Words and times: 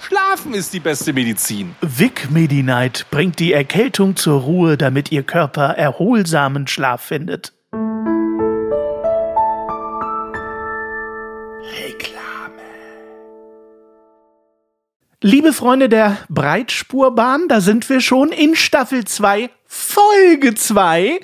Schlafen 0.00 0.54
ist 0.54 0.72
die 0.72 0.80
beste 0.80 1.12
Medizin. 1.12 1.74
Vic 1.80 2.30
Medi-Night 2.30 3.06
bringt 3.10 3.38
die 3.38 3.52
Erkältung 3.52 4.16
zur 4.16 4.40
Ruhe, 4.42 4.76
damit 4.76 5.10
Ihr 5.10 5.22
Körper 5.22 5.70
erholsamen 5.76 6.66
Schlaf 6.66 7.02
findet. 7.02 7.52
Reklame. 11.82 12.62
Liebe 15.22 15.52
Freunde 15.52 15.88
der 15.88 16.18
Breitspurbahn, 16.28 17.48
da 17.48 17.60
sind 17.60 17.88
wir 17.88 18.00
schon 18.00 18.30
in 18.30 18.54
Staffel 18.54 19.04
2, 19.04 19.50
Folge 19.66 20.54
2. 20.54 21.20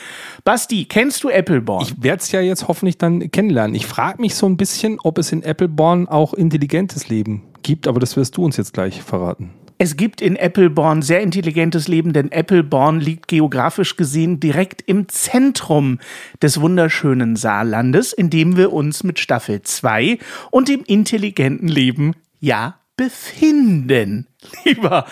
Basti, 0.47 0.84
kennst 0.84 1.25
du 1.25 1.28
Appleborn? 1.28 1.83
Ich 1.83 2.00
werde 2.05 2.22
es 2.22 2.30
ja 2.30 2.41
jetzt 2.41 2.69
hoffentlich 2.69 2.98
dann 2.98 3.33
kennenlernen. 3.33 3.75
Ich 3.75 3.84
frage 3.84 4.20
mich 4.20 4.36
so 4.36 4.47
ein 4.47 4.56
bisschen, 4.56 5.00
ob 5.02 5.19
es 5.19 5.33
in 5.33 5.42
Appleborn 5.42 6.06
auch 6.06 6.34
intelligentes 6.34 7.08
Leben 7.08 7.42
gibt, 7.64 7.89
aber 7.89 7.98
das 7.98 8.16
wirst 8.16 8.36
du 8.36 8.44
uns 8.44 8.56
jetzt 8.56 8.72
gleich 8.72 9.02
verraten. 9.02 9.50
Es 9.78 9.97
gibt 9.97 10.20
in 10.20 10.36
Appleborn 10.36 11.02
sehr 11.02 11.20
intelligentes 11.20 11.89
Leben, 11.89 12.12
denn 12.12 12.30
Appleborn 12.30 13.00
liegt 13.00 13.27
geografisch 13.27 13.97
gesehen 13.97 14.39
direkt 14.39 14.83
im 14.83 15.08
Zentrum 15.08 15.98
des 16.41 16.61
wunderschönen 16.61 17.34
Saarlandes, 17.34 18.12
in 18.12 18.30
dem 18.30 18.56
wir 18.56 18.72
uns 18.72 19.02
mit 19.02 19.19
Staffel 19.19 19.62
2 19.62 20.17
und 20.52 20.69
dem 20.69 20.84
intelligenten 20.86 21.67
Leben 21.67 22.14
ja 22.39 22.77
befinden, 22.97 24.27
lieber 24.64 25.06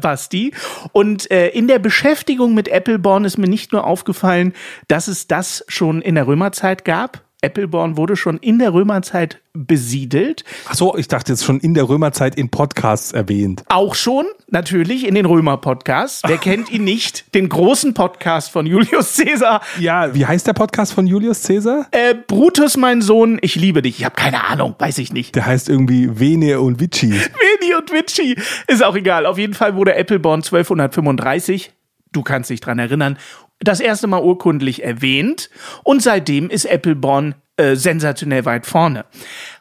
Basti. 0.00 0.52
Und 0.92 1.30
äh, 1.30 1.48
in 1.48 1.68
der 1.68 1.78
Beschäftigung 1.78 2.54
mit 2.54 2.68
Appleborn 2.68 3.24
ist 3.24 3.38
mir 3.38 3.48
nicht 3.48 3.72
nur 3.72 3.86
aufgefallen, 3.86 4.52
dass 4.88 5.08
es 5.08 5.26
das 5.26 5.64
schon 5.68 6.02
in 6.02 6.14
der 6.14 6.26
Römerzeit 6.26 6.84
gab, 6.84 7.24
Appleborn 7.42 7.96
wurde 7.96 8.16
schon 8.16 8.36
in 8.38 8.58
der 8.58 8.74
Römerzeit 8.74 9.40
besiedelt. 9.52 10.44
Ach 10.68 10.74
so, 10.74 10.96
ich 10.96 11.08
dachte 11.08 11.32
jetzt 11.32 11.44
schon 11.44 11.58
in 11.60 11.74
der 11.74 11.88
Römerzeit 11.88 12.36
in 12.36 12.50
Podcasts 12.50 13.12
erwähnt. 13.12 13.64
Auch 13.68 13.94
schon, 13.94 14.26
natürlich, 14.48 15.06
in 15.06 15.14
den 15.14 15.24
Römer-Podcasts. 15.26 16.22
Wer 16.26 16.38
kennt 16.38 16.70
ihn 16.70 16.84
nicht? 16.84 17.34
Den 17.34 17.48
großen 17.48 17.94
Podcast 17.94 18.50
von 18.50 18.66
Julius 18.66 19.16
Caesar. 19.16 19.62
Ja, 19.78 20.14
wie 20.14 20.26
heißt 20.26 20.46
der 20.46 20.52
Podcast 20.52 20.92
von 20.92 21.06
Julius 21.06 21.42
Caesar? 21.42 21.86
Äh, 21.92 22.14
Brutus, 22.14 22.76
mein 22.76 23.00
Sohn, 23.00 23.38
ich 23.40 23.56
liebe 23.56 23.82
dich. 23.82 23.98
Ich 23.98 24.04
habe 24.04 24.14
keine 24.14 24.44
Ahnung, 24.44 24.74
weiß 24.78 24.98
ich 24.98 25.12
nicht. 25.12 25.34
Der 25.34 25.46
heißt 25.46 25.68
irgendwie 25.68 26.20
Vene 26.20 26.60
und 26.60 26.78
Vici. 26.80 27.10
Vene 27.10 27.78
und 27.78 27.90
Vici. 27.90 28.36
Ist 28.66 28.84
auch 28.84 28.94
egal. 28.94 29.26
Auf 29.26 29.38
jeden 29.38 29.54
Fall 29.54 29.74
wurde 29.74 29.96
Appleborn 29.96 30.42
1235 30.42 31.72
du 32.12 32.22
kannst 32.22 32.50
dich 32.50 32.60
dran 32.60 32.78
erinnern, 32.78 33.18
das 33.60 33.80
erste 33.80 34.06
Mal 34.06 34.22
urkundlich 34.22 34.82
erwähnt 34.82 35.50
und 35.84 36.02
seitdem 36.02 36.50
ist 36.50 36.64
Appleborn 36.64 37.34
äh, 37.56 37.76
sensationell 37.76 38.46
weit 38.46 38.64
vorne. 38.64 39.04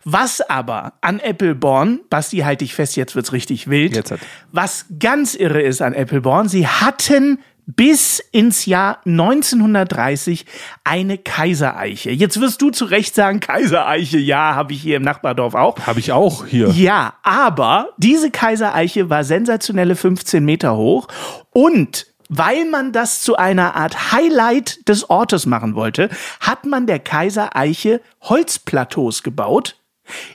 Was 0.05 0.41
aber 0.41 0.93
an 1.01 1.19
Appleborn, 1.19 1.99
Basti, 2.09 2.37
halte 2.37 2.63
ich 2.63 2.73
fest, 2.73 2.95
jetzt 2.95 3.15
wird's 3.15 3.33
richtig 3.33 3.69
wild. 3.69 3.95
Jetzt 3.95 4.11
hat. 4.11 4.19
Was 4.51 4.85
ganz 4.99 5.35
irre 5.35 5.61
ist 5.61 5.81
an 5.81 5.93
Appleborn, 5.93 6.47
sie 6.47 6.65
hatten 6.65 7.39
bis 7.75 8.19
ins 8.31 8.65
Jahr 8.65 8.99
1930 9.05 10.45
eine 10.83 11.17
Kaisereiche. 11.17 12.09
Jetzt 12.09 12.39
wirst 12.41 12.61
du 12.61 12.71
zu 12.71 12.85
Recht 12.85 13.13
sagen, 13.13 13.41
Kaisereiche, 13.41 14.17
ja, 14.17 14.55
habe 14.55 14.73
ich 14.73 14.81
hier 14.81 14.97
im 14.97 15.03
Nachbardorf 15.03 15.53
auch. 15.53 15.77
Habe 15.85 15.99
ich 15.99 16.11
auch 16.11 16.45
hier. 16.47 16.69
Ja, 16.69 17.15
aber 17.21 17.89
diese 17.97 18.31
Kaisereiche 18.31 19.09
war 19.09 19.23
sensationelle 19.23 19.95
15 19.95 20.43
Meter 20.43 20.77
hoch 20.77 21.07
und 21.51 22.07
weil 22.29 22.65
man 22.65 22.93
das 22.93 23.21
zu 23.21 23.35
einer 23.35 23.75
Art 23.75 24.11
Highlight 24.13 24.87
des 24.87 25.09
Ortes 25.09 25.45
machen 25.45 25.75
wollte, 25.75 26.09
hat 26.39 26.65
man 26.65 26.87
der 26.87 26.99
Kaisereiche 26.99 28.01
Holzplateaus 28.21 29.23
gebaut 29.23 29.75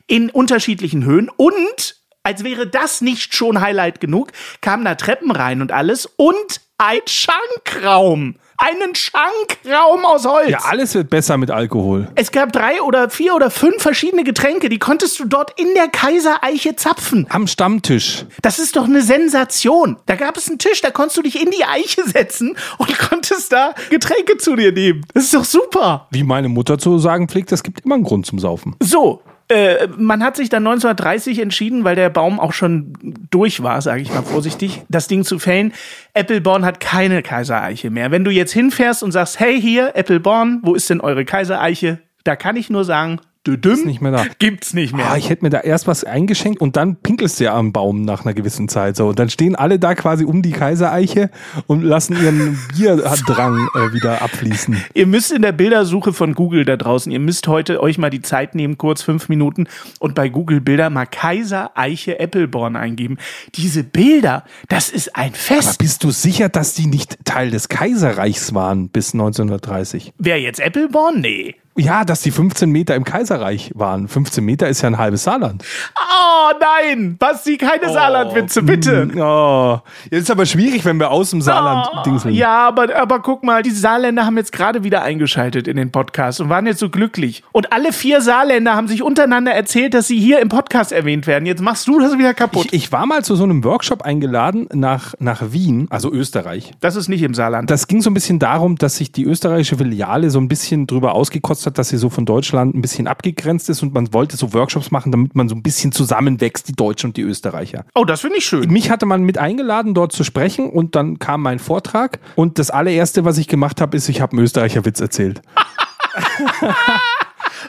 in 0.07 0.29
unterschiedlichen 0.29 1.05
Höhen 1.05 1.31
und 1.31 1.97
als 2.23 2.43
wäre 2.43 2.67
das 2.67 3.01
nicht 3.01 3.35
schon 3.35 3.61
Highlight 3.61 4.01
genug, 4.01 4.33
kamen 4.61 4.85
da 4.85 4.95
Treppen 4.95 5.31
rein 5.31 5.61
und 5.61 5.73
alles 5.73 6.07
und 6.17 6.61
ein 6.79 7.01
Schankraum 7.07 8.37
einen 8.59 8.95
Schankraum 8.95 10.05
aus 10.05 10.27
Holz. 10.27 10.51
Ja, 10.51 10.59
alles 10.65 10.95
wird 10.95 11.11
besser 11.11 11.37
mit 11.37 11.51
Alkohol. 11.51 12.09
Es 12.15 12.31
gab 12.31 12.53
drei 12.53 12.81
oder 12.83 13.11
vier 13.11 13.35
oder 13.35 13.51
fünf 13.51 13.83
verschiedene 13.83 14.25
Getränke, 14.25 14.69
die 14.69 14.79
konntest 14.79 15.19
du 15.19 15.25
dort 15.25 15.59
in 15.59 15.75
der 15.75 15.89
Kaisereiche 15.89 16.77
zapfen. 16.77 17.27
Am 17.31 17.47
Stammtisch. 17.47 18.27
Das 18.43 18.59
ist 18.59 18.77
doch 18.77 18.85
eine 18.85 19.03
Sensation. 19.03 19.97
Da 20.07 20.17
gab 20.17 20.37
es 20.37 20.49
einen 20.49 20.59
Tisch, 20.59 20.81
da 20.81 20.91
konntest 20.91 21.17
du 21.17 21.23
dich 21.23 21.41
in 21.41 21.51
die 21.51 21.65
Eiche 21.65 22.03
setzen 22.05 22.57
und 22.79 22.99
konntest 22.99 23.53
da 23.53 23.75
Getränke 23.91 24.37
zu 24.39 24.57
dir 24.57 24.73
nehmen. 24.73 25.05
Das 25.15 25.25
ist 25.25 25.35
doch 25.35 25.45
super. 25.45 26.09
Wie 26.11 26.23
meine 26.23 26.49
Mutter 26.49 26.79
zu 26.79 26.99
sagen 26.99 27.29
pflegt, 27.29 27.53
es 27.53 27.63
gibt 27.63 27.81
immer 27.85 27.97
einen 27.97 28.05
Grund 28.05 28.27
zum 28.27 28.39
Saufen. 28.39 28.77
So, 28.81 29.23
äh, 29.49 29.89
man 29.97 30.23
hat 30.23 30.37
sich 30.37 30.49
dann 30.49 30.67
1930 30.67 31.39
entschieden, 31.39 31.85
weil 31.85 31.97
der 31.97 32.09
Baum 32.09 32.41
auch 32.41 32.53
schon 32.53 32.95
durch 33.31 33.63
war, 33.63 33.81
sage 33.83 34.01
ich 34.01 34.13
mal 34.13 34.23
vorsichtig, 34.23 34.83
das 34.89 35.07
Ding 35.07 35.25
zu 35.25 35.39
fällen. 35.39 35.73
Appleborn 36.15 36.65
hat 36.65 36.81
keine 36.81 37.23
Kaisereiche 37.23 37.91
mehr. 37.91 38.11
Wenn 38.11 38.25
du 38.25 38.31
jetzt 38.31 38.53
hinfährst 38.53 39.03
und 39.03 39.13
sagst, 39.13 39.41
hey 39.41 39.61
hier, 39.61 39.97
Appleborn, 39.97 40.61
wo 40.63 40.75
ist 40.75 40.89
denn 40.89 41.01
eure 41.01 41.25
Kaisereiche? 41.25 42.01
Da 42.25 42.37
kann 42.37 42.57
ich 42.57 42.71
nur 42.71 42.85
sagen, 42.85 43.21
Düdüm, 43.47 43.73
ist 43.73 43.85
nicht 43.85 44.01
mehr 44.01 44.13
da. 44.13 44.25
Gibt's 44.39 44.73
nicht 44.73 44.95
mehr. 44.95 45.11
Ah, 45.11 45.17
ich 45.19 45.29
hätte 45.29 45.45
mir 45.45 45.51
da 45.51 45.61
erst 45.61 45.87
was 45.87 46.03
eingeschenkt 46.03 46.63
und 46.63 46.77
dann 46.77 46.97
pinkelst 46.97 47.41
du 47.41 47.45
ja 47.45 47.55
am 47.55 47.73
Baum 47.73 48.03
nach 48.03 48.25
einer 48.25 48.33
gewissen 48.33 48.69
Zeit. 48.69 48.97
So. 48.97 49.09
Und 49.09 49.19
dann 49.19 49.29
stehen 49.29 49.55
alle 49.55 49.79
da 49.79 49.95
quasi 49.95 50.25
um 50.25 50.41
die 50.41 50.53
Kaisereiche 50.53 51.31
und 51.67 51.83
lassen 51.83 52.17
ihren 52.23 52.59
Bierdrang 52.75 53.69
äh, 53.75 53.93
wieder 53.93 54.23
abfließen. 54.23 54.83
Ihr 54.95 55.07
müsst 55.07 55.31
in 55.31 55.43
der 55.43 55.53
Bildersuche 55.53 56.15
von 56.15 56.35
Google 56.35 56.65
da 56.65 56.77
draußen, 56.77 57.13
ihr 57.13 57.19
müsst 57.19 57.47
heute 57.47 57.83
euch 57.83 57.99
mal 57.99 58.11
die 58.11 58.23
Zeit 58.23 58.55
nehmen, 58.55 58.79
kurz 58.79 59.03
fünf 59.03 59.29
Minuten 59.29 59.67
und 59.99 60.15
bei 60.15 60.31
Google 60.31 60.63
Bilder 60.63 60.89
mal 60.89 61.07
Kaisereiche 61.07 62.19
Appleborn 62.19 62.77
eingeben. 62.77 63.19
Diese 63.57 63.85
Bilder, 63.85 64.45
das 64.69 64.89
ist 64.89 65.17
ein 65.17 65.35
Fest. 65.35 65.69
Aber 65.69 65.77
bist 65.79 66.03
du 66.03 66.11
sicher, 66.11 66.49
dass 66.49 66.75
die 66.75 66.87
nicht 66.87 67.19
Teil 67.27 67.51
des 67.51 67.69
Kaiserreichs 67.69 68.55
waren 68.55 68.89
bis 68.89 69.13
1930? 69.13 70.15
Wer 70.19 70.41
jetzt 70.41 70.63
Appleborn? 70.63 71.21
Nee. 71.21 71.57
Ja, 71.77 72.05
dass 72.05 72.23
die 72.23 72.31
15 72.31 72.71
Meter 72.71 72.95
im 72.95 73.03
Kaiserreich 73.03 73.73
waren. 73.75 74.07
15 74.07 74.45
Meter 74.45 74.69
ist 74.69 74.83
ja 74.83 74.89
ein 74.89 74.99
halbes 74.99 75.25
Saarland. 75.25 75.65
Oh 75.97 76.53
nein, 76.61 77.17
Basti, 77.19 77.57
keine 77.57 77.91
oh, 77.91 77.93
Saarlandwitze, 77.93 78.63
bitte. 78.63 79.07
Mm, 79.07 79.21
oh. 79.21 79.81
Jetzt 80.05 80.25
ist 80.25 80.31
aber 80.31 80.47
schwierig, 80.47 80.85
wenn 80.85 81.01
wir 81.01 81.11
aus 81.11 81.31
dem 81.31 81.43
Saarland 81.43 81.89
oh, 81.93 82.03
dingseln. 82.05 82.33
Ja, 82.33 82.69
aber, 82.69 82.95
aber 82.95 83.21
guck 83.21 83.43
mal, 83.43 83.63
die 83.63 83.73
Saarländer 83.73 84.25
haben 84.25 84.37
jetzt 84.37 84.53
gerade 84.53 84.85
wieder 84.85 85.03
eingeschaltet 85.03 85.67
in 85.67 85.77
den 85.77 85.91
Podcast 85.91 86.41
und 86.41 86.49
waren 86.49 86.65
jetzt 86.67 86.79
so 86.79 86.91
glücklich. 86.91 87.43
Und 87.51 87.73
alle 87.73 87.93
vier 87.93 88.21
Saarländer 88.21 88.75
haben 88.75 88.87
sich 88.87 89.03
untereinander 89.03 89.53
erzählt, 89.53 89.95
dass 89.95 90.07
sie 90.07 90.21
hier 90.21 90.39
im 90.39 90.51
Podcast 90.51 90.93
erwähnt 90.93 91.27
werden. 91.27 91.45
Jetzt 91.45 91.61
machst 91.61 91.89
du 91.89 91.99
das 91.99 92.17
wieder 92.17 92.35
kaputt. 92.35 92.67
Ich, 92.67 92.85
ich 92.85 92.93
war 92.93 93.05
mal 93.07 93.25
zu 93.25 93.35
so 93.35 93.43
einem 93.43 93.65
Workshop 93.65 94.03
eingeladen 94.03 94.69
nach, 94.73 95.15
nach 95.19 95.51
Wien, 95.51 95.89
also 95.91 96.13
Österreich. 96.13 96.71
Das 96.79 96.95
ist 96.95 97.09
nicht 97.09 97.23
im 97.23 97.35
Saarland. 97.35 97.69
Das 97.69 97.89
ging 97.89 98.01
so 98.01 98.11
ein 98.11 98.15
bisschen 98.15 98.39
darum, 98.39 98.77
dass 98.77 98.97
sich 98.97 99.11
die 99.11 99.25
österreichische 99.25 99.77
Filiale 99.77 100.31
so 100.31 100.39
ein 100.39 100.47
bisschen 100.47 100.87
drüber 100.87 101.17
ausgekotzt 101.17 101.64
hat, 101.67 101.79
dass 101.79 101.89
sie 101.89 101.97
so 101.97 102.11
von 102.11 102.25
Deutschland 102.25 102.75
ein 102.75 102.83
bisschen 102.83 103.07
abgegrenzt 103.07 103.69
ist 103.69 103.83
und 103.83 103.95
man 103.95 104.13
wollte 104.13 104.37
so 104.37 104.53
Workshops 104.53 104.91
machen, 104.91 105.13
damit 105.13 105.35
man 105.35 105.49
so 105.49 105.55
ein 105.55 105.63
bisschen 105.63 105.93
zusammenwächst, 105.93 106.69
die 106.69 106.73
Deutschen 106.75 107.11
und 107.11 107.17
die 107.17 107.23
Österreicher. 107.23 107.85
Oh, 107.95 108.05
das 108.05 108.21
finde 108.21 108.39
ich 108.39 108.45
schön. 108.45 108.71
Mich 108.71 108.91
hatte 108.91 109.07
man 109.07 109.23
mit 109.23 109.39
eingeladen, 109.39 109.95
dort 109.95 110.13
zu 110.13 110.25
sprechen 110.25 110.71
und 110.71 110.95
dann 110.95 111.19
kam 111.19 111.43
mein 111.43 111.59
Vortrag 111.59 112.19
und 112.35 112.59
das 112.59 112.71
allererste, 112.71 113.25
was 113.25 113.39
ich 113.39 113.49
gemacht 113.49 113.81
habe, 113.81 113.97
ist, 113.97 114.09
ich 114.09 114.21
habe 114.21 114.33
einen 114.33 114.45
Österreicher 114.45 114.85
Witz 114.85 115.01
erzählt. 115.01 115.43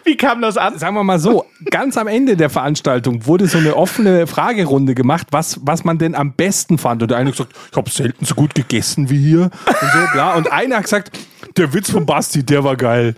Wie 0.03 0.17
kam 0.17 0.41
das 0.41 0.57
an? 0.57 0.77
Sagen 0.77 0.95
wir 0.95 1.03
mal 1.03 1.19
so, 1.19 1.45
ganz 1.71 1.97
am 1.97 2.07
Ende 2.07 2.37
der 2.37 2.49
Veranstaltung 2.49 3.25
wurde 3.25 3.47
so 3.47 3.57
eine 3.57 3.75
offene 3.75 4.27
Fragerunde 4.27 4.93
gemacht, 4.93 5.27
was, 5.31 5.59
was 5.63 5.83
man 5.83 5.97
denn 5.97 6.13
am 6.13 6.33
besten 6.33 6.77
fand. 6.77 7.01
Und 7.01 7.09
der 7.09 7.17
eine 7.17 7.29
hat 7.29 7.37
gesagt, 7.37 7.55
ich 7.71 7.77
habe 7.77 7.89
selten 7.89 8.25
so 8.25 8.35
gut 8.35 8.53
gegessen 8.53 9.09
wie 9.09 9.17
hier. 9.17 9.41
Und 9.41 9.91
so, 9.93 9.99
bla. 10.13 10.35
Und 10.35 10.51
einer 10.51 10.77
hat 10.77 10.83
gesagt, 10.83 11.17
der 11.57 11.73
Witz 11.73 11.89
von 11.89 12.05
Basti, 12.05 12.43
der 12.43 12.63
war 12.63 12.75
geil. 12.75 13.15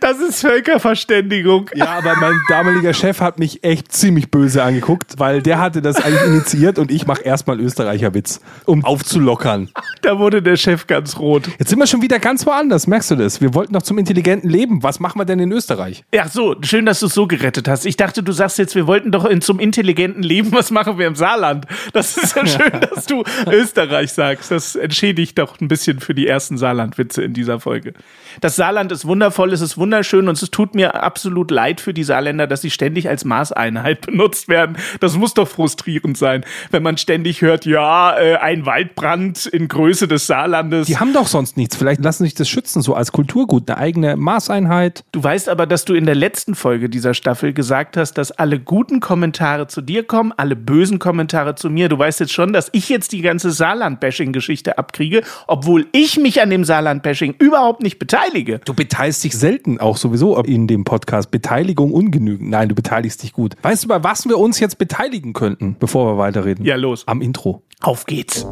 Das 0.00 0.18
ist 0.18 0.40
Völkerverständigung. 0.40 1.70
Ja, 1.74 1.98
aber 1.98 2.16
mein 2.16 2.40
damaliger 2.48 2.92
Chef 2.92 3.20
hat 3.20 3.38
mich 3.38 3.62
echt 3.62 3.92
ziemlich 3.92 4.30
böse 4.30 4.62
angeguckt, 4.62 5.14
weil 5.18 5.42
der 5.42 5.58
hatte 5.58 5.82
das 5.82 5.96
eigentlich 6.02 6.24
initiiert 6.24 6.78
und 6.78 6.90
ich 6.90 7.06
mache 7.06 7.22
erstmal 7.22 7.60
Österreicher 7.60 8.14
Witz, 8.14 8.40
um 8.64 8.84
aufzulockern. 8.84 9.70
Da 10.02 10.18
wurde 10.18 10.42
der 10.42 10.56
Chef 10.56 10.86
ganz 10.86 11.18
rot. 11.18 11.48
Jetzt 11.58 11.68
sind 11.70 11.78
wir 11.78 11.86
schon 11.86 12.02
wieder 12.02 12.18
ganz 12.18 12.44
woanders, 12.46 12.86
merkst 12.86 13.12
du 13.12 13.16
das? 13.16 13.40
Wir 13.40 13.54
wollten 13.54 13.72
doch 13.72 13.82
zum 13.82 13.98
intelligenten 13.98 14.48
Leben. 14.48 14.82
Was 14.82 15.00
machen 15.00 15.20
wir 15.20 15.24
denn 15.24 15.38
in 15.38 15.52
Österreich? 15.52 16.04
Ja, 16.12 16.28
so, 16.28 16.56
schön, 16.62 16.86
dass 16.86 17.00
du 17.00 17.06
es 17.06 17.14
so 17.14 17.26
gerettet 17.26 17.68
hast. 17.68 17.86
Ich 17.86 17.96
dachte, 17.96 18.22
du 18.22 18.32
sagst 18.32 18.58
jetzt, 18.58 18.74
wir 18.74 18.86
wollten 18.86 19.12
doch 19.12 19.24
in, 19.24 19.40
zum 19.40 19.60
intelligenten 19.60 20.22
Leben, 20.22 20.52
was 20.52 20.70
machen 20.70 20.98
wir 20.98 21.06
im 21.06 21.14
Saarland? 21.14 21.66
Das 21.92 22.16
ist 22.16 22.34
ja 22.34 22.46
schön, 22.46 22.80
dass 22.94 23.06
du 23.06 23.22
Österreich 23.46 24.12
sagst. 24.12 24.50
Das 24.50 24.74
entschädigt 24.74 25.38
doch 25.38 25.60
ein 25.60 25.68
bisschen 25.68 26.00
für 26.00 26.14
die 26.14 26.26
ersten 26.26 26.58
Saarland-Witze 26.58 27.22
in 27.22 27.32
dieser 27.32 27.60
Folge. 27.60 27.94
Das 28.40 28.56
Saarland 28.56 28.92
ist 28.92 29.06
wundervoll, 29.06 29.52
es 29.52 29.60
ist 29.60 29.76
wunderschön 29.76 30.28
und 30.28 30.40
es 30.40 30.50
tut 30.50 30.74
mir 30.74 31.02
absolut 31.02 31.50
leid 31.50 31.80
für 31.80 31.94
die 31.94 32.04
Saarländer, 32.04 32.46
dass 32.46 32.62
sie 32.62 32.70
ständig 32.70 33.08
als 33.08 33.24
Maßeinheit 33.24 34.00
benutzt 34.06 34.48
werden. 34.48 34.76
Das 35.00 35.16
muss 35.16 35.34
doch 35.34 35.48
frustrierend 35.48 36.16
sein, 36.16 36.44
wenn 36.70 36.82
man 36.82 36.96
ständig 36.96 37.42
hört, 37.42 37.66
ja, 37.66 38.18
äh, 38.18 38.36
ein 38.36 38.66
Waldbrand 38.66 39.46
in 39.46 39.68
Größe 39.68 40.08
des 40.08 40.26
Saarlandes. 40.26 40.86
Die 40.86 40.98
haben 40.98 41.12
doch 41.12 41.26
sonst 41.26 41.56
nichts. 41.56 41.76
Vielleicht 41.76 42.02
lassen 42.02 42.24
sich 42.24 42.34
das 42.34 42.48
schützen, 42.48 42.82
so 42.82 42.94
als 42.94 43.12
Kulturgut, 43.12 43.68
eine 43.70 43.78
eigene 43.78 44.16
Maßeinheit. 44.16 45.04
Du 45.12 45.22
weißt 45.22 45.48
aber, 45.48 45.66
dass 45.66 45.84
du 45.84 45.94
in 45.94 46.06
der 46.06 46.14
letzten 46.14 46.54
Folge 46.54 46.88
dieser 46.88 47.14
Staffel 47.14 47.52
gesagt 47.52 47.96
hast, 47.96 48.14
dass 48.14 48.32
alle 48.32 48.58
guten 48.58 49.00
Kommentare 49.00 49.66
zu 49.66 49.80
dir 49.80 50.04
kommen, 50.04 50.32
alle 50.36 50.56
bösen 50.56 50.98
Kommentare 50.98 51.54
zu 51.54 51.70
mir. 51.70 51.88
Du 51.88 51.98
weißt 51.98 52.20
jetzt 52.20 52.32
schon, 52.32 52.52
dass 52.52 52.68
ich 52.72 52.88
jetzt 52.88 53.12
die 53.12 53.22
ganze 53.22 53.50
Saarland-Bashing-Geschichte 53.50 54.78
abkriege, 54.78 55.22
obwohl 55.46 55.86
ich 55.92 56.18
mich 56.18 56.40
an 56.40 56.50
dem 56.50 56.64
Saarland-Bashing 56.64 57.34
überhaupt 57.38 57.82
nicht 57.82 57.98
beteilige. 57.98 58.21
Du 58.64 58.74
beteiligst 58.74 59.24
dich 59.24 59.36
selten 59.36 59.80
auch 59.80 59.96
sowieso 59.96 60.38
in 60.38 60.66
dem 60.66 60.84
Podcast. 60.84 61.30
Beteiligung 61.30 61.92
ungenügend. 61.92 62.50
Nein, 62.50 62.68
du 62.68 62.74
beteiligst 62.74 63.22
dich 63.22 63.32
gut. 63.32 63.54
Weißt 63.62 63.84
du, 63.84 63.88
bei 63.88 64.02
was 64.04 64.26
wir 64.26 64.38
uns 64.38 64.60
jetzt 64.60 64.78
beteiligen 64.78 65.32
könnten, 65.32 65.76
bevor 65.78 66.12
wir 66.12 66.18
weiterreden? 66.18 66.64
Ja, 66.64 66.76
los. 66.76 67.06
Am 67.06 67.20
Intro. 67.20 67.62
Auf 67.80 68.06
geht's. 68.06 68.46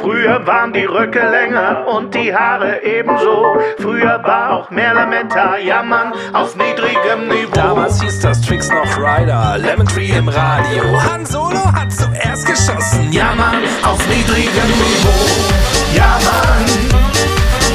Früher 0.00 0.46
waren 0.46 0.72
die 0.72 0.84
Röcke 0.84 1.20
länger 1.20 1.86
und 1.88 2.14
die 2.14 2.34
Haare 2.34 2.82
ebenso. 2.84 3.56
Früher 3.78 4.22
war 4.24 4.52
auch 4.52 4.70
mehr 4.70 4.94
Lametta, 4.94 5.58
jammern 5.58 6.12
auf 6.32 6.56
niedrigem 6.56 7.28
Niveau. 7.28 7.52
Damals 7.54 8.02
hieß 8.02 8.20
das 8.20 8.40
Tricks 8.40 8.68
noch 8.70 8.98
Rider, 8.98 9.58
Lemon 9.58 9.86
Tree 9.86 10.10
im 10.16 10.28
Radio. 10.28 10.82
Han 11.10 11.24
Solo 11.26 11.72
hat 11.72 11.92
zuerst 11.92 12.46
geschossen. 12.46 13.12
Ja, 13.12 13.34
Mann, 13.34 13.62
auf 13.82 13.98
niedrigem 14.08 14.68
Niveau. 14.68 15.55
Ja, 15.96 16.18
Mann, 16.24 16.66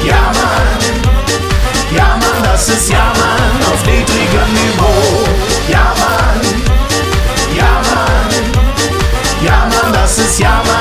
ja, 0.04 0.30
Mann, 0.38 0.78
ja, 1.90 2.16
Mann, 2.20 2.42
das 2.44 2.68
ist 2.68 2.88
Ja, 2.88 3.12
Mann, 3.18 3.72
auf 3.72 3.84
niedrigem 3.84 4.52
Niveau. 4.52 5.24
Ja, 5.68 5.92
Mann, 5.98 6.40
ja, 7.56 7.80
Mann, 7.90 8.30
ja, 9.44 9.68
Mann, 9.68 9.92
das 9.92 10.18
ist 10.18 10.38
Ja, 10.38 10.62
Mann. 10.64 10.71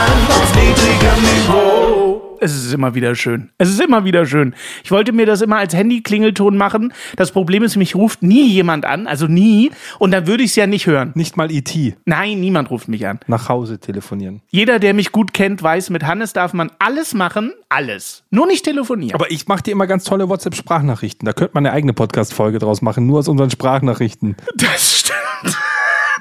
Es 2.44 2.56
ist 2.56 2.74
immer 2.74 2.96
wieder 2.96 3.14
schön. 3.14 3.52
Es 3.60 3.70
ist 3.70 3.80
immer 3.80 4.04
wieder 4.04 4.26
schön. 4.26 4.56
Ich 4.84 4.90
wollte 4.90 5.12
mir 5.12 5.28
das 5.28 5.42
immer 5.42 5.58
als 5.58 5.76
Handy-Klingelton 5.76 6.58
machen. 6.58 6.92
Das 7.16 7.32
Problem 7.32 7.62
ist, 7.62 7.76
mich 7.76 7.94
ruft 7.96 8.24
nie 8.24 8.48
jemand 8.50 8.84
an, 8.84 9.06
also 9.06 9.28
nie. 9.28 9.70
Und 10.00 10.10
dann 10.10 10.26
würde 10.26 10.42
ich 10.42 10.50
es 10.50 10.56
ja 10.56 10.66
nicht 10.66 10.88
hören. 10.88 11.12
Nicht 11.14 11.38
mal 11.38 11.52
E.T. 11.52 11.96
Nein, 12.06 12.40
niemand 12.40 12.72
ruft 12.72 12.88
mich 12.88 13.06
an. 13.08 13.20
nach 13.28 13.48
Hause 13.48 13.80
telefonieren. 13.80 14.42
Jeder, 14.50 14.80
der 14.80 14.96
mich 14.96 15.12
gut 15.12 15.34
kennt, 15.36 15.62
weiß, 15.62 15.92
mit 15.92 16.04
Hannes 16.04 16.34
darf 16.34 16.54
man 16.54 16.72
alles 16.80 17.14
machen, 17.14 17.54
alles. 17.70 18.24
Nur 18.32 18.48
nicht 18.48 18.66
telefonieren. 18.66 19.14
Aber 19.14 19.30
ich 19.30 19.48
mache 19.48 19.62
dir 19.62 19.72
immer 19.74 19.86
ganz 19.86 20.04
tolle 20.04 20.28
WhatsApp-Sprachnachrichten. 20.28 21.28
Da 21.28 21.34
könnte 21.34 21.52
man 21.54 21.66
eine 21.68 21.76
eigene 21.76 21.94
Podcast-Folge 21.94 22.58
draus 22.58 22.82
machen, 22.82 23.06
nur 23.06 23.20
aus 23.20 23.28
unseren 23.28 23.52
Sprachnachrichten. 23.52 24.36
das 24.56 25.00
stimmt. 25.02 25.56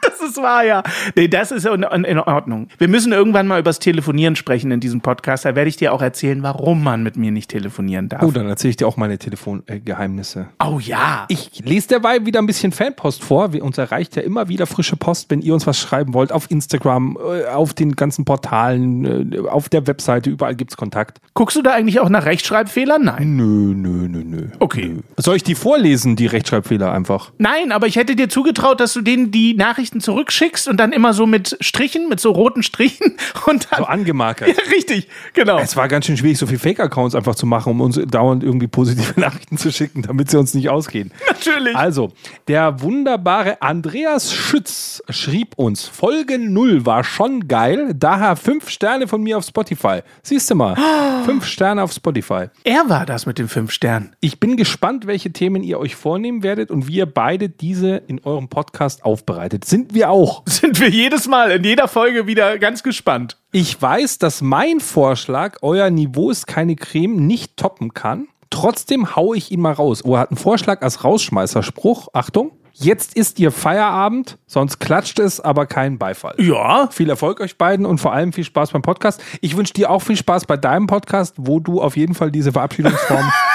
Das 0.21 0.29
ist 0.29 0.37
wahr, 0.43 0.65
ja. 0.65 0.83
Nee, 1.17 1.29
das 1.29 1.51
ist 1.51 1.67
in, 1.67 1.83
in 1.83 2.19
Ordnung. 2.19 2.69
Wir 2.79 2.89
müssen 2.89 3.13
irgendwann 3.13 3.47
mal 3.47 3.59
übers 3.59 3.79
Telefonieren 3.79 4.37
sprechen 4.37 4.71
in 4.71 4.81
diesem 4.81 5.01
Podcast. 5.01 5.45
Da 5.47 5.55
werde 5.55 5.69
ich 5.69 5.77
dir 5.77 5.93
auch 5.95 6.03
erzählen, 6.03 6.43
warum 6.43 6.83
man 6.83 7.03
mit 7.03 7.17
mir 7.17 7.31
nicht 7.31 7.51
telefonieren 7.51 8.09
darf. 8.11 8.23
Oh, 8.23 8.31
dann 8.31 8.47
erzähle 8.47 8.71
ich 8.71 8.77
dir 8.77 8.87
auch 8.87 8.97
meine 8.99 9.19
Telefongeheimnisse. 9.19 10.49
oh 10.63 10.79
ja. 10.79 11.25
Ich 11.29 11.63
lese 11.65 11.89
derweil 11.89 12.27
wieder 12.27 12.41
ein 12.41 12.47
bisschen 12.47 12.73
Fanpost 12.73 13.23
vor. 13.25 13.53
Wir, 13.53 13.65
uns 13.65 13.79
erreicht 13.79 14.17
ja 14.17 14.23
immer 14.23 14.49
wieder 14.49 14.67
frische 14.67 14.97
Post, 14.97 15.31
wenn 15.31 15.41
ihr 15.41 15.55
uns 15.55 15.67
was 15.67 15.79
schreiben 15.79 16.13
wollt. 16.15 16.33
Auf 16.33 16.51
Instagram, 16.51 17.17
äh, 17.19 17.47
auf 17.47 17.73
den 17.75 17.97
ganzen 17.97 18.25
Portalen, 18.25 19.33
äh, 19.33 19.39
auf 19.49 19.69
der 19.69 19.87
Webseite, 19.87 20.31
überall 20.31 20.55
gibt's 20.55 20.77
Kontakt. 20.77 21.21
Guckst 21.35 21.57
du 21.57 21.63
da 21.63 21.73
eigentlich 21.73 22.01
auch 22.01 22.09
nach 22.11 22.27
Rechtschreibfehlern? 22.27 23.05
Nein. 23.05 23.37
Nö, 23.37 23.75
nö, 23.75 24.09
nö, 24.09 24.23
nö. 24.25 24.47
Okay. 24.59 24.89
Nö. 24.89 25.01
Soll 25.17 25.37
ich 25.37 25.45
die 25.45 25.55
vorlesen, 25.55 26.17
die 26.17 26.27
Rechtschreibfehler 26.27 26.93
einfach? 26.93 27.33
Nein, 27.39 27.73
aber 27.73 27.87
ich 27.87 27.97
hätte 27.97 28.17
dir 28.17 28.29
zugetraut, 28.29 28.81
dass 28.81 28.93
du 28.93 29.01
denen 29.01 29.31
die 29.31 29.55
Nachrichten 29.91 30.01
zurückschickst 30.01 30.69
und 30.69 30.77
dann 30.77 30.93
immer 30.93 31.13
so 31.13 31.27
mit 31.27 31.57
Strichen, 31.61 32.09
mit 32.09 32.21
so 32.21 32.31
roten 32.31 32.63
Strichen 32.63 33.17
und 33.47 33.67
dann. 33.71 33.81
So 33.81 33.85
angemarkert. 33.87 34.49
ja, 34.49 34.55
richtig, 34.71 35.09
genau. 35.35 35.59
Es 35.59 35.77
war 35.77 35.89
ganz 35.89 36.07
schön 36.07 36.17
schwierig, 36.17 36.39
so 36.39 36.47
viele 36.47 36.59
Fake-Accounts 36.59 37.15
einfach 37.15 37.35
zu 37.35 37.47
machen, 37.47 37.73
um 37.73 37.81
uns 37.81 38.01
dauernd 38.07 38.45
irgendwie 38.45 38.69
positive 38.69 39.15
Nachrichten 39.21 39.57
zu 39.59 39.73
schicken, 39.73 40.03
damit 40.03 40.31
sie 40.31 40.39
uns 40.39 40.55
nicht 40.55 40.69
ausgehen. 40.69 41.11
Natürlich. 41.29 41.75
Also, 41.75 42.13
der 42.47 42.81
wunderbare 42.83 43.61
Andreas 43.63 44.33
Schütz 44.33 45.03
schrieb 45.11 45.55
uns, 45.57 45.87
Folge 45.87 46.39
0 46.39 46.87
war 46.87 47.03
schon 47.03 47.49
geil, 47.49 47.93
daher 47.95 48.37
fünf 48.37 48.71
Sterne 48.71 49.09
von 49.09 49.23
mir 49.23 49.39
auf 49.39 49.45
Spotify. 49.45 50.01
Siehst 50.23 50.51
du 50.51 50.55
mal, 50.55 50.77
fünf 51.25 51.47
Sterne 51.47 51.83
auf 51.83 51.93
Spotify. 51.93 52.47
er 52.65 52.89
war 52.89 53.07
das 53.07 53.27
mit 53.27 53.39
den 53.39 53.49
fünf 53.49 53.73
Sternen. 53.73 54.15
Ich 54.21 54.39
bin 54.39 54.57
gespannt, 54.57 55.07
welche 55.07 55.33
Themen 55.33 55.63
ihr 55.63 55.79
euch 55.81 55.97
vornehmen 55.97 56.43
werdet 56.43 56.71
und 56.71 56.87
wie 56.87 56.97
ihr 56.97 57.07
beide 57.07 57.49
diese 57.49 57.97
in 58.07 58.21
eurem 58.25 58.49
Podcast 58.49 59.05
aufbereitet. 59.05 59.65
Sind 59.65 59.80
wir 59.91 60.11
auch. 60.11 60.43
Sind 60.47 60.81
wir 60.81 60.89
jedes 60.89 61.27
Mal 61.29 61.51
in 61.51 61.65
jeder 61.65 61.89
Folge 61.89 62.27
wieder 62.27 62.59
ganz 62.59 62.83
gespannt. 62.83 63.37
Ich 63.53 63.81
weiß, 63.81 64.19
dass 64.19 64.43
mein 64.43 64.81
Vorschlag, 64.81 65.59
euer 65.63 65.91
Niveau 65.91 66.31
ist 66.31 66.47
keine 66.47 66.77
Creme, 66.77 67.27
nicht 67.27 67.57
toppen 67.57 67.95
kann. 67.95 68.29
Trotzdem 68.51 69.15
haue 69.17 69.37
ich 69.37 69.53
ihn 69.53 69.61
mal 69.61 69.73
raus. 69.73 70.05
Oh, 70.05 70.15
er 70.15 70.21
hat 70.21 70.31
einen 70.31 70.39
Vorschlag 70.39 70.83
als 70.83 71.05
Rausschmeißerspruch. 71.05 72.09
Achtung. 72.13 72.53
Jetzt 72.73 73.15
ist 73.15 73.39
ihr 73.39 73.53
Feierabend, 73.53 74.39
sonst 74.47 74.79
klatscht 74.79 75.19
es, 75.19 75.39
aber 75.39 75.67
kein 75.67 75.99
Beifall. 75.99 76.35
Ja. 76.39 76.89
Viel 76.91 77.11
Erfolg 77.11 77.41
euch 77.41 77.59
beiden 77.59 77.85
und 77.85 77.99
vor 77.99 78.13
allem 78.13 78.33
viel 78.33 78.45
Spaß 78.45 78.71
beim 78.71 78.81
Podcast. 78.81 79.21
Ich 79.41 79.57
wünsche 79.57 79.75
dir 79.75 79.91
auch 79.91 80.01
viel 80.01 80.17
Spaß 80.17 80.47
bei 80.47 80.57
deinem 80.57 80.87
Podcast, 80.87 81.35
wo 81.37 81.61
du 81.61 81.83
auf 81.83 81.97
jeden 81.97 82.15
Fall 82.15 82.31
diese 82.31 82.53
Verabschiedungsform. 82.53 83.31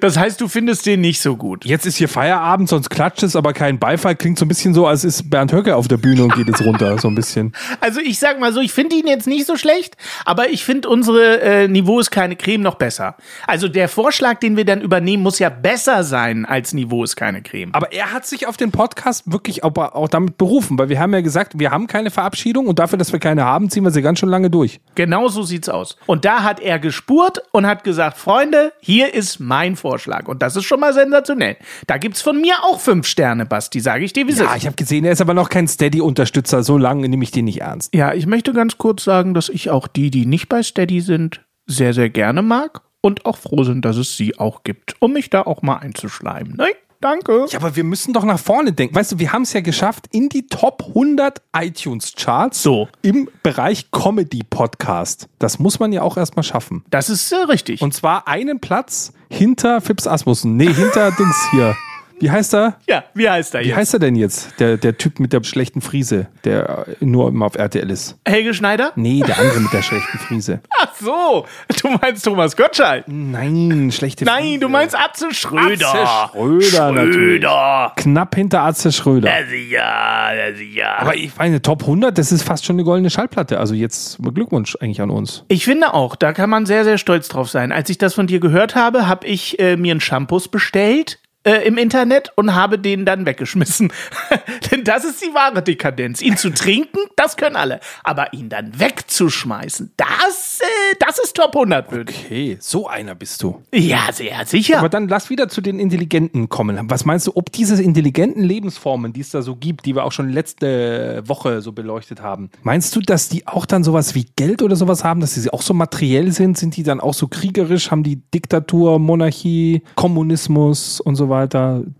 Das 0.00 0.16
heißt, 0.16 0.40
du 0.40 0.48
findest 0.48 0.86
den 0.86 1.00
nicht 1.00 1.20
so 1.20 1.36
gut. 1.36 1.64
Jetzt 1.64 1.86
ist 1.86 1.96
hier 1.96 2.08
Feierabend, 2.08 2.68
sonst 2.68 2.90
klatscht 2.90 3.22
es, 3.22 3.36
aber 3.36 3.52
kein 3.52 3.78
Beifall. 3.78 4.16
Klingt 4.16 4.38
so 4.38 4.44
ein 4.44 4.48
bisschen 4.48 4.74
so, 4.74 4.86
als 4.86 5.04
ist 5.04 5.30
Bernd 5.30 5.52
Höcke 5.52 5.76
auf 5.76 5.88
der 5.88 5.96
Bühne 5.96 6.24
und 6.24 6.34
geht 6.34 6.48
jetzt 6.48 6.64
runter, 6.64 6.98
so 6.98 7.08
ein 7.08 7.14
bisschen. 7.14 7.52
Also 7.80 8.00
ich 8.00 8.18
sag 8.18 8.40
mal 8.40 8.52
so, 8.52 8.60
ich 8.60 8.72
finde 8.72 8.96
ihn 8.96 9.06
jetzt 9.06 9.26
nicht 9.26 9.46
so 9.46 9.56
schlecht, 9.56 9.96
aber 10.24 10.48
ich 10.48 10.64
finde 10.64 10.88
unsere 10.88 11.40
äh, 11.40 11.68
Niveau 11.68 12.00
ist 12.00 12.10
keine 12.10 12.34
Creme 12.36 12.62
noch 12.62 12.76
besser. 12.76 13.16
Also 13.46 13.68
der 13.68 13.88
Vorschlag, 13.88 14.38
den 14.38 14.56
wir 14.56 14.64
dann 14.64 14.80
übernehmen, 14.80 15.22
muss 15.22 15.38
ja 15.38 15.50
besser 15.50 16.02
sein 16.02 16.46
als 16.46 16.72
Niveau 16.72 17.04
ist 17.04 17.16
keine 17.16 17.42
Creme. 17.42 17.74
Aber 17.74 17.92
er 17.92 18.12
hat 18.12 18.26
sich 18.26 18.46
auf 18.46 18.56
den 18.56 18.70
Podcast 18.70 19.30
wirklich 19.30 19.64
auch, 19.64 19.76
auch 19.76 20.08
damit 20.08 20.38
berufen, 20.38 20.78
weil 20.78 20.88
wir 20.88 20.98
haben 20.98 21.12
ja 21.12 21.20
gesagt, 21.20 21.58
wir 21.58 21.70
haben 21.70 21.86
keine 21.86 22.10
Verabschiedung 22.10 22.68
und 22.68 22.78
dafür, 22.78 22.98
dass 22.98 23.12
wir 23.12 23.20
keine 23.20 23.44
haben, 23.44 23.70
ziehen 23.70 23.84
wir 23.84 23.90
sie 23.90 24.02
ganz 24.02 24.20
schön 24.20 24.28
lange 24.28 24.50
durch. 24.50 24.80
Genau 24.94 25.28
so 25.28 25.42
sieht's 25.42 25.68
aus. 25.68 25.96
Und 26.06 26.24
da 26.24 26.42
hat 26.42 26.60
er 26.60 26.78
gespurt 26.78 27.42
und 27.52 27.66
hat 27.66 27.84
gesagt, 27.84 28.16
Freunde, 28.16 28.72
hier 28.80 29.12
ist 29.12 29.40
mein 29.40 29.73
Vorschlag. 29.76 30.28
Und 30.28 30.42
das 30.42 30.56
ist 30.56 30.64
schon 30.64 30.80
mal 30.80 30.92
sensationell. 30.92 31.56
Da 31.86 31.98
gibt's 31.98 32.22
von 32.22 32.40
mir 32.40 32.54
auch 32.62 32.80
fünf 32.80 33.06
Sterne, 33.06 33.46
Basti, 33.46 33.80
sage 33.80 34.04
ich 34.04 34.12
dir, 34.12 34.26
wie 34.26 34.32
es 34.32 34.38
Ja, 34.38 34.50
ist. 34.52 34.56
ich 34.58 34.66
habe 34.66 34.76
gesehen, 34.76 35.04
er 35.04 35.12
ist 35.12 35.20
aber 35.20 35.34
noch 35.34 35.48
kein 35.48 35.68
Steady-Unterstützer. 35.68 36.62
So 36.62 36.78
lange 36.78 37.08
nehme 37.08 37.22
ich 37.24 37.30
den 37.30 37.44
nicht 37.46 37.60
ernst. 37.60 37.94
Ja, 37.94 38.12
ich 38.14 38.26
möchte 38.26 38.52
ganz 38.52 38.78
kurz 38.78 39.04
sagen, 39.04 39.34
dass 39.34 39.48
ich 39.48 39.70
auch 39.70 39.86
die, 39.86 40.10
die 40.10 40.26
nicht 40.26 40.48
bei 40.48 40.62
Steady 40.62 41.00
sind, 41.00 41.40
sehr, 41.66 41.94
sehr 41.94 42.10
gerne 42.10 42.42
mag 42.42 42.82
und 43.00 43.26
auch 43.26 43.36
froh 43.38 43.64
sind, 43.64 43.84
dass 43.84 43.96
es 43.96 44.16
sie 44.16 44.38
auch 44.38 44.64
gibt, 44.64 44.94
um 45.00 45.12
mich 45.12 45.30
da 45.30 45.42
auch 45.42 45.62
mal 45.62 45.76
einzuschleimen. 45.76 46.56
Ne? 46.56 46.66
Danke. 47.00 47.44
Ja, 47.50 47.58
aber 47.58 47.76
wir 47.76 47.84
müssen 47.84 48.14
doch 48.14 48.24
nach 48.24 48.38
vorne 48.38 48.72
denken. 48.72 48.94
Weißt 48.94 49.12
du, 49.12 49.18
wir 49.18 49.30
haben 49.32 49.42
es 49.42 49.52
ja 49.52 49.60
geschafft 49.60 50.06
in 50.10 50.30
die 50.30 50.46
Top 50.46 50.82
100 50.88 51.42
iTunes-Charts 51.54 52.62
So. 52.62 52.88
im 53.02 53.28
Bereich 53.42 53.90
Comedy-Podcast. 53.90 55.28
Das 55.38 55.58
muss 55.58 55.78
man 55.80 55.92
ja 55.92 56.02
auch 56.02 56.16
erstmal 56.16 56.44
schaffen. 56.44 56.82
Das 56.90 57.10
ist 57.10 57.30
äh, 57.32 57.36
richtig. 57.36 57.82
Und 57.82 57.92
zwar 57.94 58.26
einen 58.28 58.60
Platz 58.60 59.12
hinter 59.34 59.80
Fips 59.80 60.06
Asmussen. 60.06 60.56
Nee, 60.56 60.72
hinter 60.72 61.10
Dings 61.12 61.36
hier. 61.50 61.74
Wie 62.18 62.26
Wie 62.26 62.30
heißt 62.30 62.54
er? 62.54 62.76
Ja, 62.88 63.04
wie 63.14 63.28
heißt 63.28 63.54
er 63.54 63.60
Wie 63.62 63.66
jetzt? 63.68 63.76
heißt 63.76 63.94
er 63.94 64.00
denn 64.00 64.16
jetzt? 64.16 64.58
Der, 64.60 64.76
der 64.76 64.96
Typ 64.96 65.20
mit 65.20 65.32
der 65.32 65.42
schlechten 65.44 65.80
Friese, 65.80 66.28
der 66.44 66.86
äh, 67.00 67.04
nur 67.04 67.28
immer 67.28 67.46
auf 67.46 67.56
RTL 67.56 67.90
ist. 67.90 68.16
Helge 68.26 68.54
Schneider? 68.54 68.92
Nee, 68.96 69.22
der 69.26 69.38
andere 69.38 69.60
mit 69.60 69.72
der 69.72 69.82
schlechten 69.82 70.18
Friese. 70.18 70.60
Ach 70.80 70.94
so, 71.00 71.46
du 71.82 71.88
meinst 72.00 72.24
Thomas 72.24 72.56
Gottschalk. 72.56 73.04
Nein, 73.08 73.90
schlechte 73.92 74.24
Friese. 74.24 74.38
Nein, 74.38 74.60
du 74.60 74.68
meinst 74.68 74.96
Atze 74.98 75.32
Schröder. 75.34 75.88
Atze 75.94 76.32
Schröder, 76.32 76.92
natürlich. 76.92 77.42
Schröder. 77.42 77.92
Knapp 77.96 78.34
hinter 78.34 78.62
Atze 78.62 78.92
Schröder. 78.92 79.28
Ja, 79.28 79.46
sicher, 79.46 79.78
ja, 79.78 80.54
sicher. 80.56 80.98
Aber 81.00 81.16
ich 81.16 81.36
meine, 81.36 81.60
Top 81.62 81.82
100, 81.82 82.16
das 82.16 82.32
ist 82.32 82.42
fast 82.42 82.64
schon 82.64 82.76
eine 82.76 82.84
goldene 82.84 83.10
Schallplatte. 83.10 83.58
Also 83.58 83.74
jetzt 83.74 84.18
Glückwunsch 84.22 84.76
eigentlich 84.80 85.00
an 85.00 85.10
uns. 85.10 85.44
Ich 85.48 85.64
finde 85.64 85.94
auch, 85.94 86.16
da 86.16 86.32
kann 86.32 86.50
man 86.50 86.66
sehr, 86.66 86.84
sehr 86.84 86.98
stolz 86.98 87.28
drauf 87.28 87.50
sein. 87.50 87.72
Als 87.72 87.90
ich 87.90 87.98
das 87.98 88.14
von 88.14 88.26
dir 88.26 88.40
gehört 88.40 88.74
habe, 88.74 89.06
habe 89.08 89.26
ich 89.26 89.58
äh, 89.58 89.76
mir 89.76 89.92
einen 89.92 90.00
Shampoos 90.00 90.48
bestellt 90.48 91.18
äh, 91.44 91.66
im 91.66 91.78
Internet 91.78 92.32
und 92.36 92.54
habe 92.54 92.78
den 92.78 93.04
dann 93.04 93.26
weggeschmissen. 93.26 93.92
Denn 94.70 94.84
das 94.84 95.04
ist 95.04 95.22
die 95.22 95.32
wahre 95.34 95.62
Dekadenz. 95.62 96.22
Ihn 96.22 96.36
zu 96.36 96.50
trinken, 96.50 96.98
das 97.16 97.36
können 97.36 97.56
alle. 97.56 97.80
Aber 98.02 98.32
ihn 98.32 98.48
dann 98.48 98.78
wegzuschmeißen, 98.78 99.92
das, 99.96 100.60
äh, 100.60 100.96
das 100.98 101.18
ist 101.18 101.36
Top 101.36 101.54
100 101.54 101.92
würdig. 101.92 102.16
Okay, 102.24 102.56
so 102.60 102.88
einer 102.88 103.14
bist 103.14 103.42
du. 103.42 103.62
Ja, 103.72 104.10
sehr 104.12 104.44
sicher. 104.46 104.78
Aber 104.78 104.88
dann 104.88 105.08
lass 105.08 105.30
wieder 105.30 105.48
zu 105.48 105.60
den 105.60 105.78
Intelligenten 105.78 106.48
kommen. 106.48 106.78
Was 106.90 107.04
meinst 107.04 107.26
du, 107.26 107.32
ob 107.34 107.52
diese 107.52 107.80
intelligenten 107.82 108.42
Lebensformen, 108.42 109.12
die 109.12 109.20
es 109.20 109.30
da 109.30 109.42
so 109.42 109.56
gibt, 109.56 109.84
die 109.84 109.94
wir 109.94 110.04
auch 110.04 110.12
schon 110.12 110.30
letzte 110.30 111.22
Woche 111.26 111.60
so 111.60 111.72
beleuchtet 111.72 112.22
haben, 112.22 112.50
meinst 112.62 112.96
du, 112.96 113.00
dass 113.00 113.28
die 113.28 113.46
auch 113.46 113.66
dann 113.66 113.84
sowas 113.84 114.14
wie 114.14 114.26
Geld 114.36 114.62
oder 114.62 114.76
sowas 114.76 115.04
haben, 115.04 115.20
dass 115.20 115.34
sie 115.34 115.50
auch 115.50 115.62
so 115.62 115.74
materiell 115.74 116.32
sind? 116.32 116.56
Sind 116.56 116.76
die 116.76 116.82
dann 116.82 117.00
auch 117.00 117.14
so 117.14 117.28
kriegerisch? 117.28 117.90
Haben 117.90 118.02
die 118.02 118.16
Diktatur, 118.16 118.98
Monarchie, 118.98 119.82
Kommunismus 119.96 121.00
und 121.00 121.16
so 121.16 121.28
weiter? 121.28 121.33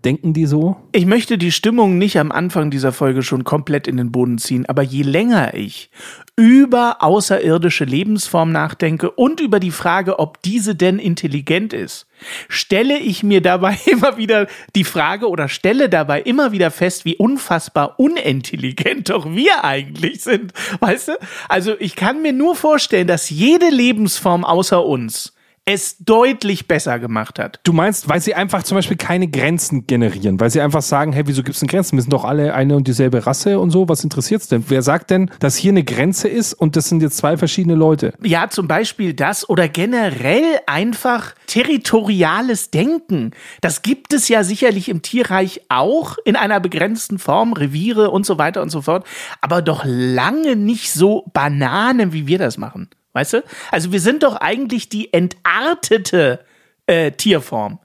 Denken 0.05 0.33
die 0.33 0.45
so? 0.45 0.77
Ich 0.91 1.05
möchte 1.05 1.37
die 1.37 1.51
Stimmung 1.51 1.97
nicht 1.97 2.17
am 2.17 2.31
Anfang 2.31 2.71
dieser 2.71 2.91
Folge 2.91 3.23
schon 3.23 3.43
komplett 3.43 3.87
in 3.87 3.97
den 3.97 4.11
Boden 4.11 4.37
ziehen, 4.37 4.65
aber 4.65 4.81
je 4.81 5.03
länger 5.03 5.53
ich 5.53 5.89
über 6.37 6.97
außerirdische 7.01 7.85
Lebensform 7.85 8.51
nachdenke 8.51 9.11
und 9.11 9.39
über 9.39 9.59
die 9.59 9.71
Frage, 9.71 10.19
ob 10.19 10.41
diese 10.41 10.75
denn 10.75 10.99
intelligent 10.99 11.71
ist, 11.71 12.07
stelle 12.49 12.97
ich 12.97 13.23
mir 13.23 13.41
dabei 13.41 13.77
immer 13.85 14.17
wieder 14.17 14.47
die 14.75 14.83
Frage 14.83 15.29
oder 15.29 15.47
stelle 15.47 15.89
dabei 15.89 16.21
immer 16.21 16.51
wieder 16.51 16.71
fest, 16.71 17.05
wie 17.05 17.15
unfassbar 17.15 17.99
unintelligent 17.99 19.09
doch 19.09 19.29
wir 19.29 19.63
eigentlich 19.63 20.21
sind. 20.21 20.53
Weißt 20.79 21.09
du? 21.09 21.13
Also 21.47 21.75
ich 21.79 21.95
kann 21.95 22.21
mir 22.21 22.33
nur 22.33 22.55
vorstellen, 22.55 23.07
dass 23.07 23.29
jede 23.29 23.69
Lebensform 23.69 24.43
außer 24.43 24.85
uns 24.85 25.34
es 25.65 25.97
deutlich 25.97 26.67
besser 26.67 26.99
gemacht 26.99 27.39
hat. 27.39 27.59
Du 27.63 27.73
meinst, 27.73 28.07
weil 28.07 28.21
sie 28.21 28.35
einfach 28.35 28.61
zum 28.61 28.75
Beispiel 28.75 28.97
keine 28.97 29.27
Grenzen 29.27 29.87
generieren, 29.87 30.39
weil 30.39 30.51
sie 30.51 30.61
einfach 30.61 30.83
sagen, 30.83 31.11
hey, 31.11 31.23
wieso 31.25 31.41
gibt 31.41 31.55
es 31.55 31.59
denn 31.59 31.67
Grenzen? 31.67 31.97
Wir 31.97 32.03
sind 32.03 32.13
doch 32.13 32.23
alle 32.23 32.53
eine 32.53 32.75
und 32.75 32.87
dieselbe 32.87 33.25
Rasse 33.25 33.59
und 33.59 33.71
so. 33.71 33.89
Was 33.89 34.03
interessiert's 34.03 34.47
denn? 34.47 34.63
Wer 34.67 34.83
sagt 34.83 35.09
denn, 35.09 35.31
dass 35.39 35.55
hier 35.55 35.71
eine 35.71 35.83
Grenze 35.83 36.27
ist 36.27 36.53
und 36.53 36.75
das 36.75 36.87
sind 36.87 37.01
jetzt 37.01 37.17
zwei 37.17 37.35
verschiedene 37.35 37.73
Leute? 37.73 38.13
Ja, 38.21 38.49
zum 38.49 38.67
Beispiel 38.67 39.15
das 39.15 39.49
oder 39.49 39.67
generell 39.67 40.59
einfach 40.67 41.33
territoriales 41.47 42.69
Denken. 42.69 43.31
Das 43.61 43.81
gibt 43.81 44.13
es 44.13 44.27
ja 44.27 44.43
sicherlich 44.43 44.87
im 44.87 45.01
Tierreich 45.01 45.61
auch 45.69 46.17
in 46.25 46.35
einer 46.35 46.59
begrenzten 46.59 47.17
Form, 47.17 47.53
Reviere 47.53 48.11
und 48.11 48.25
so 48.25 48.37
weiter 48.37 48.61
und 48.61 48.69
so 48.69 48.83
fort, 48.83 49.07
aber 49.41 49.63
doch 49.63 49.83
lange 49.83 50.55
nicht 50.55 50.91
so 50.91 51.25
Bananen, 51.33 52.13
wie 52.13 52.27
wir 52.27 52.37
das 52.37 52.59
machen. 52.59 52.89
Weißt 53.15 53.33
du? 53.33 53.43
Also 53.71 53.93
wir 53.93 54.01
sind 54.01 54.23
doch 54.23 54.35
eigentlich 54.35 54.89
die 54.89 55.13
entartete 55.13 56.41
äh, 56.85 57.11
Tierform. 57.11 57.79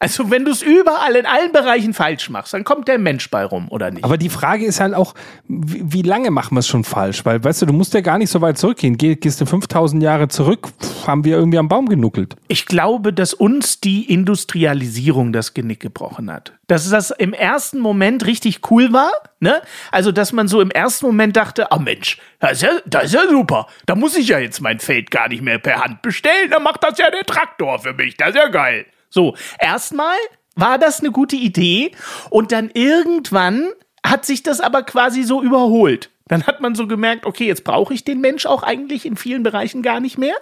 Also 0.00 0.30
wenn 0.30 0.44
du 0.44 0.52
es 0.52 0.62
überall 0.62 1.16
in 1.16 1.26
allen 1.26 1.50
Bereichen 1.50 1.92
falsch 1.92 2.30
machst, 2.30 2.54
dann 2.54 2.62
kommt 2.62 2.86
der 2.86 2.98
Mensch 2.98 3.30
bei 3.30 3.44
rum, 3.44 3.68
oder 3.70 3.90
nicht? 3.90 4.04
Aber 4.04 4.16
die 4.16 4.28
Frage 4.28 4.64
ist 4.64 4.78
halt 4.78 4.94
auch, 4.94 5.14
wie, 5.48 5.92
wie 5.92 6.02
lange 6.02 6.30
machen 6.30 6.54
wir 6.54 6.60
es 6.60 6.68
schon 6.68 6.84
falsch? 6.84 7.24
Weil, 7.24 7.42
weißt 7.42 7.62
du, 7.62 7.66
du 7.66 7.72
musst 7.72 7.94
ja 7.94 8.00
gar 8.00 8.18
nicht 8.18 8.30
so 8.30 8.40
weit 8.40 8.58
zurückgehen. 8.58 8.96
Geh, 8.96 9.16
gehst 9.16 9.40
du 9.40 9.46
5000 9.46 10.00
Jahre 10.02 10.28
zurück, 10.28 10.68
pff, 10.80 11.08
haben 11.08 11.24
wir 11.24 11.36
irgendwie 11.36 11.58
am 11.58 11.68
Baum 11.68 11.88
genuckelt. 11.88 12.36
Ich 12.46 12.66
glaube, 12.66 13.12
dass 13.12 13.34
uns 13.34 13.80
die 13.80 14.12
Industrialisierung 14.12 15.32
das 15.32 15.52
Genick 15.52 15.80
gebrochen 15.80 16.30
hat. 16.30 16.52
Dass 16.68 16.88
das 16.90 17.10
im 17.10 17.32
ersten 17.32 17.80
Moment 17.80 18.24
richtig 18.26 18.70
cool 18.70 18.92
war, 18.92 19.10
ne? 19.40 19.62
Also, 19.90 20.12
dass 20.12 20.32
man 20.32 20.46
so 20.46 20.60
im 20.60 20.70
ersten 20.70 21.06
Moment 21.06 21.36
dachte, 21.36 21.72
ah 21.72 21.78
Mensch, 21.78 22.18
das 22.38 22.52
ist, 22.52 22.62
ja, 22.62 22.70
das 22.86 23.04
ist 23.06 23.14
ja 23.14 23.28
super. 23.28 23.66
Da 23.86 23.96
muss 23.96 24.16
ich 24.16 24.28
ja 24.28 24.38
jetzt 24.38 24.60
mein 24.60 24.78
Feld 24.78 25.10
gar 25.10 25.28
nicht 25.28 25.42
mehr 25.42 25.58
per 25.58 25.82
Hand 25.82 26.02
bestellen. 26.02 26.50
Da 26.50 26.60
macht 26.60 26.84
das 26.84 26.98
ja 26.98 27.10
der 27.10 27.24
Traktor 27.24 27.80
für 27.80 27.94
mich. 27.94 28.16
Das 28.16 28.30
ist 28.30 28.36
ja 28.36 28.48
geil. 28.48 28.86
So, 29.10 29.34
erstmal 29.58 30.16
war 30.54 30.78
das 30.78 31.00
eine 31.00 31.10
gute 31.10 31.36
Idee 31.36 31.92
und 32.30 32.52
dann 32.52 32.70
irgendwann 32.74 33.68
hat 34.04 34.24
sich 34.24 34.42
das 34.42 34.60
aber 34.60 34.82
quasi 34.82 35.22
so 35.22 35.42
überholt. 35.42 36.10
Dann 36.28 36.46
hat 36.46 36.60
man 36.60 36.74
so 36.74 36.86
gemerkt, 36.86 37.26
okay, 37.26 37.46
jetzt 37.46 37.64
brauche 37.64 37.92
ich 37.92 38.04
den 38.04 38.20
Mensch 38.20 38.46
auch 38.46 38.62
eigentlich 38.62 39.04
in 39.06 39.16
vielen 39.16 39.42
Bereichen 39.42 39.82
gar 39.82 40.00
nicht 40.00 40.18
mehr. 40.18 40.34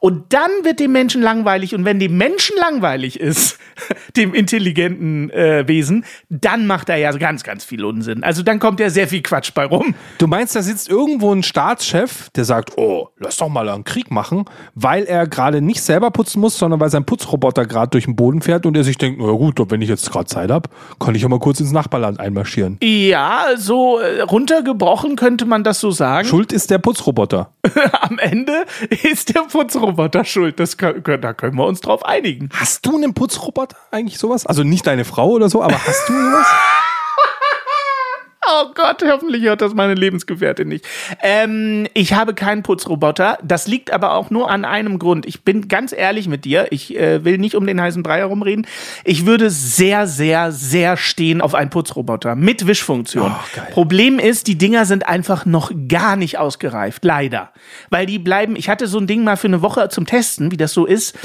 Und 0.00 0.32
dann 0.32 0.50
wird 0.62 0.80
dem 0.80 0.92
Menschen 0.92 1.22
langweilig. 1.22 1.74
Und 1.74 1.84
wenn 1.84 1.98
dem 1.98 2.16
Menschen 2.16 2.56
langweilig 2.58 3.20
ist, 3.20 3.58
dem 4.16 4.34
intelligenten 4.34 5.30
äh, 5.30 5.66
Wesen, 5.66 6.04
dann 6.28 6.66
macht 6.66 6.88
er 6.88 6.96
ja 6.96 7.12
ganz, 7.12 7.42
ganz 7.42 7.64
viel 7.64 7.84
Unsinn. 7.84 8.22
Also 8.24 8.42
dann 8.42 8.58
kommt 8.58 8.80
ja 8.80 8.90
sehr 8.90 9.08
viel 9.08 9.22
Quatsch 9.22 9.52
bei 9.54 9.64
rum. 9.64 9.94
Du 10.18 10.26
meinst, 10.26 10.56
da 10.56 10.62
sitzt 10.62 10.88
irgendwo 10.88 11.32
ein 11.32 11.42
Staatschef, 11.42 12.30
der 12.30 12.44
sagt, 12.44 12.76
oh, 12.76 13.08
lass 13.18 13.36
doch 13.36 13.48
mal 13.48 13.68
einen 13.68 13.84
Krieg 13.84 14.10
machen, 14.10 14.44
weil 14.74 15.04
er 15.04 15.26
gerade 15.26 15.60
nicht 15.60 15.82
selber 15.82 16.10
putzen 16.10 16.40
muss, 16.40 16.58
sondern 16.58 16.80
weil 16.80 16.90
sein 16.90 17.04
Putzroboter 17.04 17.66
gerade 17.66 17.90
durch 17.90 18.04
den 18.04 18.16
Boden 18.16 18.40
fährt 18.42 18.66
und 18.66 18.76
er 18.76 18.84
sich 18.84 18.98
denkt, 18.98 19.20
na 19.20 19.32
gut, 19.32 19.60
wenn 19.70 19.82
ich 19.82 19.88
jetzt 19.88 20.10
gerade 20.10 20.26
Zeit 20.26 20.50
habe, 20.50 20.68
kann 20.98 21.14
ich 21.14 21.22
ja 21.22 21.28
mal 21.28 21.38
kurz 21.38 21.60
ins 21.60 21.72
Nachbarland 21.72 22.20
einmarschieren. 22.20 22.78
Ja, 22.82 23.46
so 23.56 23.98
äh, 23.98 24.20
runtergebrochen 24.20 25.16
könnte 25.24 25.46
man 25.46 25.64
das 25.64 25.80
so 25.80 25.90
sagen. 25.90 26.28
Schuld 26.28 26.52
ist 26.52 26.70
der 26.70 26.76
Putzroboter. 26.76 27.50
Am 28.02 28.18
Ende 28.18 28.66
ist 28.90 29.34
der 29.34 29.40
Putzroboter 29.40 30.22
schuld. 30.22 30.60
Das 30.60 30.76
können, 30.76 31.02
da 31.02 31.32
können 31.32 31.56
wir 31.56 31.64
uns 31.64 31.80
drauf 31.80 32.04
einigen. 32.04 32.50
Hast 32.52 32.84
du 32.84 32.94
einen 32.94 33.14
Putzroboter 33.14 33.74
eigentlich 33.90 34.18
sowas? 34.18 34.44
Also 34.44 34.64
nicht 34.64 34.86
deine 34.86 35.06
Frau 35.06 35.30
oder 35.30 35.48
so, 35.48 35.62
aber 35.62 35.76
hast 35.86 36.06
du 36.10 36.12
sowas? 36.12 36.46
Oh 38.46 38.66
Gott, 38.74 39.02
hoffentlich 39.06 39.44
hört 39.44 39.60
das 39.62 39.74
meine 39.74 39.94
Lebensgefährtin 39.94 40.68
nicht. 40.68 40.84
Ähm, 41.22 41.86
ich 41.94 42.14
habe 42.14 42.34
keinen 42.34 42.62
Putzroboter. 42.62 43.38
Das 43.42 43.66
liegt 43.66 43.92
aber 43.92 44.14
auch 44.14 44.30
nur 44.30 44.50
an 44.50 44.64
einem 44.64 44.98
Grund. 44.98 45.26
Ich 45.26 45.44
bin 45.44 45.68
ganz 45.68 45.92
ehrlich 45.92 46.28
mit 46.28 46.44
dir. 46.44 46.66
Ich 46.70 46.96
äh, 46.96 47.24
will 47.24 47.38
nicht 47.38 47.54
um 47.54 47.66
den 47.66 47.80
heißen 47.80 48.02
Brei 48.02 48.18
herumreden. 48.18 48.66
Ich 49.04 49.26
würde 49.26 49.50
sehr, 49.50 50.06
sehr, 50.06 50.52
sehr 50.52 50.96
stehen 50.96 51.40
auf 51.40 51.54
einen 51.54 51.70
Putzroboter 51.70 52.34
mit 52.34 52.66
Wischfunktion. 52.66 53.32
Oh. 53.34 53.60
Problem 53.72 54.18
ist, 54.18 54.46
die 54.46 54.58
Dinger 54.58 54.84
sind 54.84 55.08
einfach 55.08 55.46
noch 55.46 55.72
gar 55.88 56.16
nicht 56.16 56.38
ausgereift. 56.38 57.04
Leider. 57.04 57.52
Weil 57.90 58.06
die 58.06 58.18
bleiben, 58.18 58.56
ich 58.56 58.68
hatte 58.68 58.86
so 58.86 58.98
ein 58.98 59.06
Ding 59.06 59.24
mal 59.24 59.36
für 59.36 59.48
eine 59.48 59.62
Woche 59.62 59.88
zum 59.88 60.06
Testen, 60.06 60.50
wie 60.50 60.56
das 60.56 60.72
so 60.72 60.84
ist. 60.84 61.16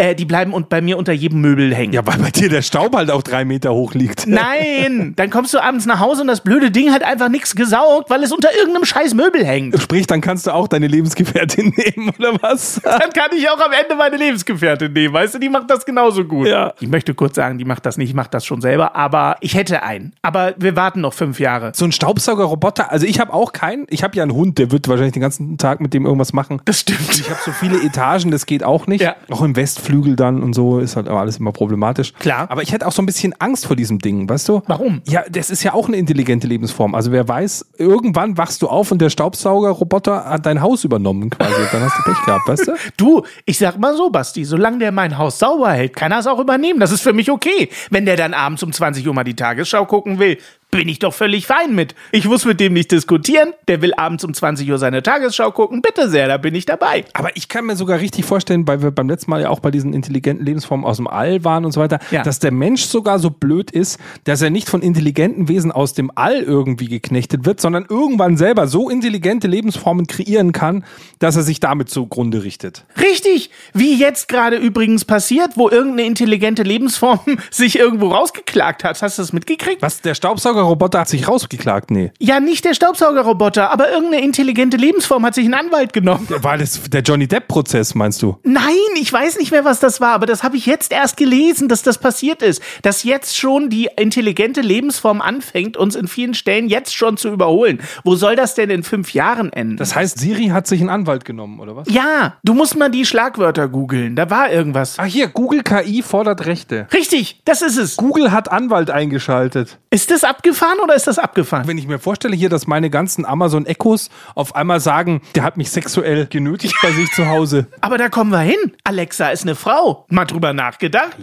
Äh, 0.00 0.14
die 0.14 0.26
bleiben 0.26 0.52
und 0.52 0.68
bei 0.68 0.80
mir 0.80 0.96
unter 0.96 1.12
jedem 1.12 1.40
Möbel 1.40 1.74
hängen. 1.74 1.92
Ja, 1.92 2.06
weil 2.06 2.18
bei 2.18 2.30
dir 2.30 2.48
der 2.48 2.62
Staub 2.62 2.94
halt 2.94 3.10
auch 3.10 3.22
drei 3.22 3.44
Meter 3.44 3.74
hoch 3.74 3.94
liegt. 3.94 4.26
Nein, 4.28 5.14
dann 5.16 5.28
kommst 5.28 5.52
du 5.54 5.58
abends 5.58 5.86
nach 5.86 5.98
Hause 5.98 6.22
und 6.22 6.28
das 6.28 6.40
blöde 6.40 6.70
Ding 6.70 6.92
hat 6.92 7.02
einfach 7.02 7.28
nichts 7.28 7.56
gesaugt, 7.56 8.08
weil 8.08 8.22
es 8.22 8.30
unter 8.30 8.54
irgendeinem 8.54 8.84
scheiß 8.84 9.14
Möbel 9.14 9.44
hängt. 9.44 9.76
Sprich, 9.82 10.06
dann 10.06 10.20
kannst 10.20 10.46
du 10.46 10.52
auch 10.52 10.68
deine 10.68 10.86
Lebensgefährtin 10.86 11.74
nehmen, 11.96 12.12
oder 12.16 12.40
was? 12.40 12.80
Dann 12.80 13.10
kann 13.12 13.30
ich 13.36 13.50
auch 13.50 13.58
am 13.58 13.72
Ende 13.72 13.96
meine 13.96 14.16
Lebensgefährtin 14.18 14.92
nehmen, 14.92 15.12
weißt 15.12 15.34
du, 15.34 15.40
die 15.40 15.48
macht 15.48 15.68
das 15.68 15.84
genauso 15.84 16.24
gut. 16.24 16.46
Ja. 16.46 16.74
Ich 16.78 16.86
möchte 16.86 17.12
kurz 17.14 17.34
sagen, 17.34 17.58
die 17.58 17.64
macht 17.64 17.84
das 17.84 17.96
nicht, 17.96 18.10
ich 18.10 18.14
mach 18.14 18.28
das 18.28 18.46
schon 18.46 18.60
selber, 18.60 18.94
aber 18.94 19.34
ich 19.40 19.56
hätte 19.56 19.82
einen. 19.82 20.12
Aber 20.22 20.54
wir 20.58 20.76
warten 20.76 21.00
noch 21.00 21.12
fünf 21.12 21.40
Jahre. 21.40 21.72
So 21.74 21.84
ein 21.84 21.90
Staubsaugerroboter, 21.90 22.92
also 22.92 23.04
ich 23.04 23.18
habe 23.18 23.34
auch 23.34 23.52
keinen. 23.52 23.84
Ich 23.90 24.04
habe 24.04 24.16
ja 24.16 24.22
einen 24.22 24.32
Hund, 24.32 24.58
der 24.58 24.70
wird 24.70 24.86
wahrscheinlich 24.86 25.14
den 25.14 25.22
ganzen 25.22 25.58
Tag 25.58 25.80
mit 25.80 25.92
dem 25.92 26.06
irgendwas 26.06 26.32
machen. 26.32 26.62
Das 26.66 26.78
stimmt. 26.78 27.18
Ich 27.18 27.28
habe 27.28 27.40
so 27.44 27.50
viele 27.50 27.82
Etagen, 27.82 28.30
das 28.30 28.46
geht 28.46 28.62
auch 28.62 28.86
nicht. 28.86 29.00
Ja. 29.00 29.16
Auch 29.28 29.42
im 29.42 29.56
Westflügel 29.56 29.87
dann 30.16 30.42
und 30.42 30.54
so 30.54 30.78
ist 30.78 30.96
halt 30.96 31.08
aber 31.08 31.20
alles 31.20 31.38
immer 31.38 31.52
problematisch. 31.52 32.12
Klar. 32.14 32.50
Aber 32.50 32.62
ich 32.62 32.72
hätte 32.72 32.86
auch 32.86 32.92
so 32.92 33.02
ein 33.02 33.06
bisschen 33.06 33.34
Angst 33.38 33.66
vor 33.66 33.76
diesem 33.76 33.98
Ding, 33.98 34.28
weißt 34.28 34.48
du? 34.48 34.62
Warum? 34.66 35.02
Ja, 35.06 35.24
das 35.28 35.50
ist 35.50 35.62
ja 35.62 35.74
auch 35.74 35.88
eine 35.88 35.96
intelligente 35.96 36.46
Lebensform. 36.46 36.94
Also 36.94 37.12
wer 37.12 37.26
weiß, 37.26 37.72
irgendwann 37.78 38.36
wachst 38.36 38.62
du 38.62 38.68
auf 38.68 38.92
und 38.92 39.00
der 39.00 39.10
Staubsaugerroboter 39.10 40.24
hat 40.26 40.46
dein 40.46 40.60
Haus 40.60 40.84
übernommen 40.84 41.30
quasi. 41.30 41.54
Dann 41.72 41.82
hast 41.82 41.98
du 41.98 42.02
Pech 42.02 42.24
gehabt, 42.24 42.48
weißt 42.48 42.68
du? 42.68 42.72
Du, 42.96 43.22
ich 43.44 43.58
sag 43.58 43.78
mal 43.78 43.96
so, 43.96 44.10
Basti, 44.10 44.44
solange 44.44 44.78
der 44.78 44.92
mein 44.92 45.18
Haus 45.18 45.38
sauber 45.38 45.70
hält, 45.70 45.94
kann 45.94 46.10
er 46.10 46.18
es 46.18 46.26
auch 46.26 46.40
übernehmen. 46.40 46.80
Das 46.80 46.90
ist 46.90 47.02
für 47.02 47.12
mich 47.12 47.30
okay. 47.30 47.68
Wenn 47.90 48.06
der 48.06 48.16
dann 48.16 48.34
abends 48.34 48.62
um 48.62 48.72
20 48.72 49.06
Uhr 49.06 49.14
mal 49.14 49.24
die 49.24 49.36
Tagesschau 49.36 49.84
gucken 49.86 50.18
will, 50.18 50.38
bin 50.70 50.88
ich 50.88 50.98
doch 50.98 51.14
völlig 51.14 51.46
fein 51.46 51.74
mit. 51.74 51.94
Ich 52.12 52.26
muss 52.26 52.44
mit 52.44 52.60
dem 52.60 52.74
nicht 52.74 52.92
diskutieren. 52.92 53.54
Der 53.68 53.80
will 53.80 53.94
abends 53.94 54.22
um 54.24 54.34
20 54.34 54.70
Uhr 54.70 54.76
seine 54.78 55.02
Tagesschau 55.02 55.50
gucken. 55.50 55.80
Bitte 55.80 56.10
sehr, 56.10 56.28
da 56.28 56.36
bin 56.36 56.54
ich 56.54 56.66
dabei. 56.66 57.04
Aber 57.14 57.34
ich 57.36 57.48
kann 57.48 57.64
mir 57.64 57.74
sogar 57.76 58.00
richtig 58.00 58.26
vorstellen, 58.26 58.68
weil 58.68 58.82
wir 58.82 58.90
beim 58.90 59.08
letzten 59.08 59.30
Mal 59.30 59.40
ja 59.40 59.48
auch 59.48 59.60
bei 59.60 59.70
diesen 59.70 59.94
intelligenten 59.94 60.44
Lebensformen 60.44 60.84
aus 60.84 60.96
dem 60.98 61.06
All 61.06 61.42
waren 61.44 61.64
und 61.64 61.72
so 61.72 61.80
weiter, 61.80 61.98
Ja. 62.10 62.22
dass 62.22 62.38
der 62.38 62.50
Mensch 62.52 62.82
sogar 62.84 63.18
so 63.18 63.30
blöd 63.30 63.70
ist, 63.70 63.98
dass 64.24 64.42
er 64.42 64.50
nicht 64.50 64.68
von 64.68 64.82
intelligenten 64.82 65.48
Wesen 65.48 65.72
aus 65.72 65.94
dem 65.94 66.10
All 66.14 66.42
irgendwie 66.42 66.88
geknechtet 66.88 67.46
wird, 67.46 67.60
sondern 67.60 67.86
irgendwann 67.88 68.36
selber 68.36 68.66
so 68.68 68.90
intelligente 68.90 69.48
Lebensformen 69.48 70.06
kreieren 70.06 70.52
kann, 70.52 70.84
dass 71.18 71.36
er 71.36 71.42
sich 71.44 71.60
damit 71.60 71.88
zugrunde 71.88 72.42
richtet. 72.44 72.84
Richtig, 73.00 73.50
wie 73.72 73.94
jetzt 73.98 74.28
gerade 74.28 74.56
übrigens 74.56 75.06
passiert, 75.06 75.52
wo 75.56 75.70
irgendeine 75.70 76.06
intelligente 76.06 76.62
Lebensform 76.62 77.20
sich 77.50 77.78
irgendwo 77.78 78.08
rausgeklagt 78.08 78.84
hat. 78.84 79.00
Hast 79.00 79.16
du 79.18 79.22
das 79.22 79.32
mitgekriegt? 79.32 79.80
Was, 79.80 80.02
der 80.02 80.14
Staubsaugerroboter 80.58 81.00
hat 81.00 81.08
sich 81.08 81.28
rausgeklagt? 81.28 81.90
Nee. 81.90 82.10
Ja, 82.18 82.40
nicht 82.40 82.64
der 82.64 82.74
Staubsaugerroboter, 82.74 83.70
aber 83.70 83.90
irgendeine 83.92 84.24
intelligente 84.24 84.76
Lebensform 84.76 85.24
hat 85.24 85.34
sich 85.34 85.44
einen 85.44 85.54
Anwalt 85.54 85.92
genommen. 85.92 86.26
War 86.28 86.58
das 86.58 86.82
der 86.90 87.02
Johnny 87.02 87.28
Depp-Prozess, 87.28 87.94
meinst 87.94 88.22
du? 88.22 88.38
Nein, 88.42 88.74
ich 89.00 89.12
weiß 89.12 89.38
nicht 89.38 89.52
mehr, 89.52 89.64
was 89.64 89.78
das 89.78 90.00
war, 90.00 90.14
aber 90.14 90.26
das 90.26 90.42
habe 90.42 90.56
ich 90.56 90.66
jetzt 90.66 90.92
erst 90.92 91.16
gelesen, 91.16 91.68
dass 91.68 91.82
das 91.82 91.98
passiert 91.98 92.42
ist. 92.42 92.60
Dass 92.82 93.04
jetzt 93.04 93.36
schon 93.36 93.70
die 93.70 93.88
intelligente 93.96 94.60
Lebensform 94.60 95.20
anfängt, 95.20 95.76
uns 95.76 95.94
in 95.94 96.08
vielen 96.08 96.34
Stellen 96.34 96.68
jetzt 96.68 96.94
schon 96.94 97.16
zu 97.16 97.28
überholen. 97.28 97.80
Wo 98.02 98.16
soll 98.16 98.34
das 98.34 98.54
denn 98.54 98.70
in 98.70 98.82
fünf 98.82 99.14
Jahren 99.14 99.52
enden? 99.52 99.76
Das 99.76 99.94
heißt, 99.94 100.18
Siri 100.18 100.48
hat 100.48 100.66
sich 100.66 100.80
einen 100.80 100.90
Anwalt 100.90 101.24
genommen, 101.24 101.60
oder 101.60 101.76
was? 101.76 101.88
ja, 101.88 102.36
du 102.42 102.54
musst 102.54 102.76
mal 102.76 102.90
die 102.90 103.06
Schlagwörter 103.06 103.68
googeln. 103.68 104.16
Da 104.16 104.28
war 104.30 104.50
irgendwas. 104.50 104.98
Ah, 104.98 105.04
hier, 105.04 105.28
Google 105.28 105.62
KI 105.62 106.02
fordert 106.02 106.46
Rechte. 106.46 106.88
Richtig, 106.92 107.42
das 107.44 107.62
ist 107.62 107.76
es. 107.76 107.96
Google 107.96 108.32
hat 108.32 108.50
Anwalt 108.50 108.90
eingeschaltet. 108.90 109.78
Ist 109.90 110.10
das 110.10 110.24
abgefahren 110.48 110.78
oder 110.82 110.94
ist 110.94 111.06
das 111.06 111.18
abgefahren? 111.18 111.66
Wenn 111.66 111.76
ich 111.76 111.86
mir 111.86 111.98
vorstelle 111.98 112.34
hier, 112.34 112.48
dass 112.48 112.66
meine 112.66 112.88
ganzen 112.88 113.26
Amazon 113.26 113.66
Echos 113.66 114.08
auf 114.34 114.54
einmal 114.54 114.80
sagen, 114.80 115.20
der 115.34 115.42
hat 115.42 115.56
mich 115.56 115.70
sexuell 115.70 116.26
genötigt 116.26 116.74
bei 116.82 116.90
sich 116.90 117.10
zu 117.12 117.28
Hause. 117.28 117.66
Aber 117.82 117.98
da 117.98 118.08
kommen 118.08 118.30
wir 118.30 118.40
hin. 118.40 118.56
Alexa 118.84 119.28
ist 119.28 119.42
eine 119.42 119.54
Frau. 119.54 120.06
Mal 120.08 120.24
drüber 120.24 120.54
nachgedacht? 120.54 121.16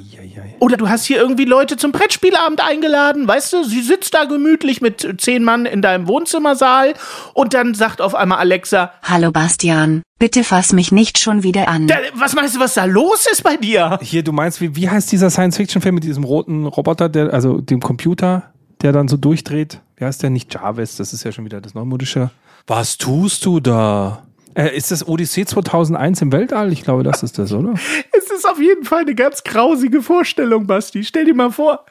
Oder 0.59 0.77
du 0.77 0.89
hast 0.89 1.05
hier 1.05 1.17
irgendwie 1.17 1.45
Leute 1.45 1.77
zum 1.77 1.91
Brettspielabend 1.91 2.61
eingeladen, 2.61 3.27
weißt 3.27 3.53
du? 3.53 3.63
Sie 3.63 3.81
sitzt 3.81 4.13
da 4.13 4.25
gemütlich 4.25 4.81
mit 4.81 5.15
zehn 5.17 5.43
Mann 5.43 5.65
in 5.65 5.81
deinem 5.81 6.07
Wohnzimmersaal 6.07 6.93
und 7.33 7.53
dann 7.53 7.73
sagt 7.73 8.01
auf 8.01 8.13
einmal 8.13 8.37
Alexa, 8.37 8.91
Hallo 9.01 9.31
Bastian, 9.31 10.03
bitte 10.19 10.43
fass 10.43 10.71
mich 10.71 10.91
nicht 10.91 11.17
schon 11.17 11.41
wieder 11.41 11.67
an. 11.67 11.87
da, 11.87 11.95
was 12.13 12.35
meinst 12.35 12.55
du, 12.55 12.59
was 12.59 12.75
da 12.75 12.85
los 12.85 13.25
ist 13.31 13.43
bei 13.43 13.57
dir? 13.57 13.97
Hier, 14.01 14.23
du 14.23 14.31
meinst, 14.31 14.61
wie, 14.61 14.75
wie 14.75 14.89
heißt 14.89 15.11
dieser 15.11 15.29
Science-Fiction-Film 15.29 15.95
mit 15.95 16.03
diesem 16.03 16.23
roten 16.23 16.67
Roboter, 16.67 17.09
der, 17.09 17.33
also 17.33 17.59
dem 17.59 17.81
Computer, 17.81 18.51
der 18.85 18.93
dann 18.93 19.07
so 19.07 19.17
durchdreht? 19.17 19.81
Wie 19.97 20.05
heißt 20.05 20.21
der? 20.21 20.29
Nicht 20.29 20.53
Jarvis, 20.53 20.95
das 20.95 21.11
ist 21.11 21.23
ja 21.23 21.31
schon 21.31 21.43
wieder 21.43 21.59
das 21.59 21.73
Neumodische. 21.73 22.29
Was 22.67 22.97
tust 22.97 23.43
du 23.45 23.59
da? 23.59 24.23
Äh, 24.53 24.77
ist 24.77 24.91
das 24.91 25.07
Odyssee 25.07 25.45
2001 25.45 26.21
im 26.21 26.31
Weltall? 26.31 26.71
Ich 26.71 26.83
glaube, 26.83 27.03
das 27.03 27.23
ist 27.23 27.39
das, 27.39 27.51
oder? 27.51 27.73
Es 28.17 28.31
ist 28.31 28.47
auf 28.47 28.59
jeden 28.59 28.85
Fall 28.85 29.01
eine 29.01 29.15
ganz 29.15 29.43
grausige 29.43 30.01
Vorstellung, 30.01 30.67
Basti. 30.67 31.03
Stell 31.03 31.25
dir 31.25 31.33
mal 31.33 31.51
vor, 31.51 31.85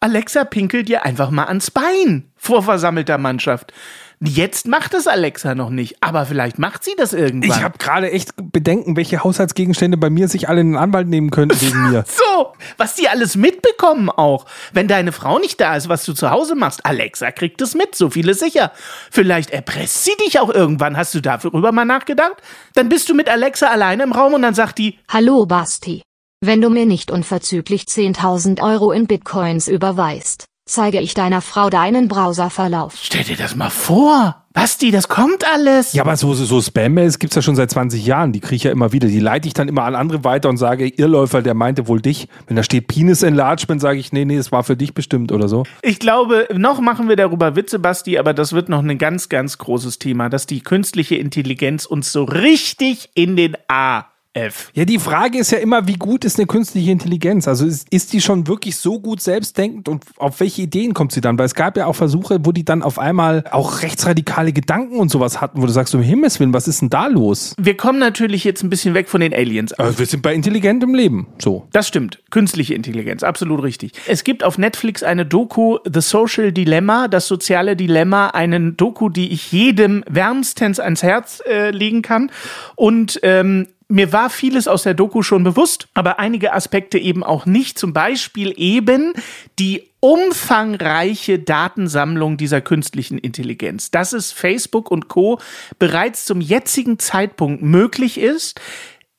Alexa 0.00 0.44
pinkelt 0.44 0.88
dir 0.88 1.04
einfach 1.04 1.30
mal 1.30 1.44
ans 1.44 1.70
Bein 1.70 2.30
vor 2.36 2.62
versammelter 2.62 3.16
Mannschaft. 3.16 3.72
Jetzt 4.22 4.66
macht 4.66 4.92
es 4.92 5.06
Alexa 5.06 5.54
noch 5.54 5.70
nicht, 5.70 5.96
aber 6.02 6.26
vielleicht 6.26 6.58
macht 6.58 6.84
sie 6.84 6.94
das 6.94 7.14
irgendwann. 7.14 7.48
Ich 7.56 7.62
habe 7.62 7.78
gerade 7.78 8.10
echt 8.10 8.32
Bedenken, 8.36 8.94
welche 8.94 9.24
Haushaltsgegenstände 9.24 9.96
bei 9.96 10.10
mir 10.10 10.28
sich 10.28 10.46
alle 10.46 10.60
in 10.60 10.72
den 10.72 10.76
Anwalt 10.76 11.08
nehmen 11.08 11.30
könnten 11.30 11.58
wegen 11.58 11.82
mir. 11.90 12.04
So, 12.06 12.52
was 12.76 12.94
die 12.94 13.08
alles 13.08 13.36
mitbekommen 13.36 14.10
auch. 14.10 14.44
Wenn 14.74 14.88
deine 14.88 15.12
Frau 15.12 15.38
nicht 15.38 15.58
da 15.58 15.74
ist, 15.74 15.88
was 15.88 16.04
du 16.04 16.12
zu 16.12 16.30
Hause 16.30 16.54
machst, 16.54 16.84
Alexa 16.84 17.30
kriegt 17.30 17.62
es 17.62 17.74
mit, 17.74 17.94
so 17.94 18.10
viel 18.10 18.28
ist 18.28 18.40
sicher. 18.40 18.72
Vielleicht 19.10 19.52
erpresst 19.52 20.04
sie 20.04 20.16
dich 20.26 20.38
auch 20.38 20.50
irgendwann. 20.50 20.98
Hast 20.98 21.14
du 21.14 21.22
darüber 21.22 21.72
mal 21.72 21.86
nachgedacht? 21.86 22.42
Dann 22.74 22.90
bist 22.90 23.08
du 23.08 23.14
mit 23.14 23.30
Alexa 23.30 23.68
alleine 23.68 24.02
im 24.02 24.12
Raum 24.12 24.34
und 24.34 24.42
dann 24.42 24.54
sagt 24.54 24.76
die, 24.76 24.98
Hallo 25.08 25.46
Basti. 25.46 26.02
Wenn 26.42 26.60
du 26.60 26.68
mir 26.68 26.84
nicht 26.84 27.10
unverzüglich 27.10 27.84
10.000 27.84 28.62
Euro 28.62 28.92
in 28.92 29.06
Bitcoins 29.06 29.66
überweist, 29.66 30.44
zeige 30.70 31.00
ich 31.00 31.14
deiner 31.14 31.40
Frau 31.40 31.70
deinen 31.70 32.08
Browserverlauf. 32.08 32.94
stell 33.00 33.24
dir 33.24 33.36
das 33.36 33.56
mal 33.56 33.70
vor. 33.70 34.36
Basti, 34.52 34.90
das 34.90 35.06
kommt 35.06 35.46
alles. 35.46 35.92
Ja, 35.92 36.02
aber 36.02 36.16
so, 36.16 36.34
so, 36.34 36.60
Spam-Mails 36.60 37.20
gibt's 37.20 37.36
ja 37.36 37.42
schon 37.42 37.54
seit 37.54 37.70
20 37.70 38.04
Jahren. 38.04 38.32
Die 38.32 38.40
kriege 38.40 38.56
ich 38.56 38.64
ja 38.64 38.72
immer 38.72 38.92
wieder. 38.92 39.06
Die 39.06 39.20
leite 39.20 39.46
ich 39.46 39.54
dann 39.54 39.68
immer 39.68 39.84
an 39.84 39.94
andere 39.94 40.24
weiter 40.24 40.48
und 40.48 40.56
sage, 40.56 40.88
Irrläufer, 40.88 41.40
der 41.40 41.54
meinte 41.54 41.86
wohl 41.86 42.00
dich. 42.00 42.26
Wenn 42.48 42.56
da 42.56 42.64
steht 42.64 42.88
Penis 42.88 43.22
Enlargement, 43.22 43.80
sage 43.80 44.00
ich, 44.00 44.12
nee, 44.12 44.24
nee, 44.24 44.36
es 44.36 44.50
war 44.50 44.64
für 44.64 44.76
dich 44.76 44.92
bestimmt 44.92 45.30
oder 45.30 45.46
so. 45.46 45.62
Ich 45.82 46.00
glaube, 46.00 46.48
noch 46.52 46.80
machen 46.80 47.08
wir 47.08 47.14
darüber 47.14 47.54
Witze, 47.54 47.78
Basti, 47.78 48.18
aber 48.18 48.34
das 48.34 48.52
wird 48.52 48.68
noch 48.68 48.82
ein 48.82 48.98
ganz, 48.98 49.28
ganz 49.28 49.56
großes 49.56 50.00
Thema, 50.00 50.28
dass 50.28 50.46
die 50.46 50.62
künstliche 50.62 51.14
Intelligenz 51.14 51.86
uns 51.86 52.10
so 52.10 52.24
richtig 52.24 53.10
in 53.14 53.36
den 53.36 53.56
A 53.68 54.09
F. 54.32 54.70
Ja, 54.74 54.84
die 54.84 55.00
Frage 55.00 55.38
ist 55.38 55.50
ja 55.50 55.58
immer, 55.58 55.88
wie 55.88 55.94
gut 55.94 56.24
ist 56.24 56.38
eine 56.38 56.46
künstliche 56.46 56.92
Intelligenz? 56.92 57.48
Also 57.48 57.66
ist, 57.66 57.88
ist 57.92 58.12
die 58.12 58.20
schon 58.20 58.46
wirklich 58.46 58.76
so 58.76 59.00
gut 59.00 59.20
selbstdenkend 59.20 59.88
und 59.88 60.04
auf 60.18 60.38
welche 60.38 60.62
Ideen 60.62 60.94
kommt 60.94 61.10
sie 61.10 61.20
dann? 61.20 61.36
Weil 61.36 61.46
es 61.46 61.54
gab 61.54 61.76
ja 61.76 61.86
auch 61.86 61.96
Versuche, 61.96 62.38
wo 62.44 62.52
die 62.52 62.64
dann 62.64 62.82
auf 62.82 63.00
einmal 63.00 63.42
auch 63.50 63.82
rechtsradikale 63.82 64.52
Gedanken 64.52 64.98
und 64.98 65.10
sowas 65.10 65.40
hatten, 65.40 65.60
wo 65.60 65.66
du 65.66 65.72
sagst, 65.72 65.96
um 65.96 66.00
Himmels 66.00 66.38
Willen, 66.38 66.54
was 66.54 66.68
ist 66.68 66.80
denn 66.80 66.90
da 66.90 67.08
los? 67.08 67.56
Wir 67.58 67.76
kommen 67.76 67.98
natürlich 67.98 68.44
jetzt 68.44 68.62
ein 68.62 68.70
bisschen 68.70 68.94
weg 68.94 69.08
von 69.08 69.20
den 69.20 69.34
Aliens. 69.34 69.72
Also 69.72 69.98
wir 69.98 70.06
sind 70.06 70.22
bei 70.22 70.32
intelligentem 70.32 70.94
Leben. 70.94 71.26
So. 71.38 71.66
Das 71.72 71.88
stimmt. 71.88 72.22
Künstliche 72.30 72.74
Intelligenz, 72.74 73.24
absolut 73.24 73.64
richtig. 73.64 73.92
Es 74.06 74.22
gibt 74.22 74.44
auf 74.44 74.58
Netflix 74.58 75.02
eine 75.02 75.26
Doku, 75.26 75.78
The 75.92 76.00
Social 76.00 76.52
Dilemma, 76.52 77.08
das 77.08 77.26
soziale 77.26 77.74
Dilemma, 77.74 78.28
einen 78.28 78.76
Doku, 78.76 79.08
die 79.08 79.32
ich 79.32 79.50
jedem 79.50 80.04
wärmstens 80.08 80.78
ans 80.78 81.02
Herz 81.02 81.42
äh, 81.48 81.72
legen 81.72 82.02
kann. 82.02 82.30
Und 82.76 83.18
ähm, 83.24 83.66
mir 83.90 84.12
war 84.12 84.30
vieles 84.30 84.68
aus 84.68 84.84
der 84.84 84.94
Doku 84.94 85.22
schon 85.22 85.42
bewusst, 85.42 85.88
aber 85.94 86.18
einige 86.18 86.52
Aspekte 86.52 86.98
eben 86.98 87.24
auch 87.24 87.44
nicht. 87.44 87.78
Zum 87.78 87.92
Beispiel 87.92 88.54
eben 88.56 89.12
die 89.58 89.90
umfangreiche 89.98 91.38
Datensammlung 91.38 92.36
dieser 92.36 92.60
künstlichen 92.60 93.18
Intelligenz. 93.18 93.90
Dass 93.90 94.12
es 94.12 94.32
Facebook 94.32 94.90
und 94.90 95.08
Co. 95.08 95.40
bereits 95.78 96.24
zum 96.24 96.40
jetzigen 96.40 96.98
Zeitpunkt 96.98 97.62
möglich 97.62 98.18
ist, 98.18 98.60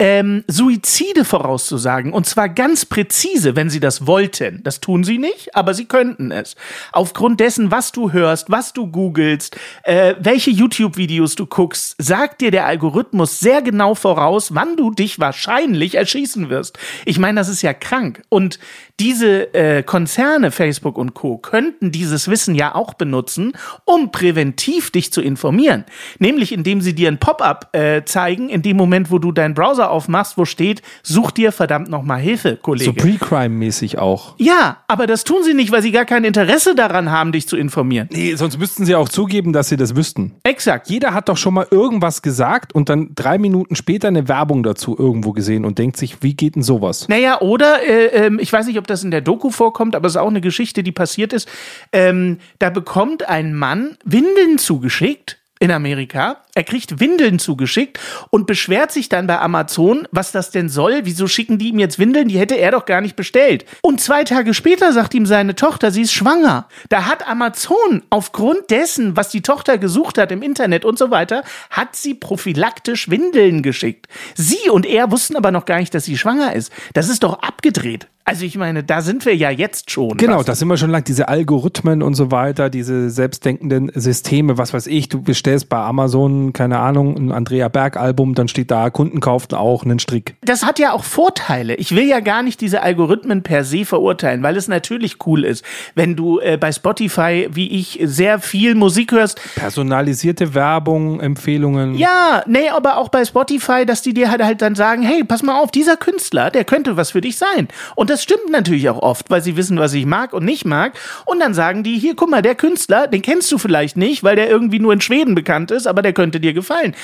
ähm, 0.02 0.44
Suizide 0.48 1.24
vorauszusagen. 1.24 2.12
Und 2.12 2.26
zwar 2.26 2.50
ganz 2.50 2.86
präzise, 2.86 3.56
wenn 3.56 3.70
sie 3.70 3.80
das 3.80 4.08
wollten. 4.08 4.64
Das 4.64 4.80
tun 4.80 5.04
sie 5.04 5.20
nicht, 5.20 5.56
aber 5.56 5.76
sie 5.76 5.86
könnten 5.86 6.32
es. 6.32 6.56
Aufgrund 6.92 7.40
dessen, 7.40 7.70
was 7.70 7.92
du 7.92 8.12
hörst, 8.12 8.50
was 8.50 8.74
du 8.74 8.88
googelst, 8.88 9.58
äh, 9.84 10.16
welche 10.20 10.50
YouTube-Videos 10.50 11.36
du 11.36 11.46
guckst, 11.46 11.96
sagt 12.00 12.42
dir 12.42 12.50
der 12.50 12.66
Algorithmus 12.66 13.40
sehr 13.40 13.62
genau 13.62 13.94
voraus, 13.94 14.56
wann 14.56 14.76
du 14.76 14.90
dich 14.90 15.20
wahrscheinlich 15.20 15.94
erschießen 15.94 16.50
wirst. 16.50 16.80
Ich 17.06 17.20
meine, 17.20 17.40
das 17.40 17.48
ist 17.48 17.62
ja 17.62 17.76
krank. 17.76 18.24
Und 18.28 18.58
diese 19.00 19.54
äh, 19.54 19.84
Konzerne, 19.84 20.50
Facebook 20.50 20.98
und 20.98 21.14
Co., 21.14 21.38
könnten 21.38 21.92
dieses 21.92 22.28
Wissen 22.28 22.56
ja 22.56 22.74
auch 22.74 22.96
benutzen, 22.96 23.54
um 23.86 24.12
präventiv 24.12 24.90
dich 24.90 25.14
zu 25.14 25.22
informieren. 25.22 25.86
Nämlich 26.18 26.52
indem 26.52 26.82
sie 26.82 26.96
dir 26.96 27.08
ein 27.08 27.20
Pop-up 27.20 27.76
äh, 27.76 28.04
zeigen, 28.04 28.50
in 28.50 28.64
dem 28.64 28.78
Moment, 28.78 29.12
wo 29.12 29.20
du 29.20 29.32
deinen 29.32 29.54
Browser 29.54 29.91
aufmachst, 29.92 30.38
wo 30.38 30.46
steht, 30.46 30.82
such 31.04 31.32
dir 31.32 31.52
verdammt 31.52 31.90
nochmal 31.90 32.20
Hilfe, 32.20 32.58
Kollege. 32.58 32.86
So 32.86 32.94
Pre-Crime-mäßig 32.94 34.00
auch. 34.00 34.36
ja, 34.38 34.78
aber 34.88 35.08
das 35.08 35.24
tun 35.24 35.44
sie 35.44 35.54
nicht, 35.54 35.72
weil 35.72 35.82
sie 35.82 35.92
gar 35.92 36.06
kein 36.06 36.24
Interesse 36.24 36.76
daran 36.76 37.12
haben, 37.12 37.32
dich 37.32 37.48
zu 37.48 37.58
informieren. 37.58 38.10
Nee, 38.12 38.36
sonst 38.36 38.58
müssten 38.58 38.86
sie 38.86 38.96
auch 38.96 39.10
zugeben, 39.10 39.54
dass 39.54 39.70
sie 39.70 39.78
das 39.78 39.96
wüssten. 39.96 40.34
Exakt. 40.44 40.90
Jeder 40.90 41.14
hat 41.14 41.30
doch 41.30 41.38
schon 41.38 41.54
mal 41.54 41.68
irgendwas 41.70 42.22
gesagt 42.22 42.74
und 42.74 42.90
dann 42.90 43.12
drei 43.16 43.38
Minuten 43.38 43.76
später 43.76 44.08
eine 44.08 44.28
Werbung 44.28 44.64
dazu 44.64 44.96
irgendwo 44.98 45.32
gesehen 45.32 45.66
und 45.66 45.78
denkt 45.78 45.98
sich, 45.98 46.22
wie 46.22 46.34
geht 46.34 46.56
denn 46.56 46.64
sowas? 46.64 47.08
Naja, 47.08 47.42
oder, 47.42 47.84
äh, 47.84 48.26
ähm, 48.26 48.40
ich 48.40 48.52
weiß 48.52 48.68
nicht, 48.68 48.78
ob 48.78 48.88
das 48.88 49.04
in 49.04 49.12
der 49.12 49.22
Doku 49.22 49.50
vorkommt, 49.50 49.96
aber 49.96 50.08
es 50.08 50.14
ist 50.14 50.22
auch 50.22 50.30
eine 50.30 50.42
Geschichte, 50.42 50.84
die 50.84 50.92
passiert 50.92 51.34
ist. 51.34 51.50
Ähm, 51.92 52.38
da 52.60 52.70
bekommt 52.70 53.28
ein 53.28 53.54
Mann 53.54 53.98
Windeln 54.04 54.58
zugeschickt 54.58 55.38
in 55.60 55.72
Amerika. 55.72 56.38
Er 56.54 56.64
kriegt 56.64 57.00
Windeln 57.00 57.40
zugeschickt 57.40 58.00
und 58.30 58.46
beschwert 58.46 58.92
sich 58.92 59.10
dann 59.10 59.28
bei 59.28 59.40
Amazon, 59.40 60.08
was 60.12 60.32
das 60.32 60.52
denn 60.52 60.70
soll. 60.70 61.02
Wieso 61.04 61.28
schicken 61.28 61.58
die 61.58 61.70
ihm 61.70 61.80
jetzt 61.80 61.98
Windeln? 61.98 62.28
Die 62.28 62.40
hätte 62.40 62.56
er 62.56 62.72
doch 62.72 62.86
gar 62.86 63.02
nicht 63.02 63.16
bestellt. 63.16 63.66
Und 63.82 64.02
zwei 64.02 64.24
Tage 64.24 64.54
später 64.54 64.92
sagt 64.92 65.14
ihm 65.14 65.26
seine 65.26 65.56
Tochter, 65.56 65.92
sie 65.92 66.02
ist 66.02 66.14
schwanger. 66.14 66.68
Da 66.90 67.06
hat 67.06 67.28
Amazon 67.28 68.04
aufgrund 68.10 68.70
dessen, 68.70 69.16
was 69.16 69.30
die 69.30 69.42
Tochter 69.42 69.78
gesucht 69.78 70.18
hat 70.18 70.32
im 70.32 70.42
Internet 70.42 70.84
und 70.84 70.98
so 70.98 71.10
weiter, 71.12 71.44
hat 71.70 71.96
sie 71.96 72.14
prophylaktisch 72.14 73.10
Windeln 73.10 73.62
geschickt. 73.62 74.08
Sie 74.36 74.70
und 74.70 74.86
er 74.86 75.12
wussten 75.12 75.36
aber 75.36 75.52
noch 75.52 75.66
gar 75.66 75.80
nicht, 75.80 75.94
dass 75.94 76.06
sie 76.06 76.18
schwanger 76.18 76.54
ist. 76.54 76.72
Das 76.94 77.10
ist 77.10 77.24
doch 77.24 77.42
abgedreht. 77.42 78.08
Also 78.24 78.46
ich 78.46 78.56
meine, 78.58 78.84
da 78.84 79.02
sind 79.02 79.26
wir 79.26 79.36
ja 79.36 79.50
jetzt 79.50 79.90
schon. 79.92 80.16
Genau, 80.18 80.44
das 80.44 80.60
sind 80.60 80.68
wir 80.68 80.78
schon 80.78 80.92
lang. 80.92 81.04
Diese 81.04 81.28
Algorithmen 81.28 82.04
und 82.04 82.14
so 82.14 82.32
weiter, 82.32 82.70
diese 82.70 83.10
selbstdenkenden 83.10 83.92
Systeme, 83.96 84.58
was 84.58 84.74
weiß 84.74 84.88
ich, 84.88 85.10
du 85.10 85.22
bestellst 85.22 85.70
bei 85.70 85.78
Amazon 85.78 86.41
ein, 86.48 86.54
keine 86.54 86.80
Ahnung, 86.80 87.16
ein 87.16 87.32
Andrea 87.32 87.68
Berg 87.68 87.98
Album, 87.98 88.36
dann 88.36 88.48
steht 88.48 88.72
da, 88.72 88.90
Kunden 88.90 89.20
kauften 89.20 89.56
auch 89.56 89.84
einen 89.84 90.00
Strick. 90.00 90.36
Das 90.42 90.66
hat 90.66 90.80
ja 90.80 90.94
auch 90.94 91.04
Vorteile. 91.04 91.76
Ich 91.76 91.96
will 91.96 92.06
ja 92.06 92.20
gar 92.20 92.44
nicht 92.44 92.62
diese 92.62 92.82
Algorithmen 92.82 93.44
per 93.44 93.64
se 93.64 93.86
verurteilen, 93.86 94.44
weil 94.44 94.58
es 94.58 94.68
natürlich 94.68 95.26
cool 95.26 95.44
ist, 95.46 95.64
wenn 95.96 96.16
du 96.16 96.40
äh, 96.40 96.58
bei 96.58 96.72
Spotify, 96.72 97.48
wie 97.52 97.70
ich, 97.72 98.00
sehr 98.04 98.40
viel 98.40 98.76
Musik 98.76 99.12
hörst. 99.12 99.40
Personalisierte 99.56 100.54
Werbung, 100.54 101.20
Empfehlungen. 101.20 101.96
Ja, 101.96 102.44
nee, 102.48 102.70
aber 102.70 102.98
auch 102.98 103.10
bei 103.10 103.26
Spotify, 103.26 103.86
dass 103.86 104.02
die 104.02 104.14
dir 104.14 104.32
halt, 104.32 104.44
halt 104.44 104.62
dann 104.62 104.76
sagen, 104.76 105.02
hey, 105.02 105.24
pass 105.24 105.44
mal 105.44 105.60
auf, 105.60 105.72
dieser 105.72 105.98
Künstler, 105.98 106.50
der 106.50 106.66
könnte 106.66 106.98
was 106.98 107.12
für 107.12 107.22
dich 107.22 107.38
sein. 107.38 107.68
Und 107.96 108.10
das 108.10 108.24
stimmt 108.24 108.50
natürlich 108.50 108.90
auch 108.90 109.00
oft, 109.02 109.30
weil 109.30 109.42
sie 109.42 109.56
wissen, 109.58 109.78
was 109.78 109.94
ich 109.94 110.06
mag 110.06 110.34
und 110.34 110.46
nicht 110.46 110.66
mag. 110.66 110.94
Und 111.26 111.40
dann 111.40 111.54
sagen 111.54 111.84
die, 111.84 111.98
hier, 111.98 112.16
guck 112.16 112.30
mal, 112.30 112.42
der 112.42 112.56
Künstler, 112.56 113.08
den 113.08 113.22
kennst 113.22 113.52
du 113.52 113.58
vielleicht 113.58 113.98
nicht, 113.98 114.24
weil 114.24 114.36
der 114.36 114.50
irgendwie 114.50 114.80
nur 114.80 114.94
in 114.94 115.02
Schweden 115.02 115.36
bekannt 115.36 115.72
ist, 115.72 115.88
aber 115.88 116.02
der 116.02 116.14
könnte 116.32 116.40
dir 116.40 116.54
gefallen. 116.54 116.96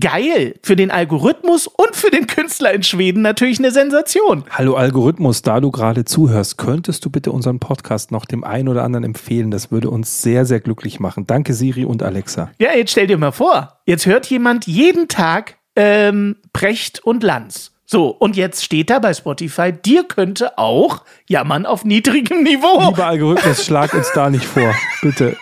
Geil. 0.00 0.54
Für 0.62 0.74
den 0.74 0.90
Algorithmus 0.90 1.66
und 1.66 1.94
für 1.94 2.10
den 2.10 2.26
Künstler 2.26 2.72
in 2.72 2.82
Schweden 2.82 3.20
natürlich 3.20 3.58
eine 3.58 3.70
Sensation. 3.70 4.44
Hallo 4.48 4.74
Algorithmus, 4.74 5.42
da 5.42 5.60
du 5.60 5.70
gerade 5.70 6.06
zuhörst, 6.06 6.56
könntest 6.56 7.04
du 7.04 7.10
bitte 7.10 7.30
unseren 7.30 7.58
Podcast 7.58 8.10
noch 8.10 8.24
dem 8.24 8.42
einen 8.42 8.68
oder 8.68 8.84
anderen 8.84 9.04
empfehlen? 9.04 9.50
Das 9.50 9.70
würde 9.70 9.90
uns 9.90 10.22
sehr, 10.22 10.46
sehr 10.46 10.60
glücklich 10.60 10.98
machen. 10.98 11.26
Danke 11.26 11.52
Siri 11.52 11.84
und 11.84 12.02
Alexa. 12.02 12.50
Ja, 12.58 12.74
jetzt 12.74 12.92
stell 12.92 13.06
dir 13.06 13.18
mal 13.18 13.32
vor, 13.32 13.80
jetzt 13.84 14.06
hört 14.06 14.24
jemand 14.30 14.66
jeden 14.66 15.08
Tag 15.08 15.56
ähm, 15.76 16.36
Precht 16.54 17.04
und 17.04 17.22
Lanz. 17.22 17.72
So, 17.84 18.08
und 18.08 18.34
jetzt 18.38 18.64
steht 18.64 18.88
da 18.88 18.98
bei 18.98 19.12
Spotify, 19.12 19.72
dir 19.72 20.04
könnte 20.04 20.56
auch 20.56 21.04
jammern 21.28 21.66
auf 21.66 21.84
niedrigem 21.84 22.42
Niveau. 22.42 22.88
Lieber 22.88 23.04
Algorithmus, 23.04 23.62
schlag 23.66 23.92
uns 23.92 24.10
da 24.14 24.30
nicht 24.30 24.46
vor. 24.46 24.74
Bitte. 25.02 25.36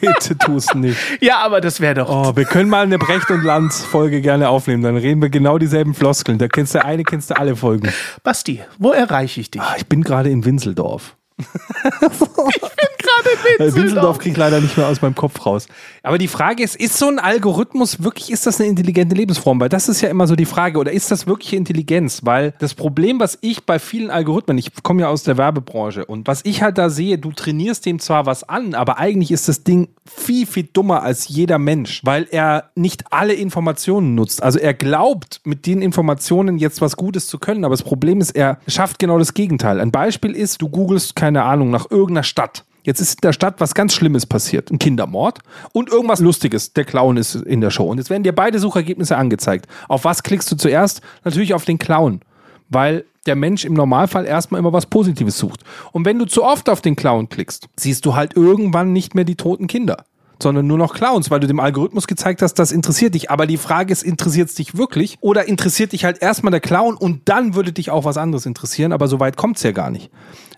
Bitte 0.00 0.36
tu 0.38 0.56
es 0.56 0.74
nicht. 0.74 0.98
Ja, 1.20 1.38
aber 1.38 1.60
das 1.60 1.80
wäre 1.80 1.94
doch. 1.94 2.08
Oh, 2.08 2.36
wir 2.36 2.44
können 2.44 2.68
mal 2.68 2.82
eine 2.82 2.98
Brecht 2.98 3.30
und 3.30 3.42
Lanz 3.42 3.82
Folge 3.82 4.20
gerne 4.20 4.48
aufnehmen. 4.48 4.82
Dann 4.82 4.96
reden 4.96 5.22
wir 5.22 5.30
genau 5.30 5.58
dieselben 5.58 5.94
Floskeln. 5.94 6.38
Da 6.38 6.48
kennst 6.48 6.74
du 6.74 6.84
eine, 6.84 7.04
kennst 7.04 7.30
du 7.30 7.36
alle 7.36 7.56
Folgen. 7.56 7.90
Basti, 8.22 8.62
wo 8.78 8.90
erreiche 8.92 9.40
ich 9.40 9.50
dich? 9.50 9.60
Ah, 9.60 9.74
ich 9.76 9.86
bin 9.86 10.02
gerade 10.02 10.30
in 10.30 10.44
Winseldorf. 10.44 11.16
ich 11.38 12.60
bin 12.60 12.95
Äh, 13.24 13.58
Winseldorf. 13.58 13.74
Winseldorf 13.74 14.18
kriege 14.18 14.32
ich 14.32 14.36
leider 14.38 14.60
nicht 14.60 14.76
mehr 14.76 14.86
aus 14.86 15.02
meinem 15.02 15.14
Kopf 15.14 15.44
raus. 15.44 15.66
Aber 16.02 16.18
die 16.18 16.28
Frage 16.28 16.62
ist, 16.62 16.76
ist 16.76 16.98
so 16.98 17.08
ein 17.08 17.18
Algorithmus 17.18 18.02
wirklich, 18.02 18.30
ist 18.30 18.46
das 18.46 18.60
eine 18.60 18.68
intelligente 18.68 19.14
Lebensform? 19.14 19.60
Weil 19.60 19.68
das 19.68 19.88
ist 19.88 20.00
ja 20.00 20.08
immer 20.08 20.26
so 20.26 20.36
die 20.36 20.44
Frage. 20.44 20.78
Oder 20.78 20.92
ist 20.92 21.10
das 21.10 21.26
wirklich 21.26 21.54
Intelligenz? 21.54 22.20
Weil 22.24 22.54
das 22.58 22.74
Problem, 22.74 23.20
was 23.20 23.38
ich 23.40 23.64
bei 23.64 23.78
vielen 23.78 24.10
Algorithmen, 24.10 24.58
ich 24.58 24.70
komme 24.82 25.02
ja 25.02 25.08
aus 25.08 25.22
der 25.22 25.36
Werbebranche 25.36 26.04
und 26.04 26.26
was 26.26 26.44
ich 26.44 26.62
halt 26.62 26.78
da 26.78 26.90
sehe, 26.90 27.18
du 27.18 27.32
trainierst 27.32 27.86
dem 27.86 27.98
zwar 27.98 28.26
was 28.26 28.48
an, 28.48 28.74
aber 28.74 28.98
eigentlich 28.98 29.30
ist 29.30 29.48
das 29.48 29.64
Ding 29.64 29.88
viel, 30.04 30.46
viel 30.46 30.68
dummer 30.72 31.02
als 31.02 31.28
jeder 31.28 31.58
Mensch, 31.58 32.02
weil 32.04 32.26
er 32.30 32.70
nicht 32.74 33.12
alle 33.12 33.34
Informationen 33.34 34.14
nutzt. 34.14 34.42
Also 34.42 34.58
er 34.58 34.74
glaubt, 34.74 35.40
mit 35.44 35.66
den 35.66 35.82
Informationen 35.82 36.58
jetzt 36.58 36.80
was 36.80 36.96
Gutes 36.96 37.26
zu 37.26 37.38
können, 37.38 37.64
aber 37.64 37.72
das 37.72 37.82
Problem 37.82 38.20
ist, 38.20 38.30
er 38.36 38.58
schafft 38.68 38.98
genau 38.98 39.18
das 39.18 39.34
Gegenteil. 39.34 39.80
Ein 39.80 39.90
Beispiel 39.90 40.32
ist, 40.32 40.62
du 40.62 40.68
googelst, 40.68 41.16
keine 41.16 41.42
Ahnung, 41.42 41.70
nach 41.70 41.90
irgendeiner 41.90 42.22
Stadt. 42.22 42.64
Jetzt 42.86 43.00
ist 43.00 43.14
in 43.14 43.20
der 43.22 43.32
Stadt 43.32 43.56
was 43.58 43.74
ganz 43.74 43.94
Schlimmes 43.94 44.26
passiert. 44.26 44.70
Ein 44.70 44.78
Kindermord 44.78 45.40
und 45.72 45.90
irgendwas 45.90 46.20
Lustiges. 46.20 46.72
Der 46.72 46.84
Clown 46.84 47.16
ist 47.16 47.34
in 47.34 47.60
der 47.60 47.70
Show. 47.70 47.90
Und 47.90 47.98
jetzt 47.98 48.10
werden 48.10 48.22
dir 48.22 48.32
beide 48.32 48.60
Suchergebnisse 48.60 49.16
angezeigt. 49.16 49.66
Auf 49.88 50.04
was 50.04 50.22
klickst 50.22 50.50
du 50.52 50.56
zuerst? 50.56 51.00
Natürlich 51.24 51.52
auf 51.52 51.64
den 51.64 51.78
Clown. 51.78 52.20
Weil 52.68 53.04
der 53.26 53.34
Mensch 53.34 53.64
im 53.64 53.74
Normalfall 53.74 54.24
erstmal 54.24 54.60
immer 54.60 54.72
was 54.72 54.86
Positives 54.86 55.36
sucht. 55.36 55.64
Und 55.90 56.04
wenn 56.04 56.16
du 56.16 56.26
zu 56.26 56.44
oft 56.44 56.68
auf 56.70 56.80
den 56.80 56.94
Clown 56.94 57.28
klickst, 57.28 57.66
siehst 57.74 58.06
du 58.06 58.14
halt 58.14 58.36
irgendwann 58.36 58.92
nicht 58.92 59.16
mehr 59.16 59.24
die 59.24 59.34
toten 59.34 59.66
Kinder. 59.66 60.04
Sondern 60.42 60.66
nur 60.66 60.76
noch 60.78 60.94
Clowns, 60.94 61.30
weil 61.30 61.40
du 61.40 61.46
dem 61.46 61.60
Algorithmus 61.60 62.06
gezeigt 62.06 62.42
hast, 62.42 62.54
das 62.54 62.70
interessiert 62.72 63.14
dich. 63.14 63.30
Aber 63.30 63.46
die 63.46 63.56
Frage 63.56 63.92
ist, 63.92 64.02
interessiert 64.02 64.50
es 64.50 64.54
dich 64.54 64.76
wirklich? 64.76 65.16
Oder 65.20 65.48
interessiert 65.48 65.92
dich 65.92 66.04
halt 66.04 66.20
erstmal 66.20 66.50
der 66.50 66.60
Clown 66.60 66.94
und 66.96 67.22
dann 67.28 67.54
würde 67.54 67.72
dich 67.72 67.90
auch 67.90 68.04
was 68.04 68.18
anderes 68.18 68.44
interessieren? 68.44 68.92
Aber 68.92 69.08
so 69.08 69.18
weit 69.18 69.36
kommt 69.36 69.56
es 69.56 69.62
ja 69.62 69.72
gar 69.72 69.90
nicht. 69.90 70.10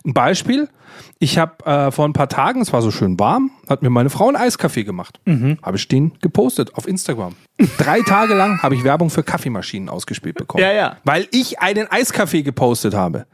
Ein 0.05 0.13
Beispiel, 0.13 0.69
ich 1.19 1.37
habe 1.37 1.65
äh, 1.65 1.91
vor 1.91 2.05
ein 2.05 2.13
paar 2.13 2.29
Tagen, 2.29 2.61
es 2.61 2.71
war 2.71 2.81
so 2.81 2.91
schön 2.91 3.19
warm, 3.19 3.51
hat 3.67 3.81
mir 3.81 3.89
meine 3.89 4.09
Frau 4.09 4.27
einen 4.27 4.37
Eiskaffee 4.37 4.83
gemacht. 4.83 5.19
Habe 5.61 5.77
ich 5.77 5.87
den 5.87 6.13
gepostet 6.21 6.75
auf 6.75 6.87
Instagram. 6.87 7.35
Drei 7.77 8.01
Tage 8.01 8.33
lang 8.33 8.61
habe 8.61 8.75
ich 8.75 8.83
Werbung 8.83 9.09
für 9.09 9.23
Kaffeemaschinen 9.23 9.89
ausgespielt 9.89 10.35
bekommen. 10.35 10.63
Ja, 10.63 10.71
ja. 10.71 10.97
Weil 11.03 11.27
ich 11.31 11.59
einen 11.59 11.87
Eiskaffee 11.91 12.41
gepostet 12.43 12.93
habe. 12.93 13.25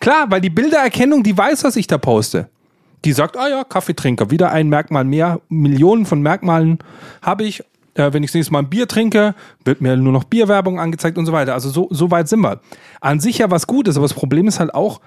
Klar, 0.00 0.26
weil 0.30 0.40
die 0.40 0.50
Bildererkennung, 0.50 1.22
die 1.22 1.36
weiß, 1.36 1.64
was 1.64 1.76
ich 1.76 1.86
da 1.86 1.98
poste. 1.98 2.48
Die 3.04 3.12
sagt, 3.12 3.36
ah 3.36 3.48
ja, 3.48 3.64
Kaffeetrinker, 3.64 4.30
wieder 4.30 4.50
ein 4.50 4.68
Merkmal 4.68 5.04
mehr. 5.04 5.40
Millionen 5.48 6.06
von 6.06 6.20
Merkmalen 6.22 6.78
habe 7.22 7.44
ich. 7.44 7.64
Äh, 7.94 8.12
wenn 8.12 8.22
ich 8.22 8.30
das 8.30 8.34
nächste 8.34 8.52
Mal 8.52 8.60
ein 8.60 8.70
Bier 8.70 8.86
trinke, 8.86 9.34
wird 9.64 9.80
mir 9.80 9.96
nur 9.96 10.12
noch 10.12 10.24
Bierwerbung 10.24 10.78
angezeigt 10.78 11.18
und 11.18 11.26
so 11.26 11.32
weiter. 11.32 11.54
Also 11.54 11.70
so, 11.70 11.88
so 11.90 12.10
weit 12.10 12.28
sind 12.28 12.40
wir. 12.40 12.60
An 13.00 13.18
sich 13.18 13.38
ja 13.38 13.50
was 13.50 13.66
Gutes, 13.66 13.96
aber 13.96 14.04
das 14.04 14.14
Problem 14.14 14.46
ist 14.46 14.60
halt 14.60 14.74
auch, 14.74 15.00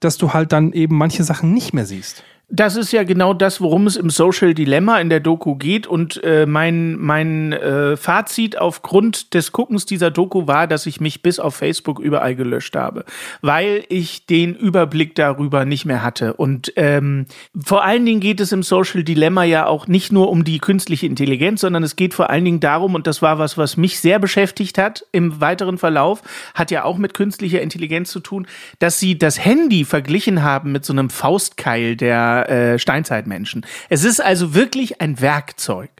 dass 0.00 0.18
du 0.18 0.32
halt 0.32 0.52
dann 0.52 0.72
eben 0.72 0.96
manche 0.96 1.24
Sachen 1.24 1.52
nicht 1.52 1.74
mehr 1.74 1.84
siehst. 1.84 2.22
Das 2.50 2.76
ist 2.76 2.92
ja 2.92 3.04
genau 3.04 3.34
das, 3.34 3.60
worum 3.60 3.86
es 3.86 3.96
im 3.96 4.08
Social 4.08 4.54
Dilemma 4.54 4.98
in 5.00 5.10
der 5.10 5.20
Doku 5.20 5.56
geht. 5.56 5.86
Und 5.86 6.24
äh, 6.24 6.46
mein, 6.46 6.96
mein 6.96 7.52
äh, 7.52 7.94
Fazit 7.98 8.56
aufgrund 8.56 9.34
des 9.34 9.52
Guckens 9.52 9.84
dieser 9.84 10.10
Doku 10.10 10.46
war, 10.46 10.66
dass 10.66 10.86
ich 10.86 10.98
mich 10.98 11.20
bis 11.20 11.40
auf 11.40 11.56
Facebook 11.56 12.00
überall 12.00 12.34
gelöscht 12.34 12.74
habe, 12.74 13.04
weil 13.42 13.84
ich 13.90 14.24
den 14.24 14.54
Überblick 14.54 15.14
darüber 15.14 15.66
nicht 15.66 15.84
mehr 15.84 16.02
hatte. 16.02 16.32
Und 16.32 16.72
ähm, 16.76 17.26
vor 17.54 17.84
allen 17.84 18.06
Dingen 18.06 18.20
geht 18.20 18.40
es 18.40 18.50
im 18.50 18.62
Social 18.62 19.04
Dilemma 19.04 19.44
ja 19.44 19.66
auch 19.66 19.86
nicht 19.86 20.10
nur 20.10 20.30
um 20.30 20.42
die 20.42 20.58
künstliche 20.58 21.04
Intelligenz, 21.04 21.60
sondern 21.60 21.82
es 21.82 21.96
geht 21.96 22.14
vor 22.14 22.30
allen 22.30 22.46
Dingen 22.46 22.60
darum, 22.60 22.94
und 22.94 23.06
das 23.06 23.20
war 23.20 23.38
was, 23.38 23.58
was 23.58 23.76
mich 23.76 24.00
sehr 24.00 24.18
beschäftigt 24.18 24.78
hat 24.78 25.04
im 25.12 25.42
weiteren 25.42 25.76
Verlauf, 25.76 26.22
hat 26.54 26.70
ja 26.70 26.84
auch 26.84 26.96
mit 26.96 27.12
künstlicher 27.12 27.60
Intelligenz 27.60 28.10
zu 28.10 28.20
tun, 28.20 28.46
dass 28.78 28.98
sie 28.98 29.18
das 29.18 29.38
Handy 29.44 29.84
verglichen 29.84 30.42
haben 30.42 30.72
mit 30.72 30.86
so 30.86 30.94
einem 30.94 31.10
Faustkeil 31.10 31.94
der 31.94 32.37
äh, 32.42 32.78
Steinzeitmenschen. 32.78 33.64
Es 33.88 34.04
ist 34.04 34.20
also 34.20 34.54
wirklich 34.54 35.00
ein 35.00 35.20
Werkzeug. 35.20 35.90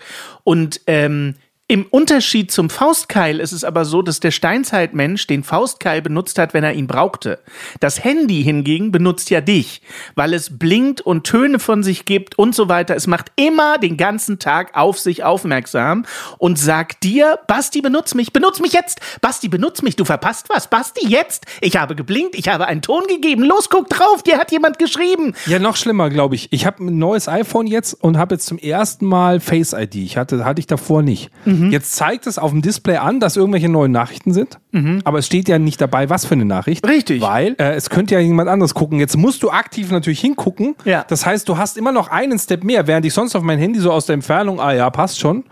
Und 0.44 0.80
ähm, 0.86 1.34
im 1.70 1.84
Unterschied 1.84 2.50
zum 2.50 2.70
Faustkeil 2.70 3.40
ist 3.40 3.52
es 3.52 3.62
aber 3.62 3.84
so, 3.84 4.00
dass 4.00 4.20
der 4.20 4.30
Steinzeitmensch 4.30 5.26
den 5.26 5.44
Faustkeil 5.44 6.00
benutzt 6.00 6.38
hat, 6.38 6.54
wenn 6.54 6.64
er 6.64 6.72
ihn 6.72 6.86
brauchte. 6.86 7.40
Das 7.78 8.02
Handy 8.02 8.42
hingegen 8.42 8.90
benutzt 8.90 9.28
ja 9.28 9.42
dich, 9.42 9.82
weil 10.14 10.32
es 10.32 10.58
blinkt 10.58 11.02
und 11.02 11.24
Töne 11.24 11.58
von 11.58 11.82
sich 11.82 12.06
gibt 12.06 12.38
und 12.38 12.54
so 12.54 12.70
weiter. 12.70 12.96
Es 12.96 13.06
macht 13.06 13.32
immer 13.36 13.76
den 13.76 13.98
ganzen 13.98 14.38
Tag 14.38 14.74
auf 14.78 14.98
sich 14.98 15.24
aufmerksam 15.24 16.06
und 16.38 16.58
sagt 16.58 17.04
dir, 17.04 17.38
Basti, 17.46 17.82
benutz 17.82 18.14
mich, 18.14 18.32
benutz 18.32 18.60
mich 18.60 18.72
jetzt. 18.72 19.00
Basti, 19.20 19.48
benutz 19.48 19.82
mich, 19.82 19.94
du 19.94 20.06
verpasst 20.06 20.48
was. 20.48 20.70
Basti, 20.70 21.06
jetzt. 21.06 21.44
Ich 21.60 21.76
habe 21.76 21.94
geblinkt, 21.94 22.34
ich 22.34 22.48
habe 22.48 22.66
einen 22.66 22.80
Ton 22.80 23.02
gegeben. 23.08 23.42
Los, 23.42 23.68
guck 23.68 23.90
drauf, 23.90 24.22
dir 24.22 24.38
hat 24.38 24.50
jemand 24.52 24.78
geschrieben. 24.78 25.34
Ja, 25.44 25.58
noch 25.58 25.76
schlimmer, 25.76 26.08
glaube 26.08 26.34
ich. 26.34 26.50
Ich 26.50 26.64
habe 26.64 26.82
ein 26.82 26.96
neues 26.96 27.28
iPhone 27.28 27.66
jetzt 27.66 27.92
und 27.92 28.16
habe 28.16 28.36
jetzt 28.36 28.46
zum 28.46 28.56
ersten 28.56 29.04
Mal 29.04 29.38
Face 29.40 29.74
ID. 29.74 29.96
Ich 29.96 30.16
hatte, 30.16 30.46
hatte 30.46 30.60
ich 30.60 30.66
davor 30.66 31.02
nicht. 31.02 31.30
Jetzt 31.70 31.96
zeigt 31.96 32.26
es 32.26 32.38
auf 32.38 32.50
dem 32.50 32.62
Display 32.62 32.96
an, 32.96 33.20
dass 33.20 33.36
irgendwelche 33.36 33.68
neuen 33.68 33.92
Nachrichten 33.92 34.32
sind. 34.32 34.58
Aber 35.04 35.18
es 35.18 35.26
steht 35.26 35.48
ja 35.48 35.58
nicht 35.58 35.80
dabei, 35.80 36.10
was 36.10 36.26
für 36.26 36.34
eine 36.34 36.44
Nachricht. 36.44 36.86
Richtig. 36.86 37.22
Weil 37.22 37.56
äh, 37.58 37.74
es 37.74 37.88
könnte 37.88 38.14
ja 38.14 38.20
jemand 38.20 38.48
anderes 38.48 38.74
gucken. 38.74 38.98
Jetzt 38.98 39.16
musst 39.16 39.42
du 39.42 39.50
aktiv 39.50 39.90
natürlich 39.90 40.20
hingucken. 40.20 40.74
Ja. 40.84 41.04
Das 41.08 41.24
heißt, 41.24 41.48
du 41.48 41.56
hast 41.56 41.78
immer 41.78 41.92
noch 41.92 42.08
einen 42.10 42.38
Step 42.38 42.64
mehr. 42.64 42.86
Während 42.86 43.06
ich 43.06 43.14
sonst 43.14 43.34
auf 43.34 43.42
mein 43.42 43.58
Handy 43.58 43.80
so 43.80 43.90
aus 43.90 44.06
der 44.06 44.14
Entfernung, 44.14 44.60
ah 44.60 44.72
ja, 44.72 44.90
passt 44.90 45.18
schon, 45.18 45.44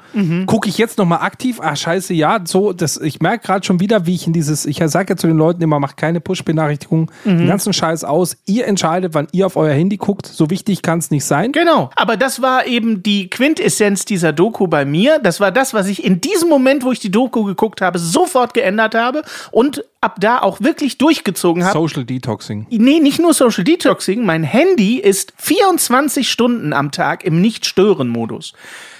gucke 0.46 0.68
ich 0.68 0.78
jetzt 0.78 0.98
nochmal 0.98 1.20
aktiv, 1.20 1.60
ah 1.60 1.74
scheiße, 1.74 2.12
ja, 2.14 2.40
so, 2.44 2.72
das, 2.72 2.96
ich 2.98 3.20
merke 3.20 3.46
gerade 3.46 3.64
schon 3.64 3.80
wieder, 3.80 4.06
wie 4.06 4.14
ich 4.14 4.26
in 4.26 4.32
dieses, 4.32 4.66
ich 4.66 4.80
sage 4.84 5.14
ja 5.14 5.16
zu 5.16 5.26
den 5.26 5.36
Leuten 5.36 5.62
immer, 5.62 5.80
macht 5.80 5.96
keine 5.96 6.20
Push-Benachrichtigungen, 6.20 7.10
den 7.24 7.46
ganzen 7.46 7.72
Scheiß 7.72 8.04
aus. 8.04 8.36
Ihr 8.46 8.66
entscheidet, 8.66 9.14
wann 9.14 9.28
ihr 9.32 9.46
auf 9.46 9.56
euer 9.56 9.72
Handy 9.72 9.96
guckt. 9.96 10.26
So 10.26 10.50
wichtig 10.50 10.82
kann 10.82 10.98
es 10.98 11.10
nicht 11.10 11.24
sein. 11.24 11.52
Genau. 11.52 11.90
Aber 11.96 12.16
das 12.16 12.42
war 12.42 12.66
eben 12.66 13.02
die 13.02 13.30
Quintessenz 13.30 14.04
dieser 14.04 14.32
Doku 14.32 14.66
bei 14.66 14.84
mir. 14.84 15.18
Das 15.22 15.40
war 15.40 15.52
das, 15.52 15.72
was 15.72 15.88
ich 15.88 16.04
in 16.04 16.20
diesem 16.20 16.48
Moment, 16.48 16.84
wo 16.84 16.92
ich 16.92 17.00
die 17.00 17.10
Doku 17.10 17.44
geguckt 17.44 17.80
habe, 17.80 17.98
sofort 17.98 18.52
geändert 18.54 18.94
habe 18.94 19.05
und 19.50 19.84
ab 20.00 20.16
da 20.20 20.40
auch 20.40 20.60
wirklich 20.60 20.98
durchgezogen 20.98 21.64
habe. 21.64 21.72
Social 21.78 22.04
Detoxing. 22.04 22.66
Nee, 22.70 23.00
nicht 23.00 23.18
nur 23.18 23.34
Social 23.34 23.64
Detoxing. 23.64 24.24
Mein 24.24 24.42
Handy 24.42 24.98
ist 24.98 25.32
24 25.36 26.30
Stunden 26.30 26.72
am 26.72 26.90
Tag 26.90 27.24
im 27.24 27.40
Nicht-Stören-Modus. 27.40 28.52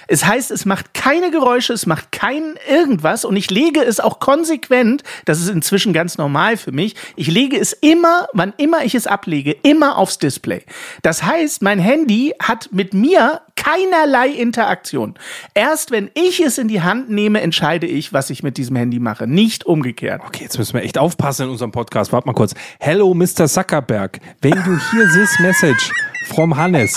Es 0.07 0.25
heißt, 0.25 0.51
es 0.51 0.65
macht 0.65 0.93
keine 0.93 1.31
Geräusche, 1.31 1.73
es 1.73 1.85
macht 1.85 2.11
kein 2.11 2.55
irgendwas 2.69 3.25
und 3.25 3.35
ich 3.35 3.51
lege 3.51 3.81
es 3.81 3.99
auch 3.99 4.19
konsequent, 4.19 5.03
das 5.25 5.41
ist 5.41 5.49
inzwischen 5.49 5.93
ganz 5.93 6.17
normal 6.17 6.57
für 6.57 6.71
mich, 6.71 6.95
ich 7.15 7.27
lege 7.27 7.57
es 7.57 7.73
immer, 7.73 8.27
wann 8.33 8.53
immer 8.57 8.83
ich 8.83 8.95
es 8.95 9.07
ablege, 9.07 9.51
immer 9.63 9.97
aufs 9.97 10.17
Display. 10.17 10.63
Das 11.01 11.23
heißt, 11.23 11.61
mein 11.61 11.79
Handy 11.79 12.33
hat 12.41 12.69
mit 12.71 12.93
mir 12.93 13.41
keinerlei 13.55 14.29
Interaktion. 14.29 15.15
Erst 15.53 15.91
wenn 15.91 16.09
ich 16.13 16.39
es 16.39 16.57
in 16.57 16.69
die 16.69 16.81
Hand 16.81 17.09
nehme, 17.09 17.41
entscheide 17.41 17.85
ich, 17.85 18.13
was 18.13 18.29
ich 18.29 18.43
mit 18.43 18.57
diesem 18.57 18.77
Handy 18.77 18.99
mache, 18.99 19.27
nicht 19.27 19.65
umgekehrt. 19.65 20.21
Okay, 20.25 20.43
jetzt 20.43 20.57
müssen 20.57 20.73
wir 20.73 20.83
echt 20.83 20.97
aufpassen 20.97 21.43
in 21.43 21.49
unserem 21.49 21.71
Podcast. 21.71 22.13
Warte 22.13 22.27
mal 22.27 22.33
kurz. 22.33 22.53
Hello, 22.79 23.13
Mr. 23.13 23.47
Zuckerberg. 23.47 24.19
When 24.41 24.53
you 24.53 24.79
hear 24.91 25.09
this 25.13 25.37
message 25.39 25.91
from 26.27 26.55
Hannes, 26.55 26.95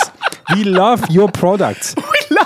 we 0.54 0.62
love 0.62 1.02
your 1.10 1.30
products. 1.30 1.96
We 2.30 2.36
love 2.36 2.39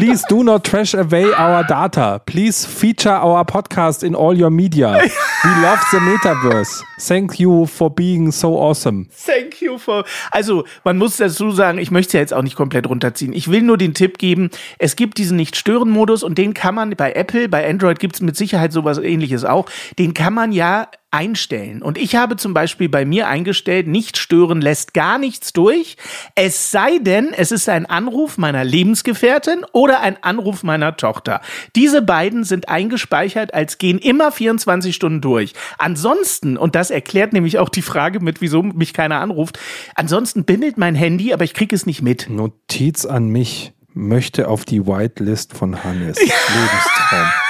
Please 0.00 0.24
do 0.30 0.42
not 0.42 0.64
trash 0.64 0.94
away 0.94 1.26
our 1.34 1.62
data. 1.62 2.22
Please 2.24 2.64
feature 2.64 3.10
our 3.10 3.44
podcast 3.44 4.02
in 4.02 4.14
all 4.14 4.34
your 4.34 4.48
media. 4.48 4.98
We 5.44 5.50
love 5.60 5.78
the 5.90 5.98
metaverse. 5.98 6.82
Thank 6.98 7.38
you 7.38 7.66
for 7.66 7.90
being 7.90 8.32
so 8.32 8.56
awesome. 8.56 9.08
Thank 9.12 9.60
you 9.60 9.76
for. 9.76 10.04
Also, 10.30 10.64
man 10.84 10.96
muss 10.96 11.18
dazu 11.18 11.50
sagen, 11.50 11.76
ich 11.76 11.90
möchte 11.90 12.08
es 12.08 12.12
ja 12.14 12.20
jetzt 12.20 12.32
auch 12.32 12.42
nicht 12.42 12.56
komplett 12.56 12.88
runterziehen. 12.88 13.34
Ich 13.34 13.50
will 13.50 13.60
nur 13.60 13.76
den 13.76 13.92
Tipp 13.92 14.16
geben, 14.16 14.48
es 14.78 14.96
gibt 14.96 15.18
diesen 15.18 15.36
Nicht-Stören-Modus 15.36 16.22
und 16.22 16.38
den 16.38 16.54
kann 16.54 16.74
man 16.74 16.96
bei 16.96 17.12
Apple, 17.12 17.50
bei 17.50 17.68
Android 17.68 17.98
gibt 17.98 18.14
es 18.14 18.22
mit 18.22 18.38
Sicherheit 18.38 18.72
sowas 18.72 18.96
ähnliches 18.96 19.44
auch. 19.44 19.66
Den 19.98 20.14
kann 20.14 20.32
man 20.32 20.52
ja 20.52 20.88
einstellen. 21.10 21.82
Und 21.82 21.98
ich 21.98 22.14
habe 22.14 22.36
zum 22.36 22.54
Beispiel 22.54 22.88
bei 22.88 23.04
mir 23.04 23.26
eingestellt, 23.26 23.88
nicht 23.88 24.16
stören 24.16 24.60
lässt 24.60 24.94
gar 24.94 25.18
nichts 25.18 25.52
durch. 25.52 25.96
Es 26.34 26.70
sei 26.70 26.98
denn, 26.98 27.32
es 27.32 27.50
ist 27.50 27.68
ein 27.68 27.86
Anruf 27.86 28.38
meiner 28.38 28.64
Lebensgefährtin 28.64 29.64
oder 29.72 30.00
ein 30.00 30.22
Anruf 30.22 30.62
meiner 30.62 30.96
Tochter. 30.96 31.40
Diese 31.74 32.02
beiden 32.02 32.44
sind 32.44 32.68
eingespeichert 32.68 33.54
als 33.54 33.78
gehen 33.78 33.98
immer 33.98 34.30
24 34.30 34.94
Stunden 34.94 35.20
durch. 35.20 35.54
Ansonsten, 35.78 36.56
und 36.56 36.74
das 36.74 36.90
erklärt 36.90 37.32
nämlich 37.32 37.58
auch 37.58 37.68
die 37.68 37.82
Frage 37.82 38.20
mit, 38.20 38.40
wieso 38.40 38.62
mich 38.62 38.94
keiner 38.94 39.20
anruft, 39.20 39.58
ansonsten 39.96 40.44
bimmelt 40.44 40.78
mein 40.78 40.94
Handy, 40.94 41.32
aber 41.32 41.44
ich 41.44 41.54
kriege 41.54 41.74
es 41.74 41.86
nicht 41.86 42.02
mit. 42.02 42.28
Notiz 42.30 43.04
an 43.04 43.28
mich. 43.28 43.72
Möchte 43.92 44.46
auf 44.46 44.64
die 44.64 44.86
Whitelist 44.86 45.52
von 45.52 45.82
Hannes. 45.82 46.16
Lebenstraum. 46.20 47.49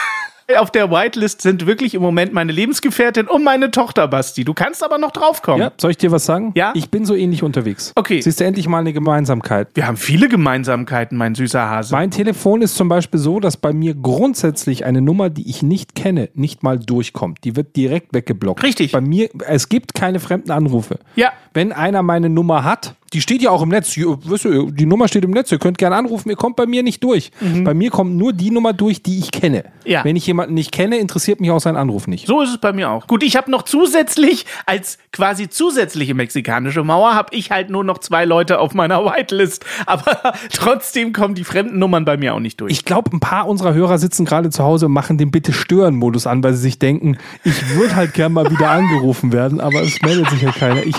Auf 0.59 0.71
der 0.71 0.91
Whitelist 0.91 1.43
sind 1.43 1.67
wirklich 1.67 1.95
im 1.95 2.03
Moment 2.03 2.33
meine 2.33 2.53
Lebensgefährtin 2.53 3.27
und 3.27 3.45
meine 3.45 3.71
Tochter, 3.71 4.09
Basti. 4.09 4.45
Du 4.45 4.55
kannst 4.55 4.85
aber 4.85 4.99
noch 4.99 5.11
draufkommen. 5.11 5.61
Ja, 5.61 5.73
soll 5.81 5.93
ich 5.93 5.99
dir 5.99 6.11
was 6.11 6.27
sagen? 6.27 6.53
Ja? 6.55 6.73
Ich 6.75 6.91
bin 6.91 7.05
so 7.05 7.15
ähnlich 7.15 7.43
unterwegs. 7.43 7.93
Okay. 7.95 8.21
Siehst 8.21 8.41
du 8.41 8.45
endlich 8.45 8.69
mal 8.69 8.79
eine 8.79 8.93
Gemeinsamkeit. 8.93 9.69
Wir 9.75 9.87
haben 9.87 9.97
viele 9.97 10.29
Gemeinsamkeiten, 10.29 11.17
mein 11.17 11.35
süßer 11.35 11.69
Hase. 11.69 11.95
Mein 11.95 12.11
Telefon 12.11 12.63
ist 12.63 12.77
zum 12.77 12.89
Beispiel 12.89 13.21
so, 13.21 13.41
dass 13.41 13.57
bei 13.57 13.73
mir 13.73 13.95
grundsätzlich 13.95 14.85
eine 14.85 15.01
Nummer, 15.01 15.31
die 15.31 15.49
ich 15.49 15.63
nicht 15.63 15.95
kenne, 15.95 16.29
nicht 16.35 16.63
mal 16.63 16.79
durchkommt. 16.79 17.45
Die 17.45 17.57
wird 17.57 17.77
direkt 17.77 18.15
weggeblockt. 18.15 18.63
Richtig. 18.63 18.93
Bei 18.93 19.01
mir, 19.01 19.29
es 19.47 19.69
gibt 19.69 19.95
keine 19.95 20.21
fremden 20.21 20.51
Anrufe. 20.51 20.99
Ja. 21.17 21.33
Wenn 21.55 21.73
einer 21.73 22.03
meine 22.03 22.29
Nummer 22.29 22.65
hat, 22.65 22.95
die 23.13 23.21
steht 23.21 23.43
ja 23.43 23.51
auch 23.51 23.63
im 23.63 23.69
Netz. 23.71 23.97
Ihr- 23.97 24.19
Wisst 24.25 24.45
ihr, 24.45 24.67
die 24.71 24.87
Nummer 24.87 25.09
steht 25.09 25.25
im 25.25 25.33
Netz. 25.33 25.51
Ihr 25.51 25.59
könnt 25.59 25.79
gerne 25.79 25.97
anrufen. 25.97 26.29
Ihr 26.31 26.37
kommt 26.37 26.55
bei 26.57 26.67
mir 26.67 26.83
nicht 26.83 27.03
durch. 27.03 27.31
Bei 27.65 27.75
mir 27.75 27.91
kommt 27.91 28.15
nur 28.17 28.33
die 28.33 28.51
Nummer 28.51 28.73
durch, 28.73 29.03
die 29.03 29.19
ich 29.19 29.31
kenne. 29.33 29.65
Mhm. 29.85 29.91
Ja. 29.91 30.05
Wenn 30.05 30.15
ich 30.17 30.27
jemanden 30.27 30.55
nicht 30.55 30.71
kenne, 30.71 30.99
interessiert 30.99 31.41
mich 31.41 31.51
auch 31.51 31.59
sein 31.61 31.77
Anruf 31.77 32.07
nicht. 32.07 32.27
So 32.29 32.41
ist 32.43 32.51
es 32.51 32.59
bei 32.59 32.73
mir 32.73 32.89
auch. 32.91 33.07
Gut, 33.09 33.23
ich 33.25 33.37
habe 33.37 33.51
noch 33.51 33.63
zusätzlich, 33.63 34.47
als 34.67 34.99
quasi 35.13 35.49
zusätzliche 35.49 36.15
mexikanische 36.15 36.85
Mauer, 36.85 37.15
habe 37.15 37.35
ich 37.35 37.51
halt 37.51 37.69
nur 37.71 37.83
noch 37.83 37.99
zwei 37.99 38.25
Leute 38.25 38.61
auf 38.61 38.75
meiner 38.75 39.05
Whitelist. 39.05 39.65
Aber 39.87 40.35
trotzdem 40.53 41.13
kommen 41.13 41.35
die 41.35 41.45
fremden 41.45 41.79
Nummern 41.81 42.05
bei 42.05 42.17
mir 42.17 42.35
auch 42.35 42.41
nicht 42.41 42.61
durch. 42.61 42.71
Ich 42.73 42.85
glaube, 42.85 43.11
ein 43.17 43.21
paar 43.21 43.49
unserer 43.49 43.75
Hörer 43.75 43.99
sitzen 43.99 44.25
gerade 44.25 44.51
zu 44.51 44.63
Hause 44.63 44.87
und 44.87 44.93
machen 44.93 45.19
den 45.19 45.33
Bitte-Stören-Modus 45.33 46.27
an, 46.29 46.45
weil 46.45 46.55
sie 46.55 46.61
sich 46.63 46.79
denken, 46.79 47.19
ich 47.43 47.75
würde 47.75 47.97
halt 47.97 48.15
gern 48.15 48.33
mal 48.33 48.49
wieder 48.51 48.71
angerufen 48.71 49.33
werden, 49.33 49.61
aber 49.61 49.83
es 49.83 50.01
meldet 50.03 50.31
sich 50.31 50.43
ja 50.43 50.53
keiner. 50.53 50.85
Ich, 50.85 50.95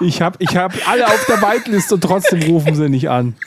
ich 0.00 0.20
habe 0.22 0.36
ich 0.40 0.56
hab 0.56 0.72
alle 0.88 1.06
auf 1.06 1.24
der 1.28 1.36
Whitelist 1.36 1.51
und 1.92 2.00
trotzdem 2.02 2.42
rufen 2.42 2.74
sie 2.74 2.88
nicht 2.88 3.10
an. 3.10 3.34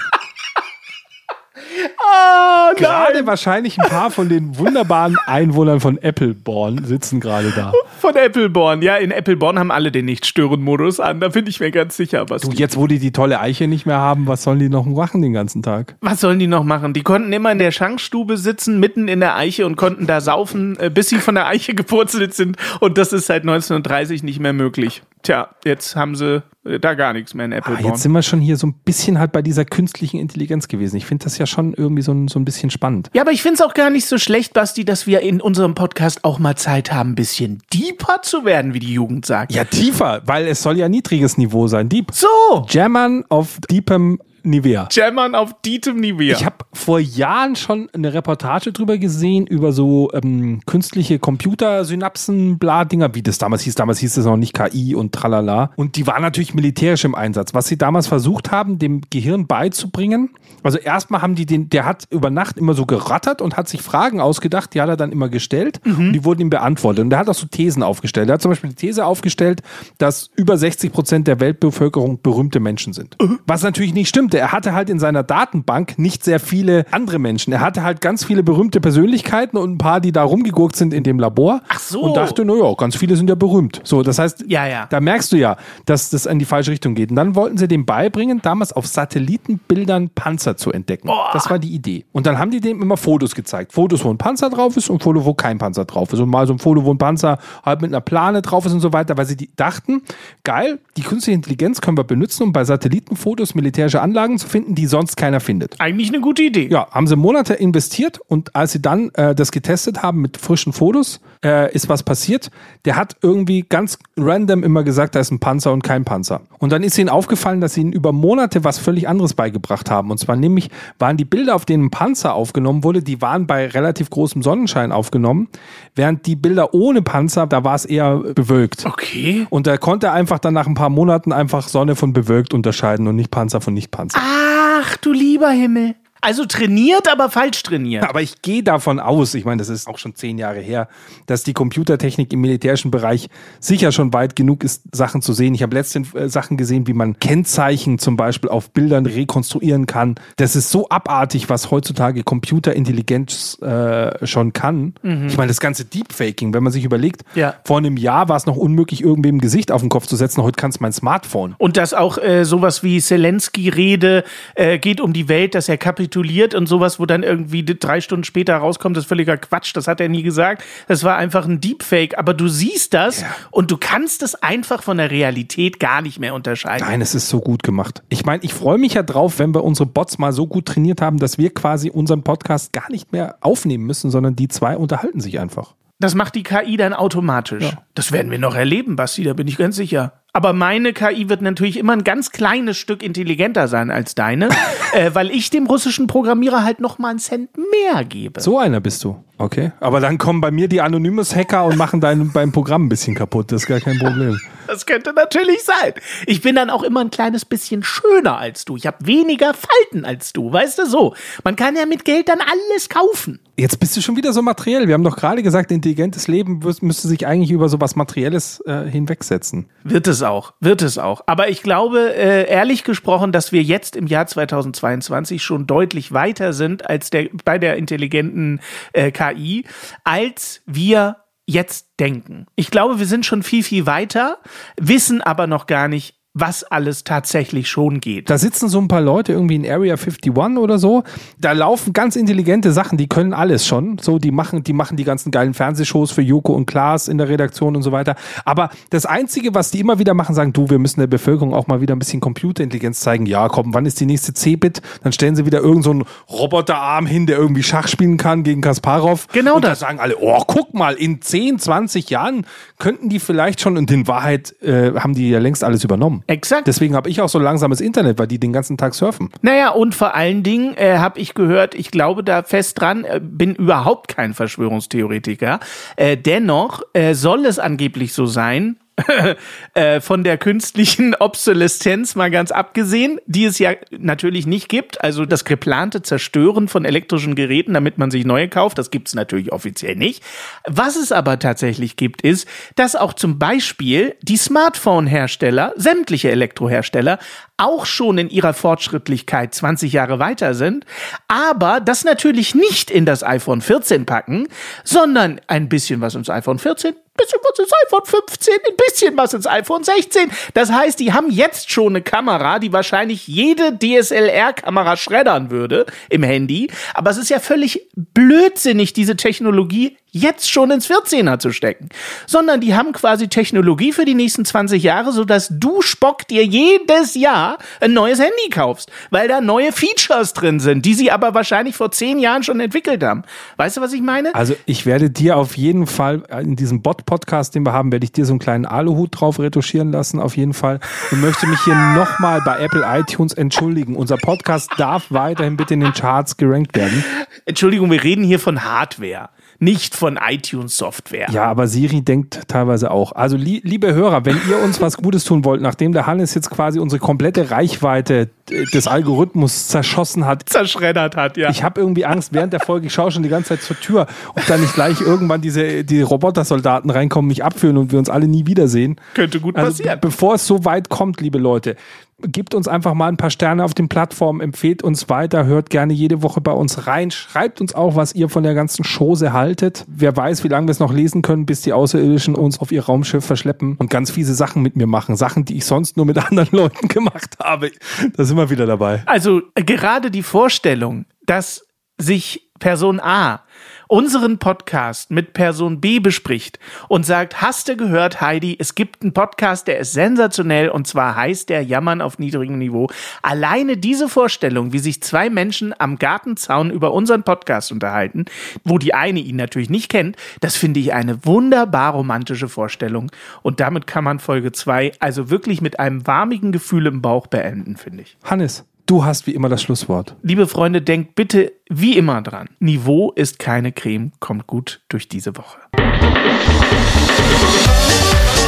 ah, 2.13 2.72
Gerade 2.76 3.26
wahrscheinlich 3.26 3.80
ein 3.80 3.88
paar 3.89 4.12
von 4.12 4.30
den 4.30 4.58
wunderbaren 4.58 5.18
Einwohnern 5.26 5.80
von 5.80 5.98
Appleborn 5.98 6.86
sitzen 6.86 7.20
gerade 7.20 7.52
da. 7.56 7.74
Von 8.00 8.15
Appleborn. 8.15 8.82
Ja, 8.82 8.98
in 8.98 9.12
Appleborn 9.12 9.58
haben 9.58 9.72
alle 9.72 9.91
den 9.91 10.06
Nicht-Stören-Modus 10.06 11.00
an. 11.00 11.20
Da 11.20 11.30
bin 11.30 11.48
ich 11.48 11.60
mir 11.60 11.72
ganz 11.72 11.98
sicher. 11.98 12.26
Was, 12.30 12.44
Du, 12.44 12.52
jetzt, 12.52 12.78
wo 12.78 12.88
die 12.88 13.00
die 13.00 13.12
tolle 13.12 13.39
Eiche 13.39 13.68
nicht 13.68 13.86
mehr 13.86 13.98
haben, 13.98 14.28
was 14.28 14.44
sollen 14.44 14.60
die 14.60 14.70
noch 14.70 14.86
machen 14.86 15.22
den 15.22 15.34
ganzen 15.34 15.63
Tag? 15.63 15.96
was 16.02 16.22
sollen 16.22 16.39
die 16.39 16.48
noch 16.48 16.63
machen? 16.63 16.94
Die 16.94 17.02
konnten 17.04 17.34
immer 17.34 17.52
in 17.52 17.60
der 17.60 17.72
Schankstube 17.72 18.38
sitzen, 18.38 18.80
mitten 18.80 19.08
in 19.08 19.20
der 19.20 19.36
Eiche 19.36 19.65
und 19.65 19.76
konnten 19.76 20.06
da 20.08 20.22
saufen, 20.22 20.78
äh, 20.80 20.89
bis 20.89 21.10
sie 21.10 21.18
von 21.18 21.36
der 21.36 21.48
Eiche 21.48 21.74
gepurzelt 21.74 22.34
sind. 22.34 22.58
Und 22.80 22.98
das 22.98 23.13
ist 23.13 23.26
seit 23.28 23.41
1930 23.44 24.24
nicht 24.24 24.39
mehr 24.39 24.54
möglich. 24.54 25.02
Tja, 25.26 25.50
jetzt 25.66 25.96
haben 25.96 26.16
sie 26.16 26.44
äh, 26.66 26.80
da 26.80 26.94
gar 26.94 27.12
nichts 27.14 27.34
mehr 27.34 27.46
in 27.46 27.54
Ah, 27.54 27.58
Appleborn. 27.58 27.86
jetzt 27.86 28.04
sind 28.04 28.12
wir 28.12 28.22
schon 28.22 28.40
hier 28.40 28.58
so 28.58 28.68
ein 28.68 28.74
bisschen 28.86 29.18
halt 29.18 29.32
bei 29.32 29.42
dieser 29.42 29.66
künstlichen 29.66 30.20
Intelligenz 30.20 30.68
gewesen. 30.68 30.98
Ich 30.98 31.06
finde 31.08 31.24
das 31.24 31.38
ja 31.40 31.48
schon 31.48 31.74
irgendwie 31.74 32.04
so 32.04 32.12
ein, 32.12 32.28
so 32.28 32.38
ein 32.38 32.46
bisschen 32.46 32.70
spannend. 32.70 33.10
Ja, 33.14 33.24
aber 33.24 33.32
ich 33.32 33.42
find's 33.42 33.60
auch 33.62 33.74
gar 33.74 33.90
nicht 33.90 34.06
so 34.06 34.18
schlecht, 34.20 34.54
Basti, 34.54 34.86
dass 34.86 35.08
wir 35.08 35.22
in 35.22 35.42
unserem 35.42 35.74
Podcast 35.74 36.24
auch 36.24 36.38
mal 36.38 36.56
Zeit 36.56 36.94
haben, 36.94 37.12
ein 37.12 37.16
bisschen 37.16 37.64
deeper 37.74 38.22
zu 38.22 38.46
werden, 38.46 38.74
wie 38.76 38.80
die 38.80 38.94
Jugend 38.94 39.26
sagt. 39.26 39.52
Ja, 39.52 39.64
tiefer, 39.64 40.22
weil 40.26 40.46
es 40.48 40.62
soll 40.62 40.78
ja 40.78 40.88
niedriges 40.90 41.38
Niveau 41.40 41.68
sein. 41.68 41.90
Deep. 41.90 42.12
So, 42.14 42.28
Jammern 42.70 43.24
auf 43.30 43.58
deepem 43.70 44.20
Nivea. 44.44 44.88
Jammern 44.92 45.34
auf 45.34 45.60
dietem 45.64 46.00
Nivea. 46.00 46.36
Ich 46.38 46.46
habe 46.46 46.58
vor 46.76 47.00
Jahren 47.00 47.56
schon 47.56 47.90
eine 47.94 48.14
Reportage 48.14 48.72
drüber 48.72 48.98
gesehen, 48.98 49.48
über 49.48 49.72
so 49.72 50.12
ähm, 50.14 50.60
künstliche 50.66 51.20
Computersynapsen, 51.20 52.60
bla 52.60 52.86
Dinger, 52.86 53.16
wie 53.16 53.22
das 53.22 53.38
damals 53.38 53.62
hieß. 53.64 53.76
Damals 53.76 54.00
hieß 54.00 54.18
es 54.18 54.26
noch 54.26 54.38
nicht 54.38 54.54
KI 54.54 54.94
und 54.94 55.14
tralala. 55.14 55.72
Und 55.78 55.96
die 55.96 56.06
waren 56.06 56.22
natürlich 56.22 56.54
militärisch 56.54 57.06
im 57.06 57.16
Einsatz. 57.16 57.54
Was 57.54 57.68
sie 57.68 57.78
damals 57.78 58.08
versucht 58.08 58.52
haben, 58.52 58.78
dem 58.78 59.02
Gehirn 59.10 59.48
beizubringen. 59.48 60.32
Also 60.64 60.78
erstmal 60.78 61.22
haben 61.22 61.36
die 61.36 61.46
den, 61.46 61.70
der 61.70 61.86
hat 61.86 62.08
über 62.10 62.30
Nacht 62.30 62.58
immer 62.58 62.74
so 62.74 62.86
gerattert 62.86 63.42
und 63.42 63.56
hat 63.58 63.70
sich 63.70 63.82
Fragen 63.82 64.20
ausgedacht, 64.20 64.74
die 64.74 64.82
hat 64.82 64.90
er 64.90 64.98
dann 64.98 65.12
immer 65.12 65.30
gestellt 65.30 65.80
und 65.86 66.14
die 66.14 66.24
wurden 66.26 66.42
ihm 66.42 66.50
beantwortet. 66.50 67.04
Und 67.04 67.10
der 67.10 67.20
hat 67.20 67.30
auch 67.30 67.36
so 67.36 67.48
Thesen 67.48 67.84
aufgestellt. 67.84 68.30
Er 68.30 68.34
hat 68.34 68.42
zum 68.42 68.52
Beispiel 68.52 68.72
die 68.72 68.76
These 68.76 69.06
aufgestellt, 69.06 69.62
dass 69.98 70.30
über 70.36 70.58
60 70.58 70.92
Prozent 70.92 71.28
der 71.28 71.40
Weltbevölkerung 71.40 72.22
berühmte 72.22 72.60
Menschen 72.60 72.94
sind. 72.94 73.16
Was 73.48 73.64
natürlich 73.64 73.94
nicht 73.94 74.10
stimmte. 74.10 74.38
Er 74.38 74.52
hatte 74.52 74.74
halt 74.74 74.90
in 74.90 75.00
seiner 75.00 75.24
Datenbank 75.24 75.98
nicht 75.98 76.24
sehr 76.24 76.40
viele 76.65 76.86
andere 76.91 77.19
Menschen. 77.19 77.54
Er 77.54 77.60
hatte 77.60 77.84
halt 77.84 78.01
ganz 78.01 78.23
viele 78.25 78.41
berühmte 78.43 78.82
Persönlichkeiten 78.82 79.58
und 79.58 79.73
ein 79.73 79.78
paar, 79.78 80.01
die 80.01 80.12
da 80.12 80.23
rumgegurkt 80.23 80.75
sind 80.75 80.93
in 80.93 81.04
dem 81.04 81.19
Labor. 81.19 81.62
Ach 81.67 81.80
so. 81.80 82.01
Und 82.01 82.17
dachte, 82.17 82.43
naja, 82.43 82.73
ganz 82.75 82.95
viele 82.95 83.15
sind 83.15 83.30
ja 83.30 83.36
berühmt. 83.36 83.82
So, 83.84 84.01
das 84.01 84.17
heißt, 84.19 84.45
Ja, 84.47 84.65
ja. 84.65 84.88
da 84.89 84.99
merkst 84.99 85.32
du 85.32 85.38
ja, 85.38 85.58
dass 85.86 86.10
das 86.10 86.25
in 86.25 86.39
die 86.39 86.45
falsche 86.45 86.71
Richtung 86.71 86.95
geht. 86.95 87.12
Und 87.12 87.17
dann 87.17 87.36
wollten 87.36 87.58
sie 87.58 87.67
dem 87.67 87.86
beibringen, 87.86 88.41
damals 88.41 88.73
auf 88.73 88.88
Satellitenbildern 88.88 90.10
Panzer 90.10 90.58
zu 90.58 90.71
entdecken. 90.71 91.10
Das 91.34 91.49
war 91.49 91.60
die 91.60 91.73
Idee. 91.73 92.06
Und 92.12 92.25
dann 92.25 92.39
haben 92.39 92.51
die 92.51 92.60
dem 92.60 92.82
immer 92.82 92.97
Fotos 92.97 93.36
gezeigt. 93.36 93.73
Fotos, 93.73 94.04
wo 94.04 94.10
ein 94.10 94.17
Panzer 94.17 94.49
drauf 94.49 94.75
ist 94.78 94.89
und 94.89 95.04
Foto, 95.04 95.23
wo 95.25 95.34
kein 95.34 95.58
Panzer 95.58 95.86
drauf 95.86 96.12
ist. 96.13 96.19
Und 96.19 96.30
mal 96.30 96.47
so 96.47 96.54
ein 96.54 96.60
Foto, 96.60 96.84
wo 96.84 96.91
ein 96.91 96.97
Panzer 96.97 97.38
halt 97.63 97.82
mit 97.82 97.91
einer 97.91 98.01
Plane 98.01 98.41
drauf 98.41 98.65
ist 98.65 98.73
und 98.73 98.80
so 98.80 98.91
weiter, 98.93 99.17
weil 99.17 99.25
sie 99.25 99.49
dachten, 99.56 100.01
geil, 100.43 100.80
die 100.97 101.01
künstliche 101.01 101.36
Intelligenz 101.36 101.82
können 101.82 101.97
wir 101.97 102.04
benutzen, 102.04 102.43
um 102.43 102.54
bei 102.54 102.63
Satellitenfotos 102.63 103.54
militärische 103.54 104.01
Anlagen 104.01 104.38
zu 104.38 104.47
finden, 104.47 104.73
die 104.75 104.88
sonst 104.88 105.17
keiner 105.17 105.39
findet. 105.39 105.80
Eigentlich 105.80 106.10
eine 106.10 106.21
gute 106.21 106.41
Idee. 106.43 106.55
Ja, 106.63 106.88
haben 106.91 107.08
sie 107.08 107.15
Monate 107.15 107.54
investiert 107.54 108.20
und 108.28 108.56
als 108.56 108.72
sie 108.72 108.82
dann 108.82 109.10
äh, 109.13 109.36
das 109.36 109.52
getestet 109.52 110.02
haben 110.02 110.22
mit 110.22 110.38
frischen 110.38 110.74
Fotos, 110.74 111.22
äh, 111.44 111.74
ist 111.74 111.89
was 111.89 112.04
passiert. 112.04 112.52
Der 112.86 112.96
hat 112.96 113.18
irgendwie 113.22 113.65
ganz 113.68 113.98
random 114.18 114.63
immer 114.63 114.84
gesagt, 114.84 115.15
da 115.15 115.20
ist 115.20 115.32
ein 115.32 115.39
Panzer 115.39 115.72
und 115.74 115.84
kein 115.84 116.06
Panzer. 116.06 116.41
Und 116.60 116.72
dann 116.72 116.84
ist 116.84 116.98
ihnen 116.98 117.10
aufgefallen, 117.10 117.62
dass 117.62 117.76
sie 117.76 117.82
ihnen 117.82 117.94
über 117.94 118.12
Monate 118.12 118.63
was 118.63 118.80
völlig 118.80 119.08
anderes 119.08 119.34
beigebracht 119.34 119.89
haben. 119.89 120.12
Und 120.12 120.18
zwar 120.18 120.36
nämlich 120.36 120.70
waren 121.00 121.18
die 121.18 121.26
Bilder, 121.26 121.56
auf 121.56 121.65
denen 121.65 121.86
ein 121.86 121.91
Panzer 121.91 122.34
aufgenommen 122.34 122.84
wurde, 122.84 123.02
die 123.02 123.22
waren 123.22 123.48
bei 123.48 123.68
relativ 123.68 124.10
großem 124.10 124.41
Sonnenschein 124.41 124.91
aufgenommen, 124.91 125.48
während 125.96 126.26
die 126.26 126.36
Bilder 126.36 126.74
ohne 126.74 127.02
Panzer, 127.02 127.48
da 127.48 127.63
war 127.63 127.76
es 127.76 127.86
eher 127.86 128.18
bewölkt. 128.18 128.86
Okay. 128.86 129.46
Und 129.50 129.68
da 129.68 129.78
konnte 129.78 130.08
er 130.08 130.13
einfach 130.13 130.39
dann 130.39 130.54
nach 130.54 130.68
ein 130.68 130.74
paar 130.74 130.89
Monaten 130.89 131.32
einfach 131.32 131.68
Sonne 131.68 131.96
von 131.96 132.13
bewölkt 132.13 132.54
unterscheiden 132.54 133.08
und 133.08 133.15
nicht 133.15 133.32
Panzer 133.32 133.62
von 133.62 133.74
nicht 133.74 133.91
Panzer. 133.91 134.20
Ach, 134.22 134.98
du 134.98 135.12
lieber 135.12 135.50
Himmel. 135.50 135.96
Also 136.26 136.46
trainiert, 136.46 137.08
aber 137.12 137.30
falsch 137.30 137.62
trainiert. 137.62 138.04
Aber 138.04 138.22
ich 138.22 138.42
gehe 138.42 138.64
davon 138.64 139.00
aus, 139.00 139.36
ich 139.36 139.46
meine, 139.46 139.60
das 139.60 139.70
ist 139.70 139.88
auch 139.88 140.00
schon 140.00 140.16
zehn 140.16 140.40
Jahre 140.40 140.60
her, 140.60 140.88
dass 141.28 141.44
die 141.44 141.54
Computertechnik 141.54 142.34
im 142.34 142.42
militärischen 142.42 142.90
Bereich 142.90 143.30
sicher 143.60 143.92
schon 143.92 144.12
weit 144.12 144.36
genug 144.36 144.64
ist, 144.64 144.82
Sachen 144.92 145.22
zu 145.22 145.34
sehen. 145.34 145.54
Ich 145.54 145.62
habe 145.62 145.76
letztens 145.76 146.16
äh, 146.16 146.28
Sachen 146.28 146.58
gesehen, 146.58 146.88
wie 146.88 146.94
man 146.94 147.20
Kennzeichen 147.20 148.00
zum 148.00 148.18
Beispiel 148.18 148.50
auf 148.50 148.72
Bildern 148.72 149.06
rekonstruieren 149.06 149.86
kann. 149.86 150.16
Das 150.38 150.56
ist 150.56 150.72
so 150.72 150.90
abartig, 150.90 151.48
was 151.50 151.70
heutzutage 151.70 152.24
Computerintelligenz 152.24 153.60
äh, 153.62 154.26
schon 154.26 154.52
kann. 154.54 154.94
Ich 155.28 155.38
meine, 155.38 155.50
das 155.50 155.60
ganze 155.60 155.86
Deepfaking, 155.86 156.54
wenn 156.56 156.64
man 156.64 156.74
sich 156.74 156.84
überlegt, 156.86 157.22
Ja. 157.36 157.54
vor 157.66 157.78
einem 157.78 157.98
Jahr 157.98 158.30
war 158.30 158.36
es 158.38 158.48
noch 158.48 158.56
unmöglich, 158.58 159.02
irgendwem 159.04 159.36
ein 159.38 159.42
Gesicht 159.42 159.72
auf 159.72 159.82
den 159.82 159.90
Kopf 159.90 160.08
zu 160.08 160.16
setzen. 160.16 160.42
Heute 160.42 160.56
kann 160.58 160.72
es 160.72 160.80
mein 160.80 160.92
Smartphone. 160.92 161.54
Und 161.60 161.78
dass 161.78 161.94
auch 161.94 162.18
äh, 162.18 162.46
sowas 162.46 162.82
wie 162.82 163.00
Zelensky-Rede 163.00 164.24
äh, 164.56 164.80
geht 164.80 165.02
um 165.02 165.14
die 165.14 165.30
Welt, 165.30 165.54
dass 165.56 165.70
er 165.70 165.78
kapituliert 166.15 166.56
und 166.56 166.67
sowas, 166.67 166.99
wo 166.99 167.06
dann 167.06 167.23
irgendwie 167.23 167.65
drei 167.65 167.99
Stunden 167.99 168.23
später 168.23 168.56
rauskommt, 168.58 168.95
das 168.95 169.04
ist 169.04 169.08
völliger 169.10 169.38
Quatsch, 169.38 169.75
das 169.75 169.88
hat 169.88 169.99
er 169.99 170.08
nie 170.08 170.23
gesagt. 170.23 170.63
Das 170.88 171.04
war 171.04 171.17
einfach 171.17 171.45
ein 171.45 171.60
Deepfake. 171.60 172.17
Aber 172.17 172.34
du 172.34 172.47
siehst 172.47 172.93
das 172.93 173.25
und 173.51 173.71
du 173.71 173.78
kannst 173.78 174.23
es 174.23 174.36
einfach 174.36 174.82
von 174.82 174.97
der 174.97 175.12
Realität 175.12 175.80
gar 175.80 176.01
nicht 176.01 176.19
mehr 176.19 176.34
unterscheiden. 176.34 176.88
Nein, 176.88 177.01
es 177.01 177.15
ist 177.15 177.28
so 177.28 177.41
gut 177.41 177.63
gemacht. 177.63 178.01
Ich 178.10 178.25
meine, 178.25 178.43
ich 178.43 178.54
freue 178.54 178.78
mich 178.78 178.93
ja 178.93 179.04
drauf, 179.04 179.39
wenn 179.39 179.54
wir 179.54 179.63
unsere 179.63 179.88
Bots 179.88 180.17
mal 180.17 180.32
so 180.32 180.47
gut 180.47 180.67
trainiert 180.67 181.01
haben, 181.01 181.17
dass 181.17 181.38
wir 181.38 181.54
quasi 181.54 181.89
unseren 181.89 182.23
Podcast 182.23 182.71
gar 182.71 182.89
nicht 182.89 183.12
mehr 183.12 183.36
aufnehmen 183.41 183.86
müssen, 183.86 184.10
sondern 184.10 184.36
die 184.36 184.47
zwei 184.47 184.78
unterhalten 184.78 185.19
sich 185.19 185.39
einfach. 185.39 185.75
Das 185.99 186.13
macht 186.13 186.36
die 186.36 186.43
KI 186.43 186.78
dann 186.78 186.93
automatisch. 186.93 187.71
Das 187.93 188.12
werden 188.12 188.30
wir 188.30 188.39
noch 188.39 188.56
erleben, 188.56 188.95
Basti, 188.95 189.23
da 189.23 189.34
bin 189.34 189.47
ich 189.47 189.58
ganz 189.58 189.78
sicher. 189.78 190.13
Aber 190.36 190.52
meine 190.52 190.91
KI 190.91 191.30
wird 191.30 191.41
natürlich 191.41 191.78
immer 191.80 191.93
ein 191.93 192.04
ganz 192.04 192.30
kleines 192.30 192.78
Stück 192.78 193.02
intelligenter 193.02 193.69
sein 193.69 193.89
als 193.89 194.15
deine, 194.15 194.50
äh, 194.93 195.12
weil 195.13 195.32
ich 195.32 195.50
dem 195.50 195.65
russischen 195.65 196.08
Programmierer 196.08 196.62
halt 196.65 196.82
noch 196.82 197.00
mal 197.00 197.12
einen 197.12 197.19
Cent 197.19 197.52
mehr 197.56 198.04
gebe. 198.04 198.41
So 198.41 198.60
einer 198.60 198.82
bist 198.82 199.02
du. 199.06 199.24
Okay. 199.38 199.71
Aber 199.80 200.00
dann 200.00 200.17
kommen 200.17 200.41
bei 200.41 200.52
mir 200.52 200.67
die 200.67 200.82
Anonymous-Hacker 200.82 201.65
und 201.65 201.78
machen 201.78 202.02
dein, 202.02 202.32
beim 202.34 202.52
Programm 202.52 202.86
ein 202.86 202.89
bisschen 202.89 203.15
kaputt. 203.15 203.52
Das 203.52 203.63
ist 203.63 203.67
gar 203.67 203.80
kein 203.80 203.98
Problem. 203.98 204.38
Das 204.67 204.86
könnte 204.86 205.13
natürlich 205.13 205.63
sein. 205.63 205.93
Ich 206.26 206.41
bin 206.41 206.56
dann 206.56 206.69
auch 206.69 206.84
immer 206.84 207.02
ein 207.02 207.12
kleines 207.12 207.45
bisschen 207.45 207.84
schöner 207.84 208.38
als 208.38 208.65
du. 208.65 208.76
Ich 208.76 208.88
habe 208.88 209.06
weniger 209.06 209.54
Falten 209.54 210.06
als 210.06 210.34
du, 210.34 210.52
weißt 210.52 210.80
du 210.80 210.86
so. 210.86 211.15
Man 211.43 211.56
kann 211.56 211.76
ja 211.76 211.86
mit 211.86 212.06
Geld 212.06 212.30
dann 212.30 212.39
alles 212.39 212.89
kaufen. 212.89 213.39
Jetzt 213.58 213.80
bist 213.80 213.95
du 213.95 214.02
schon 214.02 214.17
wieder 214.17 214.34
so 214.34 214.41
materiell. 214.41 214.88
Wir 214.88 214.95
haben 214.95 215.04
doch 215.04 215.15
gerade 215.15 215.43
gesagt, 215.43 215.71
intelligentes 215.71 216.28
Leben 216.28 216.62
müsste 216.82 217.08
sich 217.08 217.26
eigentlich 217.26 217.52
über 217.52 217.69
so 217.69 217.80
was 217.80 217.95
Materielles 217.95 218.62
äh, 218.65 218.84
hinwegsetzen. 218.86 219.67
Wird 219.84 220.08
es 220.08 220.24
auch, 220.26 220.54
wird 220.60 220.82
es 220.82 220.98
auch. 220.98 221.22
Aber 221.28 221.50
ich 221.50 221.64
glaube, 221.64 222.14
äh, 222.16 222.50
ehrlich 222.50 222.84
gesprochen, 222.84 223.32
dass 223.32 223.52
wir 223.52 223.62
jetzt 223.64 223.96
im 223.96 224.08
Jahr 224.08 224.28
2022 224.28 225.42
schon 225.42 225.68
deutlich 225.68 226.12
weiter 226.12 226.54
sind 226.54 226.90
als 226.90 227.10
der, 227.10 227.30
bei 227.44 227.58
der 227.58 227.78
intelligenten 227.78 228.60
äh, 228.94 229.12
KI, 229.12 229.66
als 230.04 230.62
wir 230.66 231.18
jetzt 231.46 231.90
denken. 232.00 232.48
Ich 232.56 232.72
glaube, 232.72 233.00
wir 233.00 233.06
sind 233.06 233.26
schon 233.26 233.44
viel, 233.44 233.64
viel 233.64 233.86
weiter, 233.86 234.40
wissen 234.80 235.22
aber 235.22 235.48
noch 235.48 235.68
gar 235.68 235.88
nicht, 235.88 236.16
was 236.36 236.65
alles 236.65 237.06
tatsächlich 237.06 237.69
schon 237.69 238.02
geht. 238.02 238.30
Da 238.30 238.38
sitzen 238.38 238.67
so 238.67 238.80
ein 238.80 238.89
paar 238.89 239.02
Leute 239.02 239.32
irgendwie 239.32 239.56
in 239.56 239.65
Area 239.65 239.95
51 239.95 240.36
oder 240.58 240.78
so. 240.78 241.04
Da 241.39 241.54
laufen 241.54 241.93
ganz 241.93 242.17
intelligente 242.17 242.74
Sachen, 242.74 242.98
die 242.98 243.08
können 243.08 243.34
alles 243.34 243.65
schon. 243.65 243.98
So, 244.00 244.19
die 244.19 244.32
machen, 244.32 244.62
die 244.62 244.74
machen 244.74 244.98
die 244.98 245.06
ganzen 245.06 245.32
geilen 245.32 245.54
Fernsehshows 245.54 246.12
für 246.12 246.21
Joko 246.21 246.54
und 246.54 246.65
Klaas 246.65 247.08
in 247.08 247.17
der 247.17 247.30
Redaktion 247.30 247.78
und 247.78 247.84
so 247.84 247.93
weiter. 247.93 248.15
Aber 248.43 248.69
das 248.89 249.06
Einzige, 249.06 249.56
was 249.56 249.71
die 249.71 249.80
immer 249.80 249.98
wieder 249.98 250.13
machen, 250.13 250.36
sagen, 250.36 250.52
du, 250.52 250.69
wir 250.69 250.78
müssen 250.78 251.00
der 251.00 251.08
Bevölkerung 251.08 251.54
auch 251.54 251.67
mal 251.67 251.80
wieder 251.80 251.95
ein 251.95 252.00
bisschen 252.00 252.19
Computerintelligenz 252.19 253.00
zeigen. 253.00 253.26
Ja, 253.26 253.48
komm, 253.48 253.74
wann 253.74 253.86
ist 253.86 254.02
die 254.02 254.06
nächste 254.06 254.34
C-Bit? 254.34 254.82
Dann 255.04 255.13
stellen 255.13 255.38
sie 255.38 255.45
wieder 255.45 255.60
irgendeinen 255.60 255.84
so 255.84 255.91
einen 255.91 256.06
Roboterarm 256.30 257.06
hin, 257.06 257.28
der 257.28 257.38
irgendwie 257.38 257.63
Schach 257.63 257.88
spielen 257.88 258.17
kann 258.17 258.43
gegen 258.43 258.60
Kasparov. 258.60 259.28
Genau 259.32 259.56
und 259.56 259.63
das. 259.63 259.80
Da 259.80 259.88
sagen 259.88 260.02
alle, 260.02 260.17
oh, 260.19 260.43
guck 260.45 260.74
mal, 260.74 260.95
in 260.95 261.21
10, 261.21 261.60
20 261.60 262.10
Jahren 262.10 262.45
könnten 262.78 263.08
die 263.08 263.19
vielleicht 263.19 263.62
schon, 263.62 263.78
und 263.78 263.89
in 263.89 264.06
Wahrheit 264.08 264.54
äh, 264.62 264.91
haben 264.95 265.13
die 265.13 265.30
ja 265.30 265.39
längst 265.39 265.63
alles 265.63 265.86
übernommen. 265.86 266.25
Exakt. 266.28 266.68
Deswegen 266.68 266.96
habe 266.96 267.10
ich 267.10 267.22
auch 267.22 267.30
so 267.30 267.40
langsames 267.40 267.82
Internet, 267.82 268.18
weil 268.18 268.28
die 268.28 268.40
den 268.40 268.52
ganzen 268.52 268.78
Tag 268.78 268.96
surfen. 268.96 269.30
Naja, 269.42 269.70
und 269.70 269.94
vor 269.94 270.16
allen 270.16 270.44
Dingen 270.44 270.76
äh, 270.76 270.98
habe 270.98 271.20
ich 271.20 271.34
gehört, 271.34 271.76
ich 271.76 271.92
glaube 271.92 272.24
da 272.24 272.44
fest 272.44 272.80
dran, 272.80 273.04
äh, 273.04 273.20
bin 273.22 273.56
überhaupt 273.56 274.08
kein 274.08 274.34
Verschwörungstheoretiker. 274.34 275.60
Äh, 275.96 276.18
dennoch 276.18 276.82
äh, 276.94 277.14
soll 277.14 277.46
es 277.46 277.60
angeblich 277.60 278.14
so 278.14 278.26
sein, 278.26 278.78
äh, 279.73 279.99
von 279.99 280.23
der 280.23 280.38
künstlichen 280.38 281.15
Obsoleszenz 281.15 282.15
mal 282.15 282.31
ganz 282.31 282.51
abgesehen, 282.51 283.19
die 283.25 283.45
es 283.45 283.60
ja 283.60 283.71
natürlich 283.91 284.47
nicht 284.47 284.69
gibt. 284.69 285.03
Also 285.03 285.25
das 285.25 285.43
geplante 285.43 286.01
Zerstören 286.01 286.67
von 286.69 286.86
elektrischen 286.86 287.36
Geräten, 287.36 287.73
damit 287.73 287.97
man 287.97 288.10
sich 288.10 288.25
neue 288.25 288.47
kauft, 288.47 288.77
das 288.77 288.91
gibt 288.91 289.10
es 289.10 289.15
natürlich 289.15 289.51
offiziell 289.51 289.95
nicht. 289.95 290.23
Was 290.65 290.95
es 290.95 291.12
aber 291.12 291.39
tatsächlich 291.39 291.97
gibt, 291.97 292.21
ist, 292.21 292.47
dass 292.75 292.95
auch 292.95 293.13
zum 293.13 293.38
Beispiel 293.38 294.15
die 294.21 294.38
Smartphone-Hersteller, 294.38 295.73
sämtliche 295.75 296.31
Elektrohersteller, 296.31 297.19
auch 297.58 297.86
schon 297.86 298.17
in 298.17 298.29
ihrer 298.29 298.53
Fortschrittlichkeit 298.53 299.53
20 299.53 299.93
Jahre 299.93 300.19
weiter 300.19 300.53
sind, 300.53 300.86
aber 301.27 301.79
das 301.79 302.03
natürlich 302.03 302.55
nicht 302.55 302.91
in 302.91 303.05
das 303.05 303.23
iPhone 303.23 303.62
14 303.62 304.05
packen, 304.05 304.47
sondern 304.84 305.39
ein 305.47 305.69
bisschen 305.69 306.01
was 306.01 306.15
ins 306.15 306.29
iPhone 306.29 306.60
14, 306.60 306.95
bisschen 307.17 307.39
was 307.43 307.60
ins 307.60 307.71
iPhone 307.86 308.06
15, 308.06 308.54
ein 308.54 308.75
bisschen 308.75 309.17
was 309.17 309.34
ins 309.34 309.47
iPhone 309.47 309.84
16. 309.84 310.32
Das 310.54 310.71
heißt, 310.71 310.99
die 310.99 311.13
haben 311.13 311.30
jetzt 311.30 311.71
schon 311.71 311.93
eine 311.93 312.01
Kamera, 312.01 312.60
die 312.60 312.73
wahrscheinlich 312.73 313.28
jede 313.28 313.78
DSLR-Kamera 313.78 314.97
schreddern 314.97 315.51
würde 315.51 315.86
im 316.10 316.23
Handy. 316.23 316.69
Aber 316.93 317.10
es 317.10 317.17
ist 317.17 317.30
ja 317.30 317.39
völlig 317.39 317.88
blödsinnig, 317.95 318.93
diese 318.93 319.15
Technologie 319.15 319.97
jetzt 320.15 320.49
schon 320.49 320.71
ins 320.71 320.89
14er 320.89 321.39
zu 321.39 321.51
stecken. 321.51 321.89
Sondern 322.25 322.62
die 322.62 322.73
haben 322.73 322.93
quasi 322.93 323.28
Technologie 323.28 323.91
für 323.91 324.06
die 324.06 324.15
nächsten 324.15 324.45
20 324.45 324.82
Jahre, 324.82 325.12
sodass 325.12 325.49
du 325.51 325.82
Spock 325.82 326.28
dir 326.28 326.45
jedes 326.45 327.15
Jahr 327.15 327.58
ein 327.82 327.93
neues 327.93 328.19
Handy 328.19 328.49
kaufst, 328.49 328.91
weil 329.10 329.28
da 329.28 329.41
neue 329.41 329.71
Features 329.71 330.34
drin 330.34 330.60
sind, 330.60 330.86
die 330.86 330.93
sie 330.93 331.12
aber 331.12 331.34
wahrscheinlich 331.34 331.75
vor 331.75 331.91
10 331.91 332.19
Jahren 332.19 332.43
schon 332.43 332.60
entwickelt 332.60 333.04
haben. 333.04 333.23
Weißt 333.58 333.78
du, 333.78 333.82
was 333.82 333.91
ich 333.91 334.01
meine? 334.01 334.34
Also 334.34 334.56
ich 334.65 334.86
werde 334.86 335.10
dir 335.10 335.36
auf 335.38 335.58
jeden 335.58 335.86
Fall 335.86 336.23
in 336.41 336.56
diesem 336.56 336.82
Bot-Podcast, 336.82 337.54
den 337.56 337.63
wir 337.63 337.73
haben, 337.73 337.91
werde 337.91 338.06
ich 338.06 338.13
dir 338.13 338.25
so 338.25 338.34
einen 338.34 338.39
kleinen 338.39 338.65
Aluhut 338.65 339.19
drauf 339.19 339.39
retuschieren 339.39 339.91
lassen, 339.91 340.19
auf 340.19 340.38
jeden 340.38 340.54
Fall. 340.54 340.80
Und 341.12 341.21
möchte 341.21 341.45
mich 341.47 341.60
hier 341.65 341.75
nochmal 341.95 342.41
bei 342.45 342.60
Apple 342.60 342.86
iTunes 342.88 343.34
entschuldigen. 343.34 343.95
Unser 343.95 344.17
Podcast 344.17 344.71
darf 344.78 345.08
weiterhin 345.10 345.58
bitte 345.58 345.73
in 345.73 345.82
den 345.82 345.93
Charts 345.93 346.38
gerankt 346.38 346.75
werden. 346.75 347.04
Entschuldigung, 347.45 347.91
wir 347.91 348.04
reden 348.04 348.23
hier 348.23 348.39
von 348.39 348.63
Hardware, 348.63 349.30
nicht 349.60 349.96
von 349.96 350.18
iTunes-Software. 350.22 351.28
Ja, 351.32 351.46
aber 351.46 351.68
Siri 351.68 352.02
denkt 352.02 352.41
teilweise 352.48 352.91
auch. 352.91 353.12
Also 353.13 353.38
li 353.38 353.62
liebe 353.63 353.94
Hörer, 353.94 354.26
wenn 354.26 354.38
ihr 354.50 354.60
uns 354.63 354.82
was 354.82 354.98
Gutes 354.98 355.24
tun 355.24 355.46
wollt, 355.46 355.62
nachdem 355.62 355.94
der 355.94 356.08
Hannes 356.08 356.34
jetzt 356.34 356.50
quasi 356.50 356.80
unsere 356.80 357.00
komplette 357.00 357.52
Reichweite 357.52 358.30
äh, 358.50 358.65
des 358.74 358.88
Algorithmus 358.88 359.68
zerschossen 359.68 360.26
hat, 360.26 360.48
Zerschreddert 360.50 361.15
hat, 361.15 361.38
ja. 361.38 361.50
Ich 361.50 361.63
habe 361.63 361.80
irgendwie 361.82 362.06
Angst 362.06 362.34
während 362.34 362.54
der 362.54 362.60
Folge, 362.60 362.88
ich 362.88 362.94
schaue 362.94 363.12
schon 363.12 363.24
die 363.24 363.30
ganze 363.30 363.50
Zeit 363.50 363.62
zur 363.62 363.80
Tür, 363.80 364.08
ob 364.30 364.46
da 364.48 364.58
nicht 364.58 364.74
gleich 364.74 365.02
irgendwann 365.02 365.41
diese 365.41 365.84
die 365.84 366.02
Robotersoldaten 366.02 366.89
reinkommen, 366.89 367.28
mich 367.28 367.44
abführen 367.44 367.78
und 367.78 367.91
wir 367.91 368.00
uns 368.00 368.10
alle 368.10 368.28
nie 368.28 368.46
wiedersehen. 368.46 369.00
Könnte 369.13 369.39
gut 369.39 369.56
Also 369.56 369.72
passieren. 369.72 370.00
be- 370.00 370.08
bevor 370.08 370.36
es 370.36 370.46
so 370.48 370.65
weit 370.65 370.89
kommt, 370.89 371.22
liebe 371.22 371.38
Leute, 371.38 371.76
gebt 372.21 372.54
uns 372.54 372.67
einfach 372.67 372.93
mal 372.93 373.08
ein 373.08 373.17
paar 373.17 373.30
Sterne 373.30 373.63
auf 373.63 373.73
den 373.73 373.89
Plattformen, 373.89 374.41
empfehlt 374.41 374.84
uns 374.84 375.10
weiter, 375.10 375.45
hört 375.45 375.69
gerne 375.69 375.93
jede 375.93 376.21
Woche 376.21 376.41
bei 376.41 376.51
uns 376.51 376.88
rein, 376.88 377.12
schreibt 377.12 377.62
uns 377.62 377.75
auch, 377.75 377.95
was 377.95 378.13
ihr 378.15 378.30
von 378.30 378.43
der 378.43 378.54
ganzen 378.54 378.84
Chose 378.84 379.34
haltet. 379.34 379.86
Wer 379.88 380.15
weiß, 380.15 380.43
wie 380.43 380.47
lange 380.47 380.67
wir 380.67 380.71
es 380.71 380.80
noch 380.80 380.93
lesen 380.93 381.21
können, 381.21 381.45
bis 381.45 381.62
die 381.62 381.73
Außerirdischen 381.73 382.36
uns 382.36 382.60
auf 382.60 382.71
ihr 382.71 382.86
Raumschiff 382.86 383.25
verschleppen 383.25 383.75
und 383.78 383.89
ganz 383.89 384.12
fiese 384.12 384.34
Sachen 384.34 384.62
mit 384.62 384.75
mir 384.75 384.88
machen. 384.88 385.15
Sachen, 385.15 385.45
die 385.45 385.58
ich 385.58 385.65
sonst 385.65 385.97
nur 385.97 386.06
mit 386.06 386.17
anderen 386.30 386.49
Leuten 386.51 386.88
gemacht 386.88 387.38
habe. 387.43 387.71
Da 388.15 388.23
sind 388.23 388.38
wir 388.38 388.49
wieder 388.49 388.65
dabei. 388.65 389.04
Also 389.06 389.41
äh, 389.56 389.63
gerade 389.63 390.12
die 390.12 390.23
Vorstellung, 390.23 391.06
dass 391.25 391.65
sich 391.97 392.49
Person 392.60 392.99
A 392.99 393.43
unseren 393.88 394.38
Podcast 394.39 395.12
mit 395.12 395.34
Person 395.34 395.82
B 395.82 396.00
bespricht 396.00 396.60
und 396.88 397.06
sagt, 397.06 397.41
hast 397.41 397.67
du 397.67 397.76
gehört, 397.76 398.21
Heidi, 398.21 398.56
es 398.60 398.76
gibt 398.76 399.02
einen 399.02 399.13
Podcast, 399.13 399.67
der 399.67 399.80
ist 399.80 399.93
sensationell 399.93 400.69
und 400.69 400.88
zwar 400.88 401.15
heißt 401.15 401.50
der 401.50 401.63
Jammern 401.63 402.02
auf 402.02 402.19
niedrigem 402.19 402.58
Niveau. 402.58 402.89
Alleine 403.21 403.78
diese 403.78 404.10
Vorstellung, 404.10 404.74
wie 404.74 404.80
sich 404.80 405.02
zwei 405.02 405.30
Menschen 405.30 405.74
am 405.78 405.98
Gartenzaun 405.98 406.71
über 406.71 406.93
unseren 406.93 407.24
Podcast 407.24 407.71
unterhalten, 407.71 408.26
wo 408.63 408.78
die 408.78 408.93
eine 408.93 409.19
ihn 409.19 409.36
natürlich 409.36 409.69
nicht 409.69 409.89
kennt, 409.89 410.17
das 410.41 410.56
finde 410.56 410.80
ich 410.80 410.93
eine 410.93 411.26
wunderbar 411.26 411.93
romantische 411.93 412.50
Vorstellung 412.50 413.12
und 413.41 413.60
damit 413.60 413.88
kann 413.88 414.04
man 414.04 414.19
Folge 414.19 414.52
2 414.52 414.93
also 415.00 415.30
wirklich 415.30 415.62
mit 415.62 415.80
einem 415.80 416.06
warmigen 416.08 416.52
Gefühl 416.52 416.88
im 416.88 417.02
Bauch 417.02 417.28
beenden, 417.28 417.78
finde 417.78 418.04
ich. 418.04 418.17
Hannes, 418.24 418.65
du 418.86 419.04
hast 419.04 419.28
wie 419.28 419.32
immer 419.32 419.50
das 419.50 419.62
Schlusswort. 419.62 420.15
Liebe 420.21 420.48
Freunde, 420.48 420.82
denkt 420.82 421.15
bitte 421.15 421.54
wie 421.69 421.98
immer 421.98 422.21
dran. 422.21 422.50
Niveau 422.60 423.12
ist 423.12 423.39
keine 423.39 423.71
Creme, 423.71 424.12
kommt 424.19 424.48
gut 424.48 424.82
durch 424.89 425.08
diese 425.10 425.36
Woche. 425.38 425.58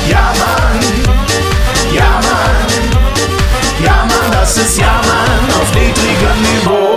Ja, 0.10 0.34
Mann. 0.38 0.80
Ja, 1.94 2.22
Mann. 2.22 3.84
Ja, 3.84 4.06
Mann, 4.06 4.32
das 4.32 4.58
ist 4.58 4.80
Ja, 4.80 5.02
Mann 5.06 5.62
auf 5.62 5.74
niedrigem 5.74 6.42
Niveau. 6.42 6.97